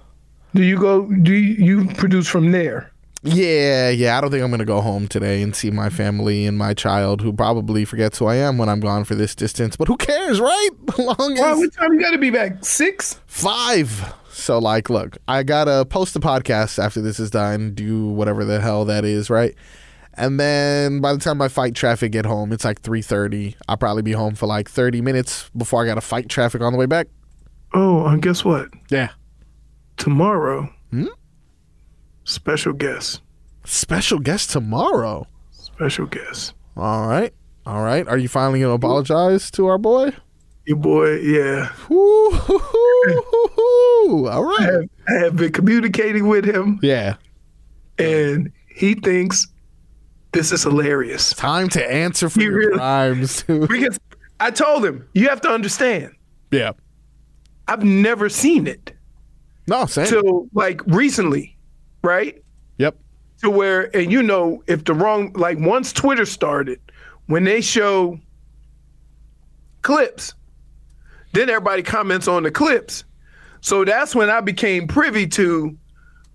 Do 0.54 0.62
you 0.62 0.78
go? 0.78 1.06
Do 1.06 1.32
you, 1.32 1.64
you 1.82 1.94
produce 1.94 2.26
from 2.28 2.50
there? 2.52 2.90
Yeah, 3.22 3.90
yeah. 3.90 4.16
I 4.16 4.20
don't 4.20 4.30
think 4.30 4.44
I'm 4.44 4.50
gonna 4.50 4.64
go 4.64 4.80
home 4.80 5.08
today 5.08 5.42
and 5.42 5.54
see 5.54 5.70
my 5.70 5.90
family 5.90 6.46
and 6.46 6.56
my 6.56 6.72
child, 6.74 7.20
who 7.20 7.32
probably 7.32 7.84
forgets 7.84 8.18
who 8.18 8.26
I 8.26 8.36
am 8.36 8.58
when 8.58 8.68
I'm 8.68 8.80
gone 8.80 9.04
for 9.04 9.14
this 9.16 9.34
distance. 9.34 9.76
But 9.76 9.88
who 9.88 9.96
cares, 9.96 10.40
right? 10.40 10.68
Long 10.98 11.32
as 11.32 11.40
Wow, 11.40 11.58
what 11.58 11.72
time 11.72 11.94
you 11.94 12.00
got 12.00 12.10
to 12.12 12.18
be 12.18 12.30
back? 12.30 12.64
Six. 12.64 13.20
five. 13.26 14.14
So 14.30 14.58
like, 14.60 14.88
look, 14.88 15.16
I 15.26 15.42
gotta 15.42 15.84
post 15.84 16.14
the 16.14 16.20
podcast 16.20 16.78
after 16.82 17.00
this 17.00 17.18
is 17.18 17.28
done, 17.30 17.74
do 17.74 18.06
whatever 18.06 18.44
the 18.44 18.60
hell 18.60 18.84
that 18.84 19.04
is, 19.04 19.30
right? 19.30 19.54
And 20.14 20.38
then 20.38 21.00
by 21.00 21.12
the 21.12 21.18
time 21.18 21.42
I 21.42 21.48
fight 21.48 21.74
traffic 21.74 22.12
get 22.12 22.24
home, 22.24 22.52
it's 22.52 22.64
like 22.64 22.80
three 22.80 23.02
thirty. 23.02 23.56
I'll 23.66 23.76
probably 23.76 24.02
be 24.02 24.12
home 24.12 24.36
for 24.36 24.46
like 24.46 24.70
thirty 24.70 25.00
minutes 25.00 25.50
before 25.56 25.82
I 25.82 25.86
gotta 25.86 26.00
fight 26.00 26.28
traffic 26.28 26.60
on 26.62 26.72
the 26.72 26.78
way 26.78 26.86
back. 26.86 27.08
Oh, 27.74 28.06
and 28.06 28.22
guess 28.22 28.44
what? 28.44 28.68
Yeah. 28.90 29.08
Tomorrow. 29.96 30.72
Hmm? 30.90 31.06
Special 32.32 32.74
guest. 32.74 33.22
Special 33.64 34.18
guest 34.18 34.50
tomorrow. 34.50 35.26
Special 35.50 36.04
guest. 36.04 36.52
All 36.76 37.08
right, 37.08 37.32
all 37.64 37.82
right. 37.82 38.06
Are 38.06 38.18
you 38.18 38.28
finally 38.28 38.60
gonna 38.60 38.74
apologize 38.74 39.50
to 39.52 39.66
our 39.66 39.78
boy? 39.78 40.12
Your 40.66 40.76
boy, 40.76 41.14
yeah. 41.20 41.70
All 41.88 42.32
I 44.28 44.40
right. 44.40 44.60
have, 44.60 44.84
I 45.08 45.12
have 45.24 45.36
been 45.36 45.52
communicating 45.52 46.28
with 46.28 46.44
him, 46.44 46.78
Yeah. 46.82 47.14
and 47.98 48.52
he 48.74 48.92
thinks 48.94 49.46
this 50.32 50.52
is 50.52 50.62
hilarious. 50.64 51.32
Time 51.32 51.70
to 51.70 51.90
answer 51.92 52.28
for 52.28 52.40
He 52.40 52.44
your 52.46 52.56
really- 52.56 52.76
crimes. 52.76 53.42
Because 53.44 53.98
I 54.38 54.50
told 54.50 54.84
him, 54.84 55.08
you 55.14 55.28
have 55.30 55.40
to 55.42 55.48
understand, 55.48 56.12
Yeah. 56.50 56.72
I've 57.66 57.84
never 57.84 58.28
seen 58.28 58.66
it 58.66 58.92
No, 59.66 59.86
same. 59.86 60.06
till 60.06 60.48
like 60.52 60.82
recently, 60.86 61.56
right? 62.08 62.42
Yep. 62.78 62.96
To 63.42 63.50
where, 63.50 63.94
and 63.94 64.10
you 64.10 64.22
know, 64.22 64.62
if 64.66 64.84
the 64.84 64.94
wrong, 64.94 65.32
like 65.34 65.58
once 65.60 65.92
Twitter 65.92 66.24
started, 66.24 66.80
when 67.26 67.44
they 67.44 67.60
show 67.60 68.18
clips, 69.82 70.34
then 71.34 71.48
everybody 71.50 71.82
comments 71.82 72.26
on 72.26 72.42
the 72.42 72.50
clips. 72.50 73.04
So 73.60 73.84
that's 73.84 74.14
when 74.14 74.30
I 74.30 74.40
became 74.40 74.88
privy 74.88 75.26
to, 75.28 75.76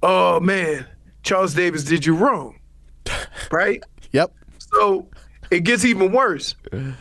oh 0.03 0.39
man, 0.39 0.86
Charles 1.24 1.53
Davis 1.53 1.84
did 1.84 2.05
you 2.05 2.15
wrong. 2.15 2.59
Right? 3.51 3.84
Yep. 4.13 4.32
So 4.57 5.07
it 5.51 5.61
gets 5.63 5.86
even 5.86 6.11
worse 6.11 6.55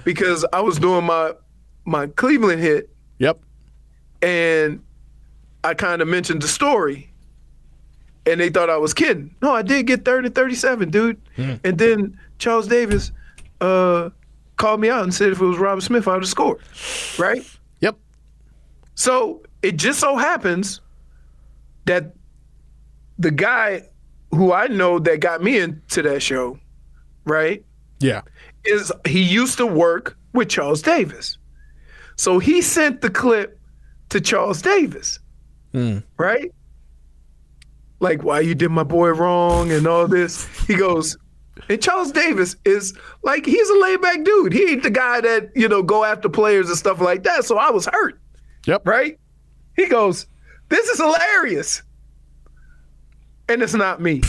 because 0.04 0.44
I 0.52 0.60
was 0.60 0.78
doing 0.78 1.04
my 1.04 1.32
my 1.84 2.06
Cleveland 2.08 2.60
hit 2.60 2.90
Yep. 3.18 3.40
and 4.20 4.82
I 5.64 5.74
kind 5.74 6.02
of 6.02 6.08
mentioned 6.08 6.42
the 6.42 6.48
story 6.48 7.11
and 8.26 8.40
they 8.40 8.48
thought 8.50 8.70
I 8.70 8.76
was 8.76 8.94
kidding. 8.94 9.34
No, 9.42 9.52
I 9.54 9.62
did 9.62 9.86
get 9.86 10.04
third 10.04 10.24
and 10.26 10.34
37, 10.34 10.90
dude. 10.90 11.20
And 11.36 11.78
then 11.78 12.18
Charles 12.38 12.66
Davis 12.68 13.10
uh, 13.60 14.10
called 14.56 14.80
me 14.80 14.88
out 14.90 15.02
and 15.02 15.12
said 15.14 15.30
if 15.32 15.40
it 15.40 15.44
was 15.44 15.58
Robert 15.58 15.80
Smith, 15.82 16.06
I 16.06 16.12
would 16.14 16.22
have 16.22 16.28
scored. 16.28 16.60
Right? 17.18 17.44
Yep. 17.80 17.96
So 18.94 19.42
it 19.62 19.76
just 19.76 19.98
so 20.00 20.16
happens 20.16 20.80
that 21.86 22.14
the 23.18 23.30
guy 23.30 23.82
who 24.30 24.52
I 24.52 24.66
know 24.68 24.98
that 25.00 25.20
got 25.20 25.42
me 25.42 25.58
into 25.58 26.02
that 26.02 26.22
show, 26.22 26.58
right, 27.24 27.64
Yeah. 28.00 28.22
is 28.64 28.90
he 29.06 29.22
used 29.22 29.58
to 29.58 29.66
work 29.66 30.16
with 30.32 30.48
Charles 30.48 30.80
Davis. 30.80 31.38
So 32.16 32.38
he 32.38 32.62
sent 32.62 33.00
the 33.00 33.10
clip 33.10 33.58
to 34.10 34.20
Charles 34.20 34.62
Davis, 34.62 35.18
right? 36.16 36.52
Like, 38.02 38.24
why 38.24 38.40
you 38.40 38.56
did 38.56 38.70
my 38.70 38.82
boy 38.82 39.10
wrong 39.10 39.70
and 39.70 39.86
all 39.86 40.08
this. 40.08 40.48
He 40.66 40.74
goes, 40.74 41.16
and 41.68 41.80
Charles 41.80 42.10
Davis 42.10 42.56
is 42.64 42.98
like, 43.22 43.46
he's 43.46 43.70
a 43.70 43.78
laid 43.78 44.00
back 44.00 44.24
dude. 44.24 44.52
He 44.52 44.72
ain't 44.72 44.82
the 44.82 44.90
guy 44.90 45.20
that, 45.20 45.52
you 45.54 45.68
know, 45.68 45.84
go 45.84 46.02
after 46.02 46.28
players 46.28 46.68
and 46.68 46.76
stuff 46.76 47.00
like 47.00 47.22
that. 47.22 47.44
So 47.44 47.58
I 47.58 47.70
was 47.70 47.86
hurt. 47.86 48.20
Yep. 48.66 48.88
Right? 48.88 49.20
He 49.76 49.86
goes, 49.86 50.26
this 50.68 50.88
is 50.88 50.98
hilarious. 50.98 51.82
And 53.48 53.62
it's 53.62 53.74
not 53.74 54.00
me. 54.00 54.20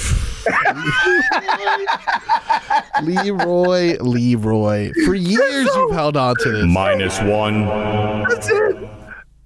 Leroy, 3.02 3.98
Leroy. 4.02 4.92
For 5.06 5.16
years 5.16 5.68
you've 5.76 5.94
held 5.94 6.16
on 6.16 6.36
to 6.42 6.52
this. 6.52 6.66
Minus 6.68 7.20
one. 7.22 7.66
That's 8.30 8.52
it. 8.52 8.76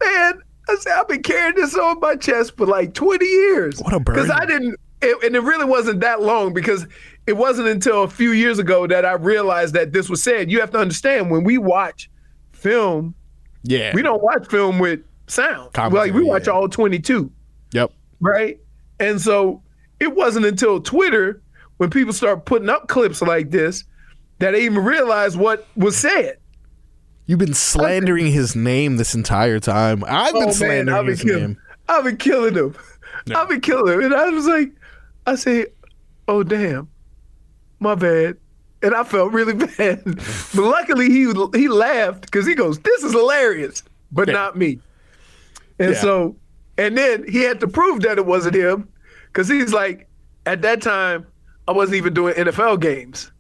Man, 0.04 0.42
I 0.70 0.76
said, 0.80 0.94
I've 0.94 1.08
been 1.08 1.24
carrying 1.24 1.56
this 1.56 1.76
on 1.76 2.00
my 2.00 2.16
chest 2.16 2.58
for 2.58 2.66
like 2.66 2.94
20 2.94 3.26
years. 3.26 3.80
What 3.80 3.94
a 3.94 4.00
burden. 4.00 4.24
Because 4.24 4.36
I 4.40 4.46
didn't, 4.46 4.76
it, 5.02 5.24
and 5.24 5.36
it 5.36 5.42
really 5.42 5.66
wasn't 5.66 6.02
that 6.02 6.22
long 6.22 6.54
because 6.54 6.86
it 7.28 7.34
wasn't 7.38 7.68
until 7.68 8.04
a 8.04 8.08
few 8.10 8.32
years 8.32 8.60
ago 8.60 8.88
that 8.88 9.06
I 9.06 9.14
realized 9.14 9.74
that 9.76 9.94
this 9.94 10.10
was 10.10 10.24
said. 10.24 10.50
You 10.52 10.60
have 10.60 10.72
to 10.72 10.78
understand 10.78 11.30
when 11.32 11.44
we 11.44 11.58
watch 11.58 12.10
film, 12.52 13.14
Yeah. 13.64 13.94
we 13.94 14.02
don't 14.02 14.22
watch 14.24 14.48
film 14.48 14.80
with 14.80 15.02
sound. 15.28 15.74
Commentary, 15.74 16.08
like 16.10 16.16
we 16.16 16.24
watch 16.24 16.48
all 16.48 16.68
22, 16.68 17.32
Yep. 17.74 17.92
right? 18.20 18.60
And 19.00 19.22
so 19.22 19.62
it 20.00 20.16
wasn't 20.16 20.46
until 20.46 20.80
Twitter 20.80 21.42
when 21.78 21.90
people 21.90 22.14
start 22.14 22.46
putting 22.46 22.70
up 22.70 22.88
clips 22.88 23.22
like 23.22 23.52
this 23.52 23.84
that 24.40 24.56
I 24.56 24.60
even 24.60 24.84
realized 24.84 25.38
what 25.38 25.68
was 25.76 25.96
said. 25.98 26.38
You've 27.28 27.40
been 27.40 27.54
slandering 27.54 28.28
his 28.32 28.56
name 28.56 28.98
this 28.98 29.14
entire 29.14 29.60
time. 29.60 30.04
I've 30.08 30.34
been 30.34 30.44
Oh, 30.44 30.46
man, 30.46 30.54
slandering 30.54 30.98
I've 30.98 31.04
been 31.06 31.12
his 31.12 31.22
killing, 31.24 31.42
name. 31.44 31.58
I've 31.90 32.04
been 32.04 32.18
killing 32.18 32.56
him. 32.56 32.76
I've 33.36 33.50
been 33.50 33.62
killing 33.62 33.94
him. 33.94 34.02
And 34.06 34.14
I 34.16 34.30
was 34.30 34.46
like, 34.48 34.72
I 35.26 35.36
say, 35.36 35.66
oh 36.30 36.44
damn, 36.44 36.88
my 37.80 37.96
bad. 37.96 38.38
And 38.82 38.94
I 38.96 39.04
felt 39.04 39.34
really 39.34 39.54
bad. 39.78 40.04
but 40.06 40.56
luckily 40.56 41.10
he 41.10 41.32
he 41.54 41.68
laughed 41.68 42.22
because 42.22 42.46
he 42.46 42.56
goes, 42.56 42.80
This 42.80 43.04
is 43.04 43.12
hilarious, 43.12 43.84
but 44.12 44.30
not 44.30 44.56
me. 44.58 44.80
And 45.80 45.94
Yeah. 45.94 46.00
so 46.02 46.36
and 46.78 46.98
then 46.98 47.26
he 47.28 47.40
had 47.42 47.60
to 47.60 47.68
prove 47.68 48.02
that 48.02 48.18
it 48.18 48.26
wasn't 48.26 48.56
him. 48.56 48.88
Cause 49.34 49.48
he's 49.50 49.74
like, 49.74 50.08
at 50.46 50.62
that 50.62 50.82
time, 50.82 51.26
I 51.68 51.72
wasn't 51.74 51.98
even 51.98 52.14
doing 52.14 52.34
NFL 52.36 52.80
games. 52.80 53.32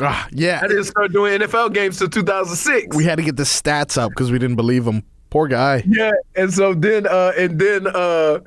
Ah, 0.00 0.28
yeah. 0.32 0.60
I 0.62 0.68
didn't 0.68 0.84
start 0.84 1.12
doing 1.12 1.40
NFL 1.40 1.72
games 1.72 1.98
till 1.98 2.08
2006. 2.08 2.96
We 2.96 3.04
had 3.04 3.16
to 3.16 3.22
get 3.24 3.36
the 3.36 3.44
stats 3.44 3.96
up 3.96 4.10
because 4.10 4.30
we 4.32 4.38
didn't 4.38 4.56
believe 4.56 4.86
him. 4.86 5.02
Poor 5.30 5.48
guy. 5.48 5.82
Yeah, 5.86 6.12
and 6.36 6.52
so 6.52 6.72
then 6.74 7.06
uh 7.06 7.32
and 7.36 7.58
then 7.58 7.86
uh 7.88 8.40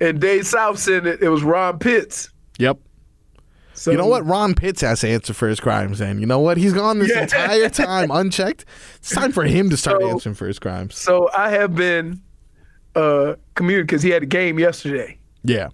and 0.00 0.20
Dave 0.20 0.46
South 0.46 0.78
said 0.78 1.06
it, 1.06 1.22
it 1.22 1.28
was 1.28 1.42
Ron 1.42 1.78
Pitts. 1.78 2.30
Yep. 2.58 2.78
So 3.74 3.90
you 3.90 3.96
know 3.96 4.06
what? 4.06 4.24
Ron 4.26 4.54
Pitts 4.54 4.80
has 4.82 5.00
to 5.00 5.08
answer 5.08 5.32
for 5.34 5.48
his 5.48 5.58
crimes, 5.60 6.00
and 6.00 6.20
you 6.20 6.26
know 6.26 6.38
what? 6.40 6.56
He's 6.58 6.72
gone 6.72 6.98
this 6.98 7.10
Yeah. 7.10 7.22
entire 7.22 7.68
time 7.70 8.10
unchecked. 8.10 8.64
It's 8.96 9.10
time 9.10 9.32
for 9.32 9.44
him 9.44 9.70
to 9.70 9.76
start 9.76 10.00
So- 10.02 10.08
answering 10.10 10.34
for 10.34 10.46
his 10.46 10.58
crimes. 10.58 10.96
So 10.96 11.28
I 11.36 11.50
have 11.50 11.74
been 11.74 12.20
uh 12.94 13.34
communicating 13.54 13.86
because 13.86 14.02
he 14.02 14.10
had 14.10 14.22
a 14.22 14.26
game 14.26 14.58
yesterday, 14.58 15.18
Yeah. 15.44 15.68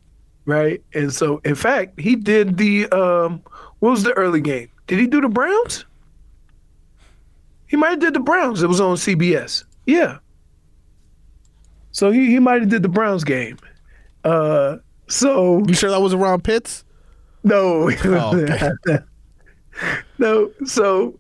right? 0.47 0.83
And 0.95 1.13
so 1.13 1.41
in 1.45 1.55
fact 1.55 1.99
he 2.01 2.17
did 2.17 2.57
the 2.59 2.87
um 2.91 3.43
what 3.81 3.91
was 3.91 4.03
the 4.05 4.13
early 4.13 4.41
game? 4.41 4.69
Did 4.87 4.99
he 4.99 5.07
do 5.07 5.21
the 5.21 5.29
Browns? 5.29 5.85
He 7.67 7.77
might 7.77 7.91
have 7.91 8.01
did 8.01 8.15
the 8.15 8.21
Browns. 8.21 8.63
It 8.63 8.69
was 8.69 8.81
on 8.81 8.97
CBS. 8.97 9.65
Yeah. 9.87 10.19
So 11.91 12.11
he, 12.11 12.27
he 12.27 12.39
might 12.39 12.61
have 12.61 12.71
did 12.71 12.83
the 12.83 12.89
Browns 12.89 13.25
game. 13.25 13.59
Uh, 14.23 14.77
so 15.09 15.65
you 15.67 15.75
sure 15.75 15.91
that 15.91 16.01
was 16.01 16.15
around 16.15 16.45
Pitts? 16.45 16.85
No. 17.43 17.91
Oh, 18.05 18.99
no. 20.19 20.51
So 20.65 21.19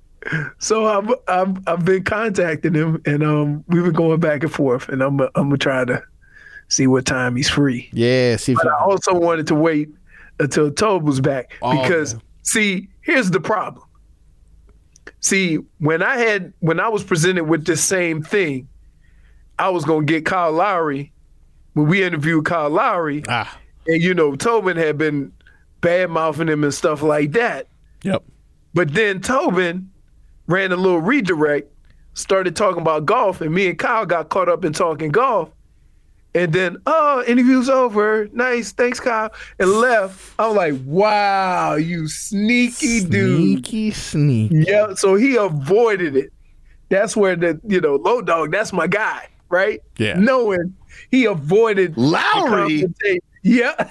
so 0.58 0.86
I've, 0.86 1.10
I've 1.28 1.68
I've 1.68 1.84
been 1.84 2.04
contacting 2.04 2.72
him 2.74 3.02
and 3.04 3.22
um 3.22 3.64
we've 3.68 3.84
been 3.84 3.92
going 3.92 4.18
back 4.18 4.42
and 4.42 4.52
forth 4.52 4.88
and 4.88 5.02
I'm 5.02 5.20
I'm 5.20 5.28
gonna 5.34 5.58
try 5.58 5.84
to 5.84 6.02
see 6.68 6.86
what 6.86 7.04
time 7.04 7.36
he's 7.36 7.48
free. 7.50 7.90
Yeah, 7.92 8.36
see 8.36 8.52
if 8.52 8.58
But 8.58 8.68
I 8.68 8.80
also 8.82 9.14
wanted 9.14 9.46
to 9.48 9.54
wait 9.54 9.90
until 10.40 10.70
Tobe 10.70 11.04
was 11.04 11.20
back 11.20 11.52
Oh, 11.60 11.80
because 11.82 12.16
see, 12.44 12.88
here's 13.06 13.30
the 13.30 13.40
problem. 13.40 13.84
See, 15.20 15.58
when 15.78 16.02
I 16.02 16.18
had 16.18 16.52
when 16.60 16.80
I 16.80 16.88
was 16.88 17.02
presented 17.02 17.44
with 17.44 17.64
this 17.64 17.82
same 17.82 18.22
thing, 18.22 18.68
I 19.58 19.70
was 19.70 19.84
gonna 19.84 20.04
get 20.04 20.26
Kyle 20.26 20.52
Lowry 20.52 21.12
when 21.72 21.86
we 21.86 22.02
interviewed 22.02 22.44
Kyle 22.44 22.68
Lowry, 22.68 23.22
ah. 23.28 23.58
and 23.86 24.02
you 24.02 24.12
know 24.12 24.34
Tobin 24.34 24.76
had 24.76 24.98
been 24.98 25.32
bad 25.80 26.10
mouthing 26.10 26.48
him 26.48 26.64
and 26.64 26.74
stuff 26.74 27.02
like 27.02 27.32
that. 27.32 27.68
Yep. 28.02 28.24
But 28.74 28.92
then 28.92 29.20
Tobin 29.20 29.90
ran 30.48 30.72
a 30.72 30.76
little 30.76 31.00
redirect, 31.00 31.72
started 32.14 32.56
talking 32.56 32.82
about 32.82 33.06
golf, 33.06 33.40
and 33.40 33.54
me 33.54 33.68
and 33.68 33.78
Kyle 33.78 34.04
got 34.04 34.28
caught 34.28 34.48
up 34.48 34.64
in 34.64 34.72
talking 34.72 35.10
golf. 35.10 35.50
And 36.36 36.52
then, 36.52 36.76
oh, 36.84 37.24
interview's 37.26 37.70
over. 37.70 38.28
Nice, 38.30 38.70
thanks, 38.70 39.00
Kyle. 39.00 39.32
And 39.58 39.70
left. 39.70 40.34
I'm 40.38 40.54
like, 40.54 40.74
wow, 40.84 41.76
you 41.76 42.08
sneaky 42.08 43.00
dude. 43.00 43.38
Sneaky, 43.38 43.90
sneaky. 43.92 44.64
Yeah, 44.68 44.92
so 44.92 45.14
he 45.14 45.36
avoided 45.36 46.14
it. 46.14 46.30
That's 46.90 47.16
where 47.16 47.36
the, 47.36 47.58
you 47.66 47.80
know, 47.80 47.96
low 47.96 48.20
dog, 48.20 48.52
that's 48.52 48.70
my 48.70 48.86
guy, 48.86 49.28
right? 49.48 49.80
Yeah. 49.96 50.18
Knowing 50.18 50.76
he 51.10 51.24
avoided 51.24 51.96
Lowry? 51.96 52.84
Yeah. 53.42 53.90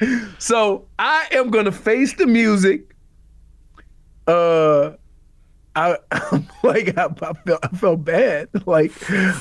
so 0.40 0.88
I 0.98 1.28
am 1.30 1.50
gonna 1.50 1.70
face 1.70 2.14
the 2.14 2.26
music. 2.26 2.96
Uh 4.26 4.94
I 5.76 5.98
I'm 6.10 6.46
like 6.62 6.96
I, 6.96 7.06
I 7.06 7.32
felt 7.32 7.64
I 7.64 7.68
felt 7.76 8.04
bad. 8.04 8.48
Like 8.66 8.92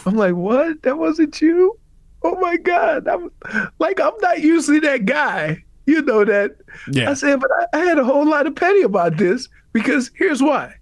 I'm 0.05 0.15
like, 0.15 0.35
what? 0.35 0.81
That 0.83 0.97
wasn't 0.97 1.39
you? 1.41 1.77
Oh 2.23 2.39
my 2.39 2.57
God. 2.57 3.07
I'm 3.07 3.31
like 3.79 3.99
I'm 3.99 4.13
not 4.21 4.41
usually 4.41 4.79
that 4.81 5.05
guy. 5.05 5.63
You 5.85 6.01
know 6.01 6.23
that. 6.23 6.55
Yeah. 6.91 7.09
I 7.09 7.13
said, 7.13 7.39
but 7.39 7.49
I, 7.51 7.77
I 7.77 7.85
had 7.85 7.99
a 7.99 8.05
whole 8.05 8.25
lot 8.25 8.47
of 8.47 8.55
petty 8.55 8.81
about 8.81 9.17
this 9.17 9.49
because 9.73 10.11
here's 10.15 10.41
why. 10.41 10.73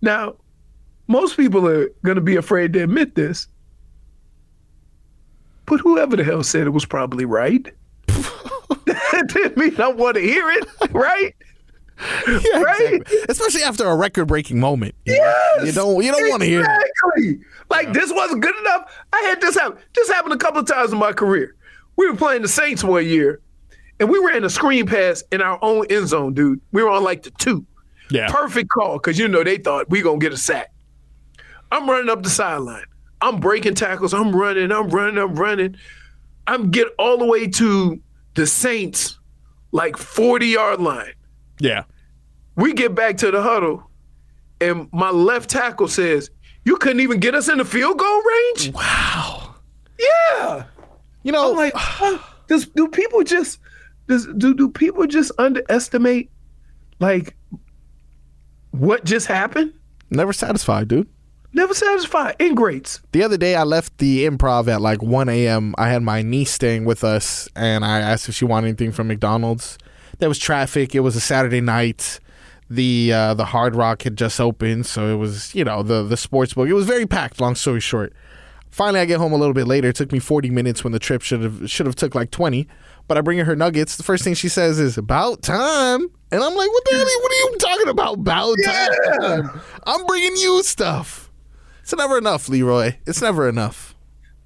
Now, 0.00 0.36
most 1.06 1.36
people 1.36 1.68
are 1.68 1.88
gonna 2.04 2.20
be 2.20 2.36
afraid 2.36 2.72
to 2.72 2.82
admit 2.82 3.14
this. 3.14 3.46
But 5.66 5.80
whoever 5.80 6.16
the 6.16 6.24
hell 6.24 6.42
said 6.42 6.66
it 6.66 6.70
was 6.70 6.84
probably 6.84 7.24
right. 7.24 7.72
that 8.06 9.30
didn't 9.32 9.56
mean 9.56 9.80
I 9.80 9.88
want 9.88 10.16
to 10.16 10.22
hear 10.22 10.50
it, 10.50 10.66
right? 10.90 11.34
Yeah, 12.26 12.60
right? 12.62 12.92
exactly. 12.94 13.18
Especially 13.28 13.62
after 13.62 13.86
a 13.86 13.94
record 13.96 14.26
breaking 14.26 14.58
moment. 14.60 14.94
You 15.04 15.14
know? 15.18 15.18
Yes, 15.58 15.66
You 15.66 15.72
don't 15.72 16.02
you 16.04 16.12
don't 16.12 16.28
want 16.30 16.42
to 16.42 16.48
hear 16.48 16.62
that. 16.62 16.88
Exactly. 17.14 17.44
Like 17.68 17.92
this 17.92 18.12
wasn't 18.12 18.42
good 18.42 18.56
enough. 18.60 18.94
I 19.12 19.20
had 19.22 19.40
this 19.40 19.56
happen. 19.58 19.78
This 19.94 20.08
happened 20.08 20.34
a 20.34 20.38
couple 20.38 20.60
of 20.60 20.66
times 20.66 20.92
in 20.92 20.98
my 20.98 21.12
career. 21.12 21.54
We 21.96 22.08
were 22.10 22.16
playing 22.16 22.42
the 22.42 22.48
Saints 22.48 22.82
one 22.82 23.06
year, 23.06 23.40
and 23.98 24.08
we 24.08 24.18
ran 24.18 24.44
a 24.44 24.50
screen 24.50 24.86
pass 24.86 25.22
in 25.30 25.42
our 25.42 25.58
own 25.62 25.86
end 25.90 26.08
zone, 26.08 26.34
dude. 26.34 26.60
We 26.72 26.82
were 26.82 26.90
on 26.90 27.04
like 27.04 27.22
the 27.22 27.30
two. 27.32 27.66
Yeah. 28.10 28.28
Perfect 28.30 28.70
call, 28.70 28.94
because 28.94 29.18
you 29.18 29.28
know 29.28 29.44
they 29.44 29.58
thought 29.58 29.88
we 29.90 30.00
gonna 30.02 30.18
get 30.18 30.32
a 30.32 30.36
sack. 30.36 30.72
I'm 31.70 31.88
running 31.88 32.08
up 32.10 32.22
the 32.22 32.30
sideline. 32.30 32.84
I'm 33.20 33.38
breaking 33.38 33.74
tackles. 33.74 34.14
I'm 34.14 34.34
running. 34.34 34.72
I'm 34.72 34.88
running. 34.88 35.18
I'm 35.18 35.34
running. 35.34 35.76
I'm 36.46 36.70
get 36.70 36.88
all 36.98 37.18
the 37.18 37.26
way 37.26 37.46
to 37.46 38.00
the 38.34 38.46
Saints, 38.46 39.18
like 39.72 39.96
40 39.96 40.46
yard 40.46 40.80
line. 40.80 41.12
Yeah. 41.60 41.84
We 42.56 42.72
get 42.72 42.94
back 42.94 43.16
to 43.18 43.30
the 43.30 43.42
huddle, 43.42 43.88
and 44.60 44.88
my 44.92 45.10
left 45.10 45.50
tackle 45.50 45.88
says, 45.88 46.30
"You 46.64 46.76
couldn't 46.76 47.00
even 47.00 47.20
get 47.20 47.34
us 47.34 47.48
in 47.48 47.58
the 47.58 47.64
field 47.64 47.98
goal 47.98 48.22
range." 48.22 48.72
Wow. 48.74 49.54
Yeah. 49.98 50.64
You 51.22 51.32
know, 51.32 51.50
I'm 51.50 51.56
like, 51.56 51.72
huh? 51.76 52.18
does 52.48 52.66
do 52.66 52.88
people 52.88 53.22
just 53.22 53.60
does 54.08 54.26
do 54.36 54.54
do 54.54 54.68
people 54.68 55.06
just 55.06 55.30
underestimate 55.38 56.30
like 56.98 57.36
what 58.72 59.04
just 59.04 59.26
happened? 59.26 59.72
Never 60.10 60.32
satisfied, 60.32 60.88
dude. 60.88 61.08
Never 61.52 61.74
satisfied. 61.74 62.36
Ingrates. 62.38 63.00
The 63.12 63.22
other 63.24 63.36
day, 63.36 63.56
I 63.56 63.64
left 63.64 63.98
the 63.98 64.24
improv 64.24 64.68
at 64.68 64.80
like 64.80 65.02
1 65.02 65.28
a.m. 65.28 65.74
I 65.78 65.88
had 65.88 66.02
my 66.02 66.22
niece 66.22 66.52
staying 66.52 66.84
with 66.84 67.02
us, 67.02 67.48
and 67.56 67.84
I 67.84 67.98
asked 68.00 68.28
if 68.28 68.36
she 68.36 68.44
wanted 68.44 68.68
anything 68.68 68.92
from 68.92 69.08
McDonald's. 69.08 69.76
There 70.20 70.28
was 70.28 70.38
traffic. 70.38 70.94
It 70.94 71.00
was 71.00 71.16
a 71.16 71.20
Saturday 71.20 71.60
night. 71.60 72.20
The 72.68 73.12
uh, 73.12 73.34
the 73.34 73.46
Hard 73.46 73.74
Rock 73.74 74.02
had 74.02 74.16
just 74.16 74.40
opened, 74.40 74.86
so 74.86 75.08
it 75.12 75.16
was 75.16 75.52
you 75.54 75.64
know 75.64 75.82
the 75.82 76.04
the 76.04 76.16
sports 76.16 76.54
book. 76.54 76.68
It 76.68 76.74
was 76.74 76.86
very 76.86 77.06
packed. 77.06 77.40
Long 77.40 77.56
story 77.56 77.80
short, 77.80 78.12
finally 78.70 79.00
I 79.00 79.06
get 79.06 79.18
home 79.18 79.32
a 79.32 79.36
little 79.36 79.54
bit 79.54 79.66
later. 79.66 79.88
It 79.88 79.96
took 79.96 80.12
me 80.12 80.20
40 80.20 80.50
minutes 80.50 80.84
when 80.84 80.92
the 80.92 81.00
trip 81.00 81.22
should 81.22 81.42
have 81.42 81.68
should 81.68 81.86
have 81.86 81.96
took 81.96 82.14
like 82.14 82.30
20. 82.30 82.68
But 83.08 83.18
I 83.18 83.22
bring 83.22 83.38
her 83.38 83.44
her 83.44 83.56
nuggets. 83.56 83.96
The 83.96 84.04
first 84.04 84.22
thing 84.22 84.34
she 84.34 84.48
says 84.48 84.78
is 84.78 84.96
about 84.96 85.42
time, 85.42 86.00
and 86.30 86.42
I'm 86.42 86.54
like, 86.54 86.70
what 86.70 86.84
the 86.84 86.92
hell? 86.92 87.04
What 87.04 87.32
are 87.32 87.34
you 87.34 87.56
talking 87.58 87.88
about? 87.88 88.14
About 88.18 88.56
time? 88.64 89.60
I'm 89.84 90.06
bringing 90.06 90.36
you 90.36 90.62
stuff. 90.62 91.28
It's 91.82 91.92
never 91.96 92.18
enough, 92.18 92.48
Leroy. 92.48 92.98
It's 93.04 93.20
never 93.20 93.48
enough. 93.48 93.96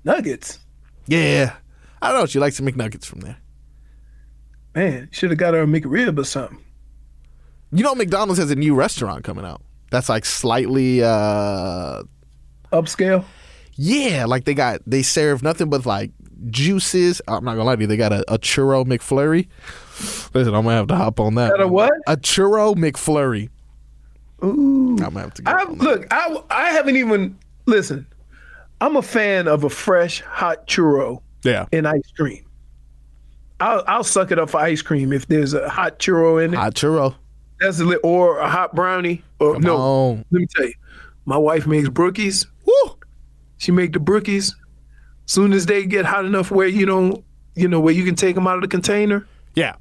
Nuggets. 0.02 0.60
Yeah. 1.06 1.56
I 2.00 2.10
don't 2.10 2.20
know. 2.20 2.26
She 2.26 2.38
likes 2.38 2.56
to 2.56 2.62
make 2.62 2.76
nuggets 2.76 3.06
from 3.06 3.20
there. 3.20 3.36
Man, 4.74 5.08
should 5.12 5.30
have 5.30 5.38
got 5.38 5.54
her 5.54 5.62
a 5.62 5.66
McRib 5.66 6.18
or 6.18 6.24
something. 6.24 6.58
You 7.72 7.82
know, 7.84 7.94
McDonald's 7.94 8.38
has 8.38 8.50
a 8.50 8.56
new 8.56 8.74
restaurant 8.74 9.24
coming 9.24 9.44
out. 9.44 9.62
That's 9.90 10.08
like 10.08 10.24
slightly, 10.24 11.02
uh, 11.02 12.02
Upscale. 12.72 13.24
yeah, 13.74 14.24
like 14.26 14.44
they 14.44 14.54
got, 14.54 14.80
they 14.86 15.02
serve 15.02 15.42
nothing 15.42 15.70
but 15.70 15.86
like 15.86 16.10
juices. 16.50 17.22
I'm 17.28 17.44
not 17.44 17.52
gonna 17.52 17.64
lie 17.64 17.76
to 17.76 17.80
you, 17.82 17.86
they 17.86 17.96
got 17.96 18.12
a, 18.12 18.24
a 18.32 18.38
churro 18.38 18.84
McFlurry. 18.84 19.48
Listen, 20.34 20.54
I'm 20.54 20.64
gonna 20.64 20.76
have 20.76 20.88
to 20.88 20.96
hop 20.96 21.20
on 21.20 21.36
that. 21.36 21.60
A 21.60 21.68
what? 21.68 21.92
A 22.06 22.16
churro 22.16 22.74
McFlurry. 22.74 23.48
Ooh. 24.42 24.90
I'm 24.92 24.96
gonna 24.96 25.20
have 25.20 25.34
to 25.34 25.42
get 25.42 25.54
I 25.54 25.64
look, 25.70 26.06
I 26.12 26.36
I 26.50 26.70
haven't 26.70 26.96
even 26.96 27.38
listen. 27.66 28.06
I'm 28.80 28.96
a 28.96 29.02
fan 29.02 29.46
of 29.48 29.62
a 29.64 29.70
fresh 29.70 30.20
hot 30.22 30.66
churro 30.66 31.22
Yeah. 31.44 31.66
and 31.72 31.86
ice 31.86 32.10
cream. 32.16 32.43
I'll 33.64 33.82
I'll 33.86 34.04
suck 34.04 34.30
it 34.30 34.38
up 34.38 34.50
for 34.50 34.58
ice 34.58 34.82
cream 34.82 35.12
if 35.12 35.26
there's 35.26 35.54
a 35.54 35.68
hot 35.68 35.98
churro 35.98 36.44
in 36.44 36.52
it. 36.52 36.56
Hot 36.56 36.74
churro. 36.74 37.14
That's 37.60 37.80
a 37.80 37.84
li- 37.84 37.98
or 38.02 38.38
a 38.38 38.48
hot 38.48 38.74
brownie. 38.74 39.22
Or 39.40 39.54
Come 39.54 39.62
no, 39.62 39.76
on. 39.76 40.24
let 40.30 40.40
me 40.40 40.46
tell 40.54 40.66
you, 40.66 40.74
my 41.24 41.38
wife 41.38 41.66
makes 41.66 41.88
brookies. 41.88 42.46
Woo! 42.66 42.98
She 43.56 43.72
make 43.72 43.92
the 43.94 44.00
brookies. 44.00 44.52
Soon 45.26 45.52
as 45.54 45.64
they 45.64 45.86
get 45.86 46.04
hot 46.04 46.26
enough 46.26 46.50
where 46.50 46.66
you 46.66 46.84
don't, 46.84 47.24
you 47.54 47.66
know, 47.68 47.80
where 47.80 47.94
you 47.94 48.04
can 48.04 48.14
take 48.14 48.34
them 48.34 48.46
out 48.46 48.56
of 48.56 48.60
the 48.62 48.68
container, 48.68 49.26
Yeah. 49.54 49.76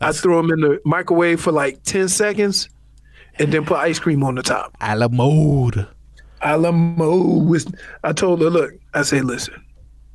I 0.00 0.12
throw 0.12 0.36
them 0.42 0.50
in 0.52 0.60
the 0.60 0.80
microwave 0.84 1.40
for 1.40 1.50
like 1.50 1.82
ten 1.84 2.08
seconds, 2.08 2.68
and 3.38 3.50
then 3.52 3.64
put 3.64 3.78
ice 3.78 3.98
cream 3.98 4.22
on 4.22 4.34
the 4.34 4.42
top. 4.42 4.76
A 4.82 4.94
la 4.96 5.08
mode. 5.08 5.86
a 6.42 6.58
la 6.58 6.70
mode. 6.72 7.46
with- 7.48 7.74
I 8.04 8.12
told 8.12 8.42
her, 8.42 8.50
look, 8.50 8.72
I 8.94 9.02
say, 9.02 9.22
listen, 9.22 9.54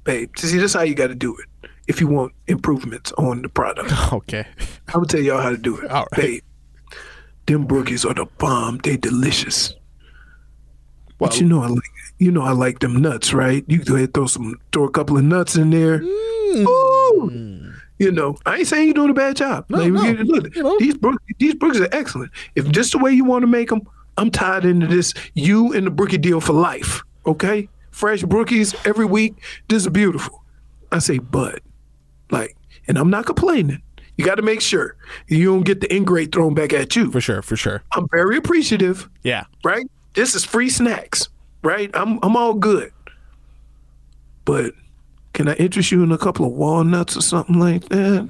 babe, 0.03 0.29
see, 0.37 0.55
this 0.57 0.65
is 0.65 0.73
how 0.73 0.83
you 0.83 0.93
got 0.95 1.07
to 1.07 1.15
do 1.15 1.35
it. 1.35 1.69
If 1.87 1.99
you 1.99 2.07
want 2.07 2.33
improvements 2.47 3.11
on 3.17 3.41
the 3.41 3.49
product, 3.49 3.91
Okay. 4.13 4.45
I'm 4.87 4.93
gonna 4.93 5.05
tell 5.07 5.19
y'all 5.21 5.41
how 5.41 5.49
to 5.49 5.57
do 5.57 5.77
it. 5.79 5.91
All 5.91 6.07
right. 6.13 6.21
Babe, 6.21 6.43
them 7.45 7.67
brookies 7.67 8.09
are 8.09 8.13
the 8.13 8.25
bomb. 8.37 8.77
They 8.79 8.97
delicious. 8.97 9.73
but 11.17 11.39
you 11.39 11.47
know 11.47 11.61
I 11.61 11.67
like 11.67 11.83
you 12.19 12.31
know 12.31 12.41
I 12.41 12.51
like 12.51 12.79
them 12.79 13.01
nuts, 13.01 13.33
right? 13.33 13.63
You 13.67 13.83
go 13.83 13.95
ahead 13.95 14.13
throw 14.13 14.27
some 14.27 14.55
throw 14.71 14.85
a 14.85 14.91
couple 14.91 15.17
of 15.17 15.23
nuts 15.23 15.55
in 15.55 15.69
there. 15.71 15.99
Mm. 15.99 16.65
Ooh. 16.67 17.73
You 17.99 18.11
know, 18.11 18.37
I 18.45 18.57
ain't 18.57 18.67
saying 18.67 18.85
you're 18.87 18.93
doing 18.95 19.11
a 19.11 19.13
bad 19.13 19.35
job. 19.37 19.65
Like, 19.69 19.85
you- 19.85 19.93
look, 19.93 20.79
these 20.79 20.95
brook, 20.97 21.21
these 21.39 21.53
brookies 21.53 21.79
are 21.81 21.95
excellent. 21.95 22.31
If 22.55 22.69
just 22.71 22.91
the 22.91 22.97
way 22.97 23.11
you 23.11 23.23
want 23.23 23.43
to 23.43 23.47
make 23.47 23.69
them, 23.69 23.81
I'm 24.17 24.29
tied 24.31 24.65
into 24.65 24.87
this. 24.87 25.13
You 25.35 25.71
and 25.73 25.85
the 25.87 25.91
brookie 25.91 26.17
deal 26.17 26.41
for 26.41 26.53
life. 26.53 27.01
Okay, 27.25 27.69
fresh 27.91 28.23
brookies 28.23 28.75
every 28.87 29.05
week. 29.05 29.35
This 29.69 29.83
is 29.83 29.89
beautiful. 29.89 30.43
I 30.91 30.99
say, 30.99 31.17
but 31.19 31.61
like, 32.31 32.55
and 32.87 32.97
I'm 32.97 33.09
not 33.09 33.25
complaining. 33.25 33.81
You 34.17 34.25
got 34.25 34.35
to 34.35 34.41
make 34.43 34.61
sure 34.61 34.95
you 35.27 35.45
don't 35.45 35.63
get 35.63 35.81
the 35.81 35.93
ingrate 35.93 36.31
thrown 36.31 36.53
back 36.53 36.71
at 36.73 36.95
you. 36.95 37.11
For 37.11 37.19
sure, 37.21 37.41
for 37.41 37.55
sure. 37.55 37.81
I'm 37.93 38.07
very 38.11 38.37
appreciative, 38.37 39.09
Yeah. 39.23 39.45
right? 39.63 39.85
This 40.13 40.35
is 40.35 40.45
free 40.45 40.69
snacks, 40.69 41.29
right? 41.63 41.89
I'm 41.95 42.19
I'm 42.21 42.35
all 42.37 42.53
good. 42.53 42.91
But 44.45 44.73
can 45.33 45.47
I 45.47 45.53
interest 45.55 45.91
you 45.91 46.03
in 46.03 46.11
a 46.11 46.17
couple 46.17 46.45
of 46.45 46.51
walnuts 46.51 47.17
or 47.17 47.21
something 47.21 47.59
like 47.59 47.89
that? 47.89 48.29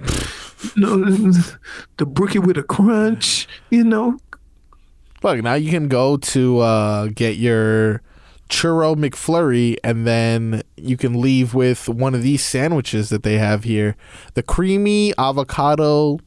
Know, 0.77 0.95
the 1.97 2.05
brookie 2.05 2.39
with 2.39 2.57
a 2.57 2.63
crunch, 2.63 3.47
you 3.69 3.83
know? 3.83 4.17
Look, 5.21 5.41
now 5.43 5.55
you 5.55 5.69
can 5.71 5.89
go 5.89 6.15
to 6.17 6.59
uh, 6.59 7.07
get 7.07 7.35
your 7.35 8.01
churro 8.53 8.95
McFlurry, 8.95 9.77
and 9.83 10.05
then 10.05 10.61
you 10.77 10.95
can 10.95 11.19
leave 11.19 11.53
with 11.55 11.89
one 11.89 12.13
of 12.13 12.21
these 12.21 12.43
sandwiches 12.45 13.09
that 13.09 13.23
they 13.23 13.37
have 13.39 13.63
here: 13.63 13.95
the 14.35 14.43
creamy 14.43 15.13
avocado 15.17 16.19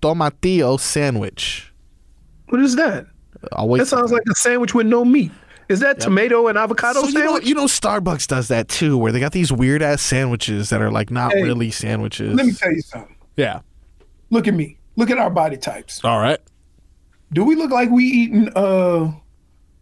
tomatillo 0.00 0.78
sandwich. 0.78 1.72
What 2.48 2.60
is 2.60 2.76
that? 2.76 3.06
That 3.50 3.86
sounds 3.88 4.12
like 4.12 4.22
a 4.30 4.34
sandwich 4.34 4.74
with 4.74 4.86
no 4.86 5.04
meat. 5.04 5.32
Is 5.68 5.80
that 5.80 6.00
tomato 6.00 6.48
and 6.48 6.58
avocado 6.58 7.00
So 7.00 7.06
you 7.08 7.14
know, 7.14 7.20
sandwich? 7.26 7.46
you 7.46 7.54
know, 7.54 7.64
Starbucks 7.64 8.26
does 8.26 8.48
that 8.48 8.68
too, 8.68 8.96
where 8.98 9.10
they 9.10 9.20
got 9.20 9.32
these 9.32 9.50
weird 9.50 9.82
ass 9.82 10.02
sandwiches 10.02 10.68
that 10.70 10.82
are 10.82 10.90
like 10.90 11.10
not 11.10 11.32
Hey, 11.32 11.42
really 11.42 11.70
sandwiches. 11.70 12.34
Let 12.34 12.46
me 12.46 12.52
tell 12.52 12.70
you 12.72 12.82
something. 12.82 13.16
yeah. 13.36 13.60
Look 14.30 14.46
at 14.48 14.54
me. 14.54 14.78
Look 14.96 15.10
at 15.10 15.18
our 15.18 15.30
body 15.30 15.56
types. 15.56 16.04
All 16.04 16.18
right. 16.20 16.38
Do 17.32 17.44
we 17.44 17.54
look 17.56 17.70
like 17.70 17.90
we 17.90 18.04
eating 18.04 18.50
uh 18.54 19.12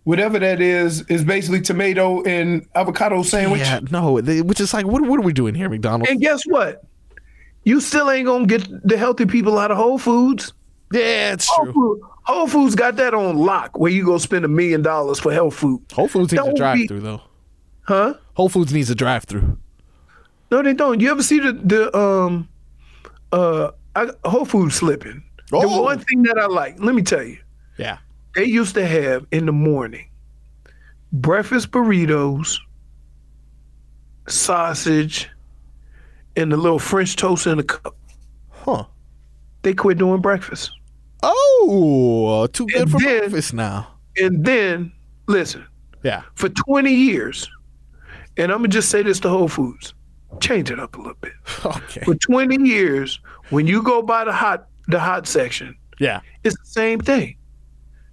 whatever 0.05 0.39
that 0.39 0.61
is 0.61 1.03
is 1.09 1.25
basically 1.25 1.61
tomato 1.61 2.23
and 2.25 2.67
avocado 2.75 3.23
sandwich? 3.23 3.61
Yeah. 3.61 3.81
No. 3.91 4.21
They, 4.21 4.43
which 4.43 4.61
is 4.61 4.73
like, 4.75 4.87
what, 4.87 5.03
what 5.03 5.19
are 5.19 5.23
we 5.23 5.33
doing 5.33 5.55
here, 5.55 5.69
McDonald's? 5.69 6.11
And 6.11 6.21
guess 6.21 6.43
what? 6.45 6.83
You 7.65 7.81
still 7.81 8.11
ain't 8.11 8.27
gonna 8.27 8.47
get 8.47 8.67
the 8.89 8.97
healthy 8.97 9.27
people 9.27 9.59
out 9.59 9.71
of 9.71 9.77
Whole 9.77 9.99
Foods. 9.99 10.53
Yeah, 10.93 11.33
it's 11.35 11.47
Whole 11.49 11.65
true. 11.67 11.73
Food- 11.75 12.01
Whole 12.25 12.47
Foods 12.47 12.75
got 12.75 12.97
that 12.97 13.13
on 13.15 13.37
lock 13.39 13.79
where 13.79 13.91
you 13.91 14.05
go 14.05 14.17
spend 14.19 14.45
a 14.45 14.49
million 14.49 14.83
dollars 14.83 15.19
for 15.19 15.33
health 15.33 15.55
food. 15.55 15.83
Whole 15.93 16.07
Foods 16.09 16.33
needs 16.33 16.47
a 16.47 16.55
drive-through 16.55 17.01
though. 17.01 17.21
Huh? 17.83 18.15
Whole 18.35 18.49
Foods 18.49 18.73
needs 18.73 18.89
a 18.91 18.95
drive 18.95 19.25
through. 19.25 19.59
No, 20.51 20.63
they 20.63 20.75
don't. 20.75 21.01
You 21.01 21.11
ever 21.11 21.23
see 21.23 21.39
the 21.41 21.53
the 21.53 21.97
um 21.97 22.49
uh 23.33 23.71
I, 23.97 24.09
Whole 24.25 24.45
Foods 24.45 24.77
slipping? 24.77 25.23
The 25.51 25.57
Oh. 25.57 25.83
one 25.83 25.99
thing 25.99 26.23
that 26.25 26.39
I 26.39 26.47
like, 26.47 26.79
let 26.79 26.95
me 26.95 27.03
tell 27.03 27.23
you, 27.25 27.39
Yeah. 27.77 27.99
They 28.35 28.45
used 28.45 28.75
to 28.75 28.87
have 28.87 29.27
in 29.33 29.47
the 29.47 29.53
morning 29.53 30.09
breakfast 31.13 31.71
burritos, 31.73 32.57
sausage, 34.29 35.29
and 36.37 36.53
the 36.53 36.57
little 36.57 36.79
French 36.79 37.17
toast 37.17 37.47
in 37.47 37.59
a 37.59 37.63
cup. 37.63 37.97
Huh. 38.51 38.85
They 39.63 39.75
quit 39.75 39.99
doing 39.99 40.21
breakfast. 40.21 40.71
Oh, 41.23 42.47
too 42.53 42.67
good 42.67 42.83
And 42.83 42.91
for 42.91 43.01
then- 43.01 43.19
breakfast 43.21 43.53
now. 43.55 43.89
And 44.17 44.45
then, 44.45 44.93
listen, 45.29 45.65
Yeah. 46.03 46.23
for 46.35 46.49
20 46.49 46.93
years, 46.93 47.49
and 48.37 48.51
I'm 48.53 48.59
going 48.59 48.71
to 48.71 48.75
just 48.75 48.91
say 48.91 49.03
this 49.03 49.21
to 49.21 49.29
Whole 49.29 49.49
Foods 49.49 49.95
change 50.41 50.71
it 50.71 50.79
up 50.79 50.95
a 50.97 50.99
little 50.99 51.17
bit. 51.21 51.33
Okay. 51.65 52.01
For 52.05 52.15
20 52.15 52.57
years, 52.69 53.21
when 53.51 53.67
you 53.67 53.83
go 53.83 54.01
by 54.03 54.25
the 54.25 54.33
hot 54.33 54.67
the 54.89 54.99
hot 54.99 55.27
section, 55.27 55.77
Yeah. 55.99 56.21
it's 56.45 56.57
the 56.59 56.65
same 56.67 57.01
thing. 57.01 57.37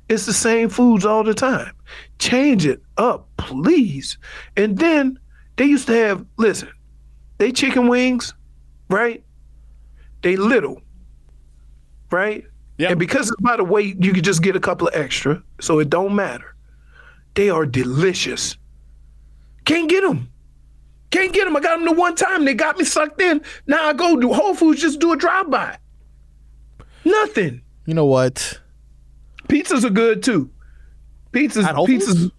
It's 0.09 0.25
the 0.25 0.33
same 0.33 0.69
foods 0.69 1.05
all 1.05 1.23
the 1.23 1.33
time. 1.33 1.73
Change 2.19 2.65
it 2.65 2.81
up, 2.97 3.27
please. 3.37 4.17
And 4.55 4.77
then 4.77 5.19
they 5.57 5.65
used 5.65 5.87
to 5.87 5.93
have, 5.93 6.25
listen, 6.37 6.69
they 7.37 7.51
chicken 7.51 7.87
wings, 7.87 8.33
right? 8.89 9.23
They 10.21 10.35
little, 10.35 10.81
right? 12.11 12.45
Yeah. 12.77 12.91
And 12.91 12.99
because 12.99 13.29
it's 13.29 13.41
by 13.41 13.57
the 13.57 13.63
weight, 13.63 14.03
you 14.03 14.13
could 14.13 14.23
just 14.23 14.41
get 14.41 14.55
a 14.55 14.59
couple 14.59 14.87
of 14.87 14.95
extra, 14.95 15.41
so 15.59 15.79
it 15.79 15.89
don't 15.89 16.15
matter. 16.15 16.55
They 17.33 17.49
are 17.49 17.65
delicious. 17.65 18.57
Can't 19.65 19.89
get 19.89 20.01
them. 20.01 20.29
Can't 21.09 21.33
get 21.33 21.45
them. 21.45 21.55
I 21.55 21.59
got 21.59 21.77
them 21.77 21.85
the 21.85 21.93
one 21.93 22.15
time. 22.15 22.45
They 22.45 22.53
got 22.53 22.77
me 22.77 22.85
sucked 22.85 23.21
in. 23.21 23.41
Now 23.65 23.87
I 23.87 23.93
go 23.93 24.19
to 24.19 24.33
Whole 24.33 24.55
Foods, 24.55 24.81
just 24.81 24.99
do 24.99 25.13
a 25.13 25.17
drive 25.17 25.49
by. 25.49 25.77
Nothing. 27.03 27.61
You 27.85 27.93
know 27.93 28.05
what? 28.05 28.59
Pizzas 29.47 29.83
are 29.83 29.89
good 29.89 30.23
too. 30.23 30.49
Pizzas, 31.31 31.65
pizzas. 31.85 32.05
Foods? 32.05 32.31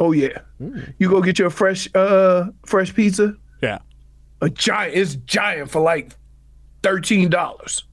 Oh 0.00 0.12
yeah. 0.12 0.40
You 0.98 1.08
go 1.10 1.20
get 1.22 1.38
your 1.38 1.50
fresh, 1.50 1.88
uh, 1.94 2.46
fresh 2.66 2.94
pizza. 2.94 3.34
Yeah. 3.62 3.78
A 4.40 4.48
giant. 4.50 4.96
It's 4.96 5.16
giant 5.16 5.70
for 5.70 5.82
like 5.82 6.12
thirteen 6.82 7.28
dollars. 7.30 7.84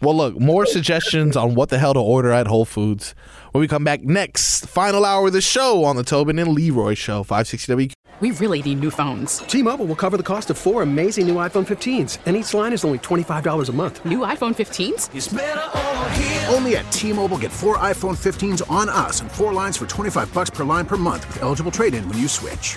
Well, 0.00 0.16
look, 0.16 0.38
more 0.38 0.64
suggestions 0.64 1.36
on 1.36 1.56
what 1.56 1.70
the 1.70 1.78
hell 1.78 1.92
to 1.94 2.00
order 2.00 2.30
at 2.30 2.46
Whole 2.46 2.64
Foods 2.64 3.16
when 3.50 3.60
we 3.60 3.66
come 3.66 3.82
back 3.82 4.02
next. 4.02 4.66
Final 4.66 5.04
hour 5.04 5.26
of 5.26 5.32
the 5.32 5.40
show 5.40 5.84
on 5.84 5.96
the 5.96 6.04
Tobin 6.04 6.38
and 6.38 6.52
Leroy 6.52 6.94
Show, 6.94 7.24
560 7.24 7.72
W. 7.72 7.88
We 8.20 8.32
really 8.32 8.62
need 8.62 8.80
new 8.80 8.90
phones. 8.90 9.38
T-Mobile 9.38 9.86
will 9.86 9.96
cover 9.96 10.16
the 10.16 10.24
cost 10.24 10.50
of 10.50 10.58
four 10.58 10.82
amazing 10.82 11.26
new 11.28 11.36
iPhone 11.36 11.66
15s, 11.66 12.18
and 12.26 12.36
each 12.36 12.52
line 12.52 12.72
is 12.72 12.84
only 12.84 12.98
$25 12.98 13.68
a 13.68 13.72
month. 13.72 14.04
New 14.04 14.20
iPhone 14.20 14.56
15s? 14.56 16.52
Only 16.52 16.76
at 16.76 16.90
T-Mobile 16.90 17.38
get 17.38 17.52
four 17.52 17.76
iPhone 17.78 18.16
15s 18.16 18.68
on 18.70 18.88
us 18.88 19.20
and 19.20 19.30
four 19.30 19.52
lines 19.52 19.76
for 19.76 19.86
25 19.86 20.32
bucks 20.34 20.50
per 20.50 20.64
line 20.64 20.86
per 20.86 20.96
month 20.96 21.28
with 21.28 21.42
eligible 21.42 21.70
trade-in 21.70 22.08
when 22.08 22.18
you 22.18 22.26
switch. 22.26 22.76